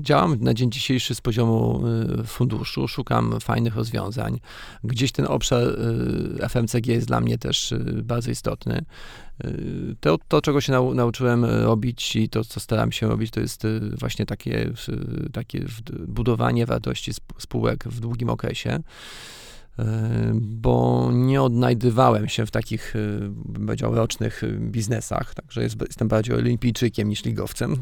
działam 0.00 0.36
na 0.40 0.54
dzień 0.54 0.72
dzisiejszy 0.72 1.14
z 1.14 1.20
poziomu 1.20 1.84
y, 2.20 2.24
funduszu, 2.24 2.88
szukam 2.88 3.40
fajnych 3.40 3.76
rozwiązań. 3.76 4.40
Gdzieś 4.84 5.12
ten 5.12 5.26
obszar 5.26 5.62
y, 5.62 6.48
FMCG 6.48 6.86
jest 6.86 7.06
dla 7.06 7.20
mnie 7.20 7.38
też 7.38 7.72
y, 7.72 8.02
bardzo 8.04 8.30
istotny. 8.30 8.84
Y, 9.44 9.96
to, 10.00 10.18
to, 10.28 10.42
czego 10.42 10.60
się 10.60 10.72
nau, 10.72 10.94
nauczyłem 10.94 11.44
robić 11.44 12.16
i 12.16 12.28
to, 12.28 12.44
co 12.44 12.60
staram 12.60 12.92
się 12.92 13.08
robić, 13.08 13.30
to 13.30 13.40
jest 13.40 13.66
właśnie 13.98 14.26
takie, 14.26 14.70
takie 15.32 15.64
budowanie 16.06 16.66
wartości 16.66 17.12
spółek 17.38 17.84
w 17.84 18.00
długim 18.00 18.30
okresie 18.30 18.82
bo 20.34 21.10
nie 21.12 21.42
odnajdywałem 21.42 22.28
się 22.28 22.46
w 22.46 22.50
takich, 22.50 22.96
y, 22.96 23.18
bym 23.44 23.66
powiedział, 23.66 23.94
rocznych 23.94 24.44
y, 24.44 24.58
biznesach, 24.60 25.34
także 25.34 25.62
jest, 25.62 25.76
jestem 25.80 26.08
bardziej 26.08 26.36
olimpijczykiem 26.36 27.08
niż 27.08 27.24
ligowcem. 27.24 27.76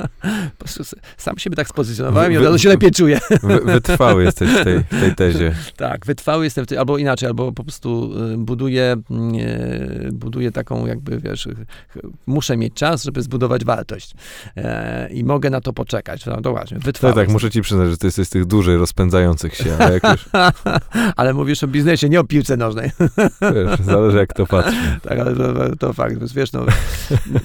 Sam 1.16 1.38
siebie 1.38 1.56
tak 1.56 1.68
spozycjonowałem 1.68 2.32
i 2.32 2.36
od 2.36 2.44
razu 2.44 2.58
się 2.58 2.68
lepiej 2.68 2.90
czuję. 2.90 3.20
wytrwały 3.64 4.24
jesteś 4.24 4.50
w 4.50 4.64
tej, 4.64 4.78
w 4.78 5.00
tej 5.00 5.14
tezie. 5.32 5.54
Tak, 5.76 6.06
wytrwały 6.06 6.44
jestem, 6.44 6.64
w 6.64 6.68
tej, 6.68 6.78
albo 6.78 6.98
inaczej, 6.98 7.26
albo 7.26 7.52
po 7.52 7.64
prostu 7.64 8.10
buduję, 8.38 8.96
buduję 10.12 10.52
taką 10.52 10.86
jakby, 10.86 11.20
wiesz, 11.20 11.48
muszę 12.26 12.56
mieć 12.56 12.74
czas, 12.74 13.04
żeby 13.04 13.22
zbudować 13.22 13.64
wartość 13.64 14.14
e, 14.56 15.08
i 15.12 15.24
mogę 15.24 15.50
na 15.50 15.60
to 15.60 15.72
poczekać. 15.72 16.26
No, 16.26 16.40
to 16.40 16.50
właśnie, 16.50 16.78
wytrwały. 16.78 17.14
Tak, 17.14 17.26
tak, 17.26 17.32
muszę 17.32 17.50
ci 17.50 17.62
przyznać, 17.62 17.90
że 17.90 17.96
ty 17.96 18.06
jesteś 18.06 18.26
z 18.26 18.30
tych 18.30 18.44
dłużej 18.44 18.76
rozpędzających 18.76 19.54
się, 19.54 19.76
ale 19.78 19.92
jak 19.94 20.04
już... 20.04 20.28
ale 21.16 21.34
mówisz 21.34 21.64
o 21.64 21.68
biznesie, 21.68 22.08
nie 22.08 22.20
o 22.20 22.24
piłce 22.24 22.56
nożnej. 22.56 22.90
Wiesz, 23.54 23.80
zależy 23.80 24.18
jak 24.18 24.32
to 24.32 24.46
patrzy. 24.46 24.76
tak, 25.02 25.18
ale 25.18 25.36
to, 25.36 25.76
to 25.76 25.92
fakt, 25.92 26.32
wiesz, 26.34 26.52
no 26.52 26.66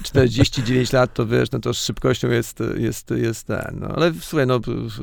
49 0.02 0.92
lat, 0.92 1.14
to 1.14 1.26
wiesz, 1.26 1.50
no 1.50 1.58
to 1.58 1.74
z 1.74 1.84
szybkością 1.84 2.28
jest, 2.28 2.62
jest, 2.76 3.10
jest 3.10 3.46
ten, 3.46 3.78
no, 3.80 3.88
ale 3.88 4.12
słuchaj, 4.20 4.46
no 4.46 4.60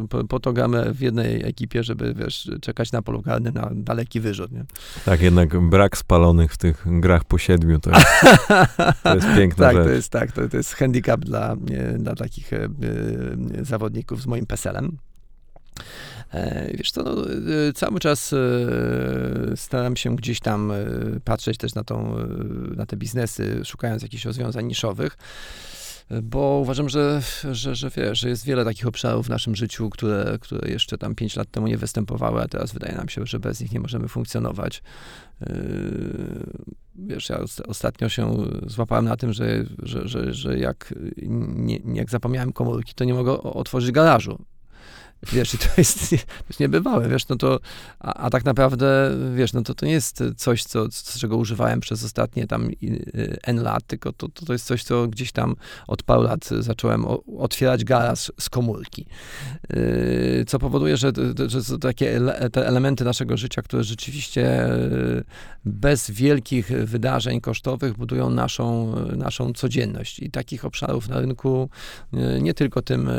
po, 0.10 0.24
po 0.24 0.40
to 0.40 0.54
gramy 0.54 0.94
w 0.94 1.02
jednej 1.02 1.46
ekipie, 1.46 1.84
żeby, 1.84 2.14
wiesz, 2.14 2.52
czekać 2.62 2.92
na 2.92 3.02
polu 3.02 3.22
karnym 3.22 3.54
na 3.54 3.70
daleki 3.74 4.20
wyrzut, 4.20 4.52
nie? 4.52 4.66
Tak, 5.06 5.22
jednak 5.22 5.70
brak 5.70 5.98
spalonych 5.98 6.54
w 6.54 6.58
tych 6.58 6.84
grach 7.00 7.24
po 7.26 7.38
siedmiu, 7.38 7.80
to 7.80 7.90
jest, 7.90 8.06
to 9.04 9.16
jest 9.16 9.28
piękna 9.36 9.66
tak, 9.66 9.76
rzecz. 9.76 9.86
To 9.86 9.92
jest, 9.92 10.10
tak, 10.10 10.32
to, 10.32 10.50
to 10.50 10.58
jest 10.58 10.74
handicap 10.74 11.20
dla, 11.20 11.56
dla 11.98 12.16
takich 12.16 12.54
e, 12.54 12.70
zawodników 13.62 14.22
z 14.22 14.28
moim 14.28 14.46
peselem. 14.46 14.98
E, 16.34 16.72
wiesz 16.78 16.92
co, 16.92 17.04
no, 17.04 17.12
e, 17.32 17.74
cały 17.74 18.00
czas 18.00 18.34
e, 18.34 18.38
staram 19.56 19.96
się 19.96 20.16
gdzieś 20.16 20.40
tam 20.40 20.74
patrzeć 21.24 21.58
też 21.58 21.76
na, 21.76 21.84
tą, 21.84 22.16
na 22.76 22.86
te 22.86 22.98
biznesy, 22.98 23.62
szukając 23.66 24.04
jakichś 24.04 24.26
rozwiązań 24.26 24.66
niszowych 24.66 25.18
bo 26.24 26.60
uważam, 26.62 26.90
że, 26.90 27.22
że, 27.52 27.76
że, 27.76 28.16
że 28.16 28.30
jest 28.30 28.46
wiele 28.46 28.66
takich 28.66 28.88
obszarów 28.88 29.26
w 29.26 29.30
naszym 29.30 29.56
życiu, 29.56 29.90
które, 29.90 30.38
które 30.42 30.72
jeszcze 30.72 30.98
tam 30.98 31.16
5 31.16 31.36
lat 31.36 31.52
temu 31.52 31.68
nie 31.68 31.78
występowały, 31.78 32.42
a 32.42 32.48
teraz 32.48 32.72
wydaje 32.72 32.96
nam 32.96 33.10
się, 33.10 33.26
że 33.26 33.40
bez 33.40 33.62
nich 33.62 33.72
nie 33.72 33.80
możemy 33.80 34.08
funkcjonować. 34.08 34.84
Wiesz, 36.96 37.30
ja 37.30 37.40
ostatnio 37.68 38.10
się 38.10 38.36
złapałem 38.68 39.06
na 39.06 39.18
tym, 39.18 39.34
że, 39.34 39.66
że, 39.84 40.08
że, 40.08 40.34
że 40.34 40.60
jak, 40.60 40.94
nie, 41.56 41.80
jak 41.94 42.10
zapomniałem 42.10 42.54
komórki, 42.54 42.94
to 42.94 43.04
nie 43.04 43.14
mogę 43.14 43.42
otworzyć 43.42 43.92
garażu. 43.92 44.38
Wiesz, 45.24 45.54
i 45.54 45.58
to 45.58 45.68
jest, 45.78 46.10
to 46.10 46.46
jest 46.50 46.60
niebywałe, 46.60 47.10
wiesz, 47.10 47.28
no 47.28 47.36
to, 47.36 47.60
a, 48.00 48.14
a, 48.14 48.30
tak 48.30 48.46
naprawdę, 48.46 49.12
wiesz, 49.36 49.54
no 49.54 49.62
to, 49.62 49.76
to 49.76 49.86
nie 49.86 49.92
jest 49.92 50.24
coś, 50.38 50.64
co, 50.64 50.90
co, 50.90 51.20
czego 51.20 51.38
używałem 51.38 51.80
przez 51.80 52.04
ostatnie 52.04 52.48
tam 52.48 52.70
N 53.44 53.64
lat, 53.64 53.84
tylko 53.88 54.14
to, 54.14 54.30
to, 54.30 54.46
to 54.46 54.54
jest 54.54 54.66
coś, 54.66 54.84
co 54.84 55.08
gdzieś 55.08 55.32
tam 55.32 55.56
od 55.88 56.04
paru 56.04 56.22
lat 56.22 56.50
zacząłem 56.60 57.06
o, 57.06 57.24
otwierać 57.38 57.84
garaż 57.84 58.32
z 58.40 58.50
komórki. 58.50 59.06
Yy, 59.70 60.46
co 60.48 60.60
powoduje, 60.60 60.98
że, 60.98 61.12
że 61.48 61.64
są 61.64 61.80
takie 61.80 62.22
te 62.52 62.68
elementy 62.68 63.06
naszego 63.06 63.38
życia, 63.38 63.62
które 63.62 63.84
rzeczywiście 63.84 64.70
bez 65.66 66.12
wielkich 66.12 66.68
wydarzeń 66.68 67.42
kosztowych 67.42 67.98
budują 67.98 68.30
naszą, 68.30 68.96
naszą 69.16 69.54
codzienność. 69.54 70.20
I 70.20 70.32
takich 70.32 70.66
obszarów 70.66 71.10
na 71.10 71.20
rynku, 71.20 71.70
nie 72.42 72.54
tylko 72.54 72.82
tym 72.82 73.10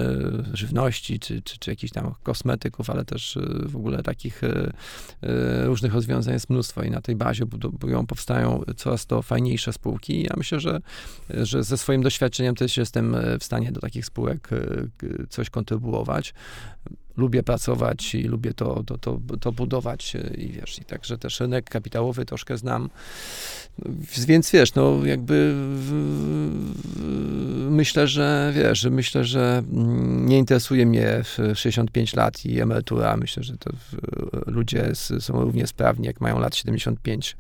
żywności, 0.52 1.18
czy, 1.18 1.42
czy, 1.42 1.58
czy 1.58 1.70
jakichś 1.70 1.87
jakichś 1.88 2.06
tam 2.06 2.14
kosmetyków, 2.22 2.90
ale 2.90 3.04
też 3.04 3.36
y, 3.36 3.40
w 3.66 3.76
ogóle 3.76 4.02
takich 4.02 4.44
y, 4.44 4.46
y, 4.46 5.64
różnych 5.64 5.94
rozwiązań 5.94 6.34
jest 6.34 6.50
mnóstwo 6.50 6.82
i 6.82 6.90
na 6.90 7.00
tej 7.00 7.16
bazie 7.16 7.46
budują, 7.46 8.06
powstają 8.06 8.62
coraz 8.76 9.06
to 9.06 9.22
fajniejsze 9.22 9.72
spółki. 9.72 10.22
Ja 10.22 10.34
myślę, 10.36 10.60
że, 10.60 10.80
że 11.30 11.64
ze 11.64 11.78
swoim 11.78 12.02
doświadczeniem 12.02 12.54
też 12.54 12.76
jestem 12.76 13.16
w 13.40 13.44
stanie 13.44 13.72
do 13.72 13.80
takich 13.80 14.06
spółek 14.06 14.48
coś 15.28 15.50
kontrybuować 15.50 16.34
lubię 17.18 17.42
pracować 17.42 18.14
i 18.14 18.22
lubię 18.22 18.54
to, 18.54 18.82
to, 18.84 18.98
to, 18.98 19.20
to 19.40 19.52
budować 19.52 20.16
i 20.38 20.48
wiesz, 20.48 20.78
i 20.78 20.84
także 20.84 21.18
też 21.18 21.40
rynek 21.40 21.70
kapitałowy 21.70 22.24
troszkę 22.24 22.56
znam. 22.56 22.90
Więc 24.26 24.50
wiesz, 24.50 24.74
no 24.74 25.04
jakby 25.04 25.54
myślę, 27.70 28.06
że 28.06 28.52
wiesz, 28.54 28.84
myślę, 28.90 29.24
że 29.24 29.62
mm, 29.72 30.28
nie 30.28 30.38
interesuje 30.38 30.86
mnie 30.86 31.22
65 31.54 32.14
lat 32.14 32.46
i 32.46 32.60
emerytura. 32.60 33.16
Myślę, 33.16 33.42
że 33.42 33.56
to 33.56 33.70
ludzie 34.46 34.92
są 35.20 35.40
równie 35.40 35.66
sprawni, 35.66 36.06
jak 36.06 36.20
mają 36.20 36.38
lat 36.38 36.56
75. 36.56 37.36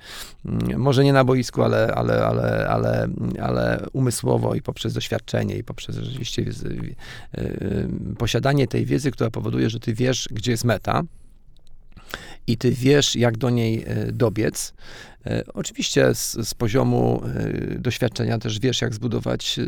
Mm, 0.46 0.80
może 0.80 1.04
nie 1.04 1.12
na 1.12 1.24
boisku, 1.24 1.62
ale, 1.62 1.94
ale, 1.94 2.26
ale, 2.26 2.68
ale, 2.68 3.08
ale 3.42 3.86
umysłowo 3.92 4.54
i 4.54 4.62
poprzez 4.62 4.92
doświadczenie 4.92 5.56
i 5.56 5.64
poprzez 5.64 5.96
rzeczywiście 5.96 6.42
y, 6.42 6.46
y, 7.38 7.88
posiadanie 8.18 8.66
tej 8.66 8.86
wiedzy, 8.86 9.10
która 9.10 9.30
powoduje, 9.30 9.67
że 9.70 9.80
ty 9.80 9.94
wiesz, 9.94 10.28
gdzie 10.30 10.50
jest 10.50 10.64
meta 10.64 11.02
i 12.46 12.56
ty 12.56 12.70
wiesz, 12.70 13.16
jak 13.16 13.38
do 13.38 13.50
niej 13.50 13.84
e, 13.86 14.12
dobiec. 14.12 14.74
E, 15.28 15.44
oczywiście 15.54 16.14
z, 16.14 16.32
z, 16.48 16.54
poziomu 16.54 17.22
e, 17.24 17.78
doświadczenia 17.78 18.38
też 18.38 18.60
wiesz, 18.60 18.80
jak 18.80 18.94
zbudować 18.94 19.60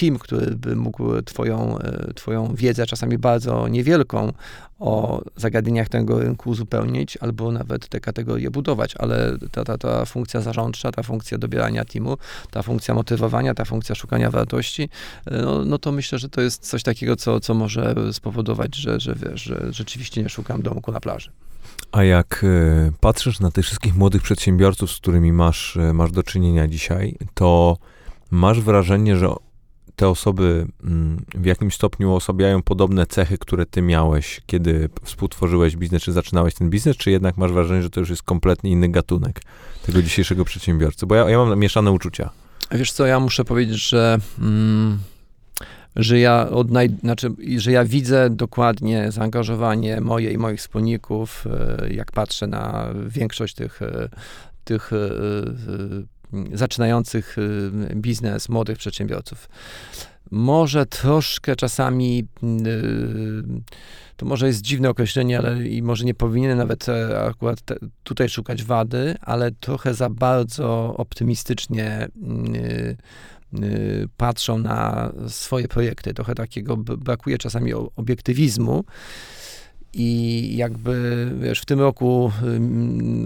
team, 0.00 0.18
który 0.18 0.56
by 0.56 0.76
mógł 0.76 1.22
twoją, 1.22 1.78
twoją 2.14 2.54
wiedzę, 2.54 2.86
czasami 2.86 3.18
bardzo 3.18 3.68
niewielką, 3.68 4.32
o 4.78 5.22
zagadnieniach 5.36 5.88
tego 5.88 6.20
rynku 6.20 6.50
uzupełnić, 6.50 7.16
albo 7.16 7.52
nawet 7.52 7.88
te 7.88 8.00
kategorie 8.00 8.50
budować, 8.50 8.94
ale 8.98 9.38
ta, 9.50 9.64
ta, 9.64 9.78
ta 9.78 10.04
funkcja 10.04 10.40
zarządcza, 10.40 10.92
ta 10.92 11.02
funkcja 11.02 11.38
dobierania 11.38 11.84
teamu, 11.84 12.16
ta 12.50 12.62
funkcja 12.62 12.94
motywowania, 12.94 13.54
ta 13.54 13.64
funkcja 13.64 13.94
szukania 13.94 14.30
wartości, 14.30 14.88
no, 15.30 15.64
no 15.64 15.78
to 15.78 15.92
myślę, 15.92 16.18
że 16.18 16.28
to 16.28 16.40
jest 16.40 16.68
coś 16.68 16.82
takiego, 16.82 17.16
co, 17.16 17.40
co 17.40 17.54
może 17.54 17.94
spowodować, 18.12 18.74
że, 18.76 19.00
że 19.00 19.14
wiesz, 19.14 19.42
że 19.42 19.72
rzeczywiście 19.72 20.22
nie 20.22 20.28
szukam 20.28 20.62
domku 20.62 20.92
na 20.92 21.00
plaży. 21.00 21.30
A 21.92 22.04
jak 22.04 22.44
e, 22.44 22.92
patrzysz 23.00 23.40
na 23.40 23.50
tych 23.50 23.64
wszystkich 23.64 23.96
młodych 23.96 24.22
przedsiębiorców, 24.22 24.92
z 24.92 24.96
którymi 24.96 25.32
masz, 25.32 25.76
e, 25.76 25.92
masz 25.92 26.12
do 26.12 26.22
czynienia 26.22 26.68
dzisiaj, 26.68 27.16
to 27.34 27.76
masz 28.30 28.60
wrażenie, 28.60 29.16
że 29.16 29.28
te 29.96 30.08
osoby 30.08 30.66
mm, 30.84 31.24
w 31.34 31.44
jakimś 31.44 31.74
stopniu 31.74 32.14
osobiają 32.14 32.62
podobne 32.62 33.06
cechy, 33.06 33.38
które 33.38 33.66
ty 33.66 33.82
miałeś, 33.82 34.40
kiedy 34.46 34.88
współtworzyłeś 35.04 35.76
biznes, 35.76 36.02
czy 36.02 36.12
zaczynałeś 36.12 36.54
ten 36.54 36.70
biznes, 36.70 36.96
czy 36.96 37.10
jednak 37.10 37.36
masz 37.36 37.52
wrażenie, 37.52 37.82
że 37.82 37.90
to 37.90 38.00
już 38.00 38.10
jest 38.10 38.22
kompletnie 38.22 38.70
inny 38.70 38.88
gatunek 38.88 39.40
tego 39.86 40.02
dzisiejszego 40.02 40.44
przedsiębiorcy? 40.44 41.06
Bo 41.06 41.14
ja, 41.14 41.30
ja 41.30 41.38
mam 41.38 41.58
mieszane 41.58 41.92
uczucia. 41.92 42.30
Wiesz 42.70 42.92
co, 42.92 43.06
ja 43.06 43.20
muszę 43.20 43.44
powiedzieć, 43.44 43.88
że 43.88 44.18
mm, 44.38 44.98
że 45.96 46.18
ja 46.18 46.46
odnaj- 46.50 47.00
znaczy, 47.00 47.30
że 47.56 47.72
ja 47.72 47.84
widzę 47.84 48.30
dokładnie 48.30 49.12
zaangażowanie 49.12 50.00
moje 50.00 50.32
i 50.32 50.38
moich 50.38 50.60
wspólników, 50.60 51.44
e, 51.46 51.92
jak 51.92 52.12
patrzę 52.12 52.46
na 52.46 52.88
większość 53.06 53.54
tych, 53.54 53.82
e, 53.82 54.08
tych 54.64 54.92
e, 54.92 56.56
zaczynających 56.56 57.36
biznes, 57.96 58.48
młodych 58.48 58.78
przedsiębiorców. 58.78 59.48
Może 60.30 60.86
troszkę 60.86 61.56
czasami, 61.56 62.26
to 64.16 64.26
może 64.26 64.46
jest 64.46 64.62
dziwne 64.62 64.90
określenie, 64.90 65.38
ale 65.38 65.68
i 65.68 65.82
może 65.82 66.04
nie 66.04 66.14
powinienem 66.14 66.58
nawet 66.58 66.86
akurat 67.28 67.60
tutaj 68.02 68.28
szukać 68.28 68.64
wady, 68.64 69.14
ale 69.20 69.50
trochę 69.50 69.94
za 69.94 70.10
bardzo 70.10 70.94
optymistycznie 70.96 72.08
Y, 72.54 72.96
patrzą 74.16 74.58
na 74.58 75.12
swoje 75.28 75.68
projekty. 75.68 76.14
Trochę 76.14 76.34
takiego 76.34 76.76
brakuje 76.76 77.38
czasami 77.38 77.72
obiektywizmu. 77.74 78.84
I 79.94 80.56
jakby, 80.56 81.30
wiesz, 81.40 81.60
w 81.60 81.64
tym 81.64 81.80
roku 81.80 82.32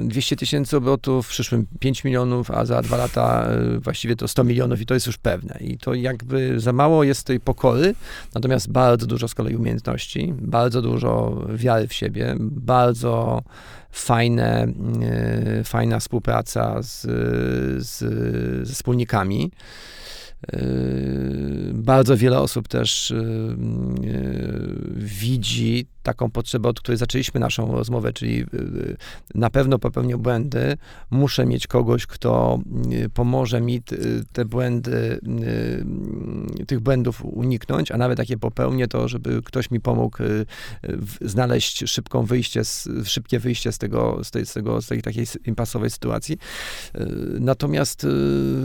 200 0.05 0.37
tysięcy 0.37 0.77
obrotów, 0.77 1.27
w 1.27 1.31
przyszłym 1.31 1.67
5 1.81 2.05
milionów, 2.05 2.51
a 2.51 2.65
za 2.65 2.83
dwa 2.83 2.97
lata 2.97 3.49
y, 3.77 3.81
właściwie 3.81 4.17
to 4.17 4.29
100 4.29 4.45
milionów 4.45 4.81
i 4.81 4.87
to 4.87 4.95
jest 4.95 5.07
już 5.07 5.19
pewne. 5.19 5.59
I 5.61 5.79
to 5.79 5.95
jakby 5.95 6.61
za 6.61 6.73
mało 6.73 7.05
jest 7.05 7.27
tej 7.27 7.41
pokory, 7.41 7.95
natomiast 8.35 8.71
bardzo 8.71 9.07
dużo 9.07 9.29
z 9.29 9.35
kolei 9.35 9.57
umiejętności, 9.57 10.35
bardzo 10.41 10.83
dużo 10.83 11.43
wiary 11.55 11.89
w 11.89 11.93
siebie, 11.93 12.35
bardzo 12.41 13.43
fajne, 13.91 14.67
y, 15.61 15.65
fajna 15.65 16.01
współpraca 16.01 16.83
z, 16.83 17.03
z, 17.87 17.99
ze 18.69 18.75
wspólnikami. 18.75 19.51
Yy, 20.53 21.71
bardzo 21.75 22.17
wiele 22.17 22.41
osób 22.41 22.69
też 22.69 23.15
widzi 24.97 25.87
taką 26.07 26.31
potrzebę, 26.31 26.69
od 26.69 26.81
której 26.81 26.99
zaczęliśmy 26.99 27.41
naszą 27.41 27.73
rozmowę, 27.73 28.13
czyli 28.13 28.41
y, 28.41 28.47
y, 28.55 28.97
na 29.35 29.51
pewno 29.51 29.79
popełnię 29.79 30.17
błędy, 30.17 30.77
muszę 31.11 31.47
mieć 31.47 31.67
kogoś, 31.67 32.07
kto 32.07 32.59
y, 32.93 33.09
pomoże 33.09 33.61
mi 33.61 33.83
te 34.33 34.45
błędy, 34.45 35.21
tych 36.67 36.81
błędów 36.81 37.25
uniknąć, 37.25 37.91
a 37.91 37.97
nawet 37.97 38.19
jak 38.19 38.31
je 38.31 38.39
popełnię, 38.39 38.89
to 38.89 39.09
żeby 39.09 39.43
ktoś 39.45 39.71
mi 39.71 39.81
pomógł 39.81 40.19
znaleźć 41.21 41.85
szybką 41.91 42.25
wyjście, 42.25 42.63
szybkie 43.05 43.39
wyjście 43.39 43.73
z 43.73 43.79
tego, 43.79 44.21
z 44.25 44.31
tej, 44.31 44.47
z 44.47 44.53
tego, 44.53 44.83
z 44.83 44.87
tej 44.87 45.03
takiej 45.03 45.27
impasowej 45.47 45.91
sytuacji. 45.91 46.39
Natomiast 47.41 48.07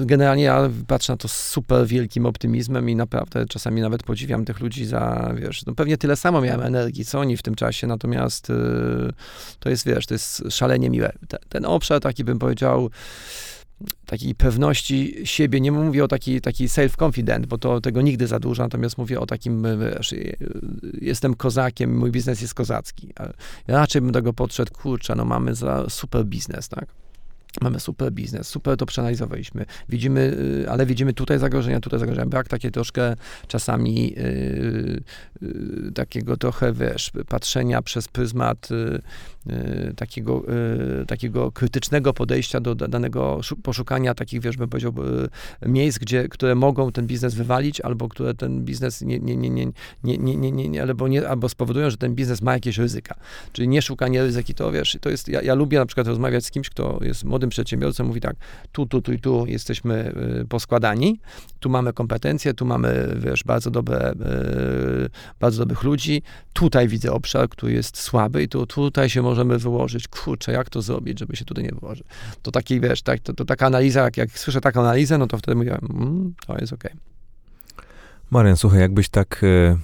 generalnie 0.06 0.44
ja 0.44 0.70
patrzę 0.88 1.14
na 1.14 1.18
to 1.18 1.28
z 1.28 1.48
super 1.48 1.88
wielkim 1.88 2.26
optymizmem 2.26 2.90
i 2.90 2.96
naprawdę 2.96 3.46
czasami 3.46 3.82
nawet 3.82 4.04
podziwiam 4.04 4.46
tych 4.46 4.60
ludzi 4.60 4.86
za, 4.86 5.34
wiesz, 5.36 5.66
no 5.66 5.76
pewnie 5.76 5.98
tyle 5.98 6.16
samo 6.16 6.42
miałem 6.42 6.62
energii, 6.62 7.06
co 7.06 7.20
oni 7.20 7.31
w 7.38 7.42
tym 7.42 7.56
czasie, 7.56 7.88
natomiast 7.88 8.50
y, 8.50 8.54
to 9.60 9.70
jest, 9.70 9.86
wiesz, 9.86 10.06
to 10.06 10.14
jest 10.14 10.44
szalenie 10.50 10.90
miłe. 10.90 11.14
Ten 11.50 11.66
obszar 11.66 12.00
taki 12.00 12.24
bym 12.24 12.40
powiedział, 12.40 12.90
takiej 14.06 14.36
pewności 14.36 15.16
siebie, 15.24 15.62
nie 15.62 15.72
mówię 15.72 16.04
o 16.04 16.08
taki, 16.08 16.42
taki 16.42 16.68
self-confident, 16.68 17.46
bo 17.46 17.58
to 17.58 17.82
tego 17.82 18.02
nigdy 18.02 18.28
za 18.28 18.40
dużo, 18.40 18.64
natomiast 18.64 18.98
mówię 18.98 19.20
o 19.20 19.26
takim, 19.26 19.66
wiesz, 19.80 20.14
y, 20.14 20.38
jestem 21.02 21.36
kozakiem, 21.36 21.98
mój 21.98 22.12
biznes 22.12 22.42
jest 22.42 22.54
kozacki. 22.54 23.14
Ja 23.68 23.76
raczej 23.78 24.02
bym 24.02 24.12
do 24.12 24.20
tego 24.20 24.34
podszedł, 24.34 24.74
kurczę, 24.74 25.16
no 25.16 25.26
mamy 25.26 25.56
za 25.56 25.90
super 25.90 26.26
biznes, 26.26 26.70
tak? 26.70 27.01
Mamy 27.62 27.80
super 27.80 28.12
biznes, 28.12 28.48
super 28.48 28.78
to 28.78 28.86
przeanalizowaliśmy. 28.86 29.66
Widzimy, 29.90 30.38
y, 30.64 30.70
ale 30.70 30.86
widzimy 30.86 31.14
tutaj 31.14 31.40
zagrożenia, 31.40 31.80
tutaj 31.80 32.00
zagrożenia. 32.00 32.26
Brak 32.26 32.48
takie 32.48 32.72
troszkę 32.72 33.16
czasami 33.48 34.14
yy, 34.14 35.04
yy, 35.42 35.92
takiego 35.96 36.38
trochę, 36.38 36.74
wiesz, 36.74 37.12
patrzenia 37.28 37.82
przez 37.82 38.08
pryzmat 38.08 38.70
yy, 38.70 39.02
takiego, 39.96 40.44
takiego 41.08 41.52
krytycznego 41.52 42.14
podejścia 42.14 42.60
do 42.60 42.76
danego 42.76 43.40
poszukania 43.64 44.14
takich, 44.14 44.42
wiesz, 44.42 44.58
bym 44.58 44.70
powiedział, 44.70 44.94
miejsc, 45.66 46.00
gdzie, 46.00 46.30
które 46.30 46.56
mogą 46.56 46.92
ten 46.92 47.08
biznes 47.08 47.36
wywalić, 47.36 47.82
albo 47.82 48.10
które 48.10 48.34
ten 48.34 48.66
biznes 48.66 49.02
nie, 49.02 49.20
nie, 49.20 49.38
nie, 49.38 49.50
nie, 49.50 49.72
nie, 50.04 50.18
nie, 50.18 50.52
nie, 50.52 50.70
nie, 50.70 50.82
albo, 50.82 51.08
nie, 51.08 51.28
albo 51.28 51.50
spowodują, 51.50 51.90
że 51.90 51.98
ten 51.98 52.16
biznes 52.16 52.42
ma 52.42 52.54
jakieś 52.54 52.78
ryzyka. 52.78 53.16
Czyli 53.54 53.68
nie 53.68 53.82
szukanie 53.82 54.22
ryzyki, 54.22 54.54
to 54.54 54.72
wiesz, 54.72 54.98
to 55.02 55.10
jest, 55.10 55.28
ja, 55.28 55.42
ja 55.42 55.56
lubię 55.56 55.80
na 55.80 55.86
przykład 55.86 56.08
rozmawiać 56.08 56.46
z 56.46 56.52
kimś, 56.52 56.70
kto 56.70 57.00
jest 57.02 57.24
młodym 57.42 57.50
przedsiębiorcą 57.50 58.04
mówi 58.04 58.22
tak, 58.22 58.36
tu, 58.72 58.86
tu, 58.86 59.02
tu 59.02 59.14
i 59.14 59.20
tu 59.20 59.46
jesteśmy 59.48 60.14
y, 60.42 60.46
poskładani, 60.46 61.20
tu 61.60 61.70
mamy 61.70 61.94
kompetencje, 61.94 62.54
tu 62.54 62.66
mamy, 62.66 63.16
wiesz, 63.18 63.44
bardzo 63.44 63.72
dobre, 63.72 64.12
y, 64.12 65.10
bardzo 65.40 65.60
dobrych 65.60 65.84
ludzi, 65.84 66.22
tutaj 66.54 66.88
widzę 66.88 67.12
obszar, 67.12 67.50
który 67.50 67.74
jest 67.74 67.98
słaby 67.98 68.44
i 68.44 68.48
tu, 68.48 68.68
tutaj 68.68 69.10
się 69.10 69.22
możemy 69.22 69.58
wyłożyć, 69.58 70.08
kurczę, 70.08 70.52
jak 70.52 70.70
to 70.70 70.82
zrobić, 70.82 71.20
żeby 71.20 71.36
się 71.36 71.46
tutaj 71.46 71.64
nie 71.64 71.72
wyłożyć. 71.72 72.08
To 72.42 72.52
taki, 72.52 72.80
wiesz, 72.80 73.02
tak, 73.02 73.20
to, 73.20 73.34
to 73.34 73.46
taka 73.46 73.66
analiza, 73.66 74.02
jak, 74.02 74.18
jak 74.18 74.40
słyszę 74.40 74.62
taką 74.62 74.82
analizę, 74.82 75.18
no 75.18 75.28
to 75.28 75.38
wtedy 75.38 75.56
mówię, 75.56 75.78
mm, 75.78 76.34
to 76.48 76.58
jest 76.58 76.74
okej. 76.74 76.92
Okay. 76.92 77.86
Marian, 78.32 78.58
słuchaj, 78.58 78.80
jakbyś 78.80 79.10
tak 79.10 79.44
y, 79.44 79.78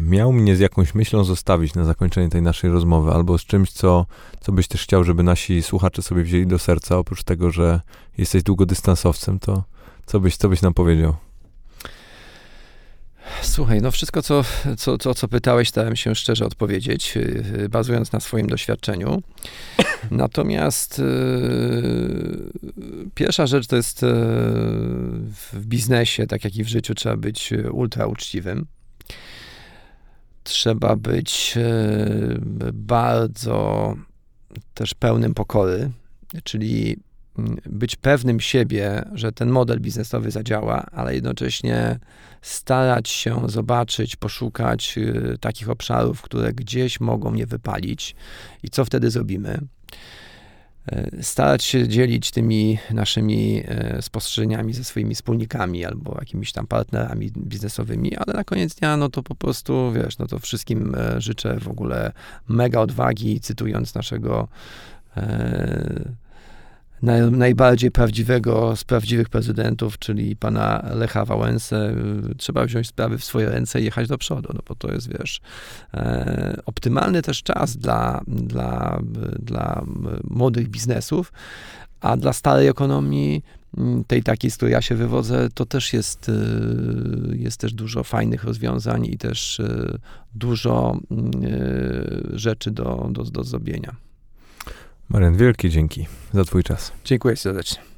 miał 0.00 0.32
mnie 0.32 0.56
z 0.56 0.60
jakąś 0.60 0.94
myślą 0.94 1.24
zostawić 1.24 1.74
na 1.74 1.84
zakończenie 1.84 2.28
tej 2.28 2.42
naszej 2.42 2.70
rozmowy, 2.70 3.10
albo 3.10 3.38
z 3.38 3.44
czymś, 3.44 3.72
co, 3.72 4.06
co 4.40 4.52
byś 4.52 4.68
też 4.68 4.82
chciał, 4.82 5.04
żeby 5.04 5.22
nasi 5.22 5.62
słuchacze 5.62 6.02
sobie 6.02 6.22
wzięli 6.22 6.46
do 6.46 6.58
serca, 6.58 6.98
oprócz 6.98 7.22
tego, 7.22 7.50
że 7.50 7.80
jesteś 8.18 8.42
długodystansowcem, 8.42 9.38
to 9.38 9.64
co 10.06 10.20
byś, 10.20 10.36
co 10.36 10.48
byś 10.48 10.62
nam 10.62 10.74
powiedział? 10.74 11.16
Słuchaj, 13.42 13.82
no 13.82 13.90
wszystko, 13.90 14.22
co, 14.22 14.44
co, 14.76 14.98
co, 14.98 15.14
co 15.14 15.28
pytałeś, 15.28 15.68
starałem 15.68 15.96
się 15.96 16.14
szczerze 16.14 16.46
odpowiedzieć, 16.46 17.16
yy, 17.16 17.68
bazując 17.68 18.12
na 18.12 18.20
swoim 18.20 18.46
doświadczeniu. 18.46 19.22
Natomiast 20.10 20.98
yy, 20.98 22.52
pierwsza 23.14 23.46
rzecz 23.46 23.66
to 23.66 23.76
jest 23.76 24.02
yy, 24.02 24.08
w 25.52 25.66
biznesie, 25.66 26.26
tak 26.26 26.44
jak 26.44 26.56
i 26.56 26.64
w 26.64 26.68
życiu, 26.68 26.94
trzeba 26.94 27.16
być 27.16 27.52
ultra 27.72 28.06
uczciwym 28.06 28.66
trzeba 30.48 30.96
być 30.96 31.54
e, 31.56 32.72
bardzo 32.72 33.94
też 34.74 34.94
pełnym 34.94 35.34
pokory, 35.34 35.90
czyli 36.44 36.96
mm, 37.38 37.56
być 37.66 37.96
pewnym 37.96 38.40
siebie, 38.40 39.04
że 39.12 39.32
ten 39.32 39.50
model 39.50 39.80
biznesowy 39.80 40.30
zadziała, 40.30 40.86
ale 40.92 41.14
jednocześnie 41.14 41.98
starać 42.42 43.08
się 43.08 43.42
zobaczyć, 43.46 44.16
poszukać 44.16 44.98
e, 44.98 45.38
takich 45.38 45.70
obszarów, 45.70 46.22
które 46.22 46.52
gdzieś 46.52 47.00
mogą 47.00 47.30
mnie 47.30 47.46
wypalić 47.46 48.14
i 48.62 48.70
co 48.70 48.84
wtedy 48.84 49.10
zrobimy. 49.10 49.58
E, 50.92 51.22
starać 51.22 51.64
się 51.64 51.88
dzielić 51.88 52.30
tymi 52.30 52.78
naszymi 52.90 53.62
e, 53.68 54.02
spostrzeżeniami 54.02 54.72
ze 54.74 54.84
swoimi 54.84 55.14
wspólnikami 55.14 55.84
albo 55.84 56.16
jakimiś 56.18 56.52
tam 56.52 56.66
partnerami 56.66 57.30
biznesowymi, 57.36 58.16
ale 58.16 58.34
na 58.34 58.44
koniec 58.44 58.74
dnia, 58.74 58.96
no 58.96 59.08
to 59.08 59.22
po 59.22 59.34
prostu, 59.34 59.92
wiesz, 59.92 60.18
no 60.18 60.26
to 60.26 60.38
wszystkim 60.38 60.94
e, 60.94 61.20
życzę 61.20 61.60
w 61.60 61.68
ogóle 61.68 62.12
mega 62.48 62.80
odwagi, 62.80 63.40
cytując 63.40 63.94
naszego 63.94 64.48
naj, 67.02 67.30
najbardziej 67.30 67.90
prawdziwego 67.90 68.76
z 68.76 68.84
prawdziwych 68.84 69.28
prezydentów, 69.28 69.98
czyli 69.98 70.36
pana 70.36 70.90
Lecha 70.94 71.24
Wałęsę, 71.24 71.94
trzeba 72.36 72.64
wziąć 72.64 72.86
sprawy 72.86 73.18
w 73.18 73.24
swoje 73.24 73.48
ręce 73.48 73.80
i 73.80 73.84
jechać 73.84 74.08
do 74.08 74.18
przodu, 74.18 74.48
no 74.54 74.60
bo 74.68 74.74
to 74.74 74.92
jest, 74.92 75.18
wiesz, 75.18 75.40
e, 75.94 76.60
optymalny 76.66 77.22
też 77.22 77.42
czas 77.42 77.76
dla, 77.76 78.20
dla, 78.26 79.00
dla 79.38 79.84
młodych 80.30 80.68
biznesów, 80.68 81.32
a 82.00 82.16
dla 82.16 82.32
starej 82.32 82.68
ekonomii, 82.68 83.42
tej 84.06 84.22
takiej, 84.22 84.50
z 84.50 84.56
której 84.56 84.72
ja 84.72 84.82
się 84.82 84.94
wywodzę, 84.94 85.48
to 85.54 85.66
też 85.66 85.92
jest, 85.92 86.28
e, 86.28 86.32
jest 87.36 87.60
też 87.60 87.72
dużo 87.72 88.04
fajnych 88.04 88.44
rozwiązań 88.44 89.06
i 89.06 89.18
też 89.18 89.60
e, 89.60 89.98
dużo 90.34 91.00
e, 91.10 92.38
rzeczy 92.38 92.70
do, 92.70 93.08
do, 93.12 93.24
do 93.24 93.44
zrobienia. 93.44 94.07
Marian, 95.08 95.36
wielkie 95.36 95.70
dzięki 95.70 96.06
za 96.32 96.44
Twój 96.44 96.62
czas. 96.62 96.92
Dziękuję 97.04 97.36
serdecznie. 97.36 97.97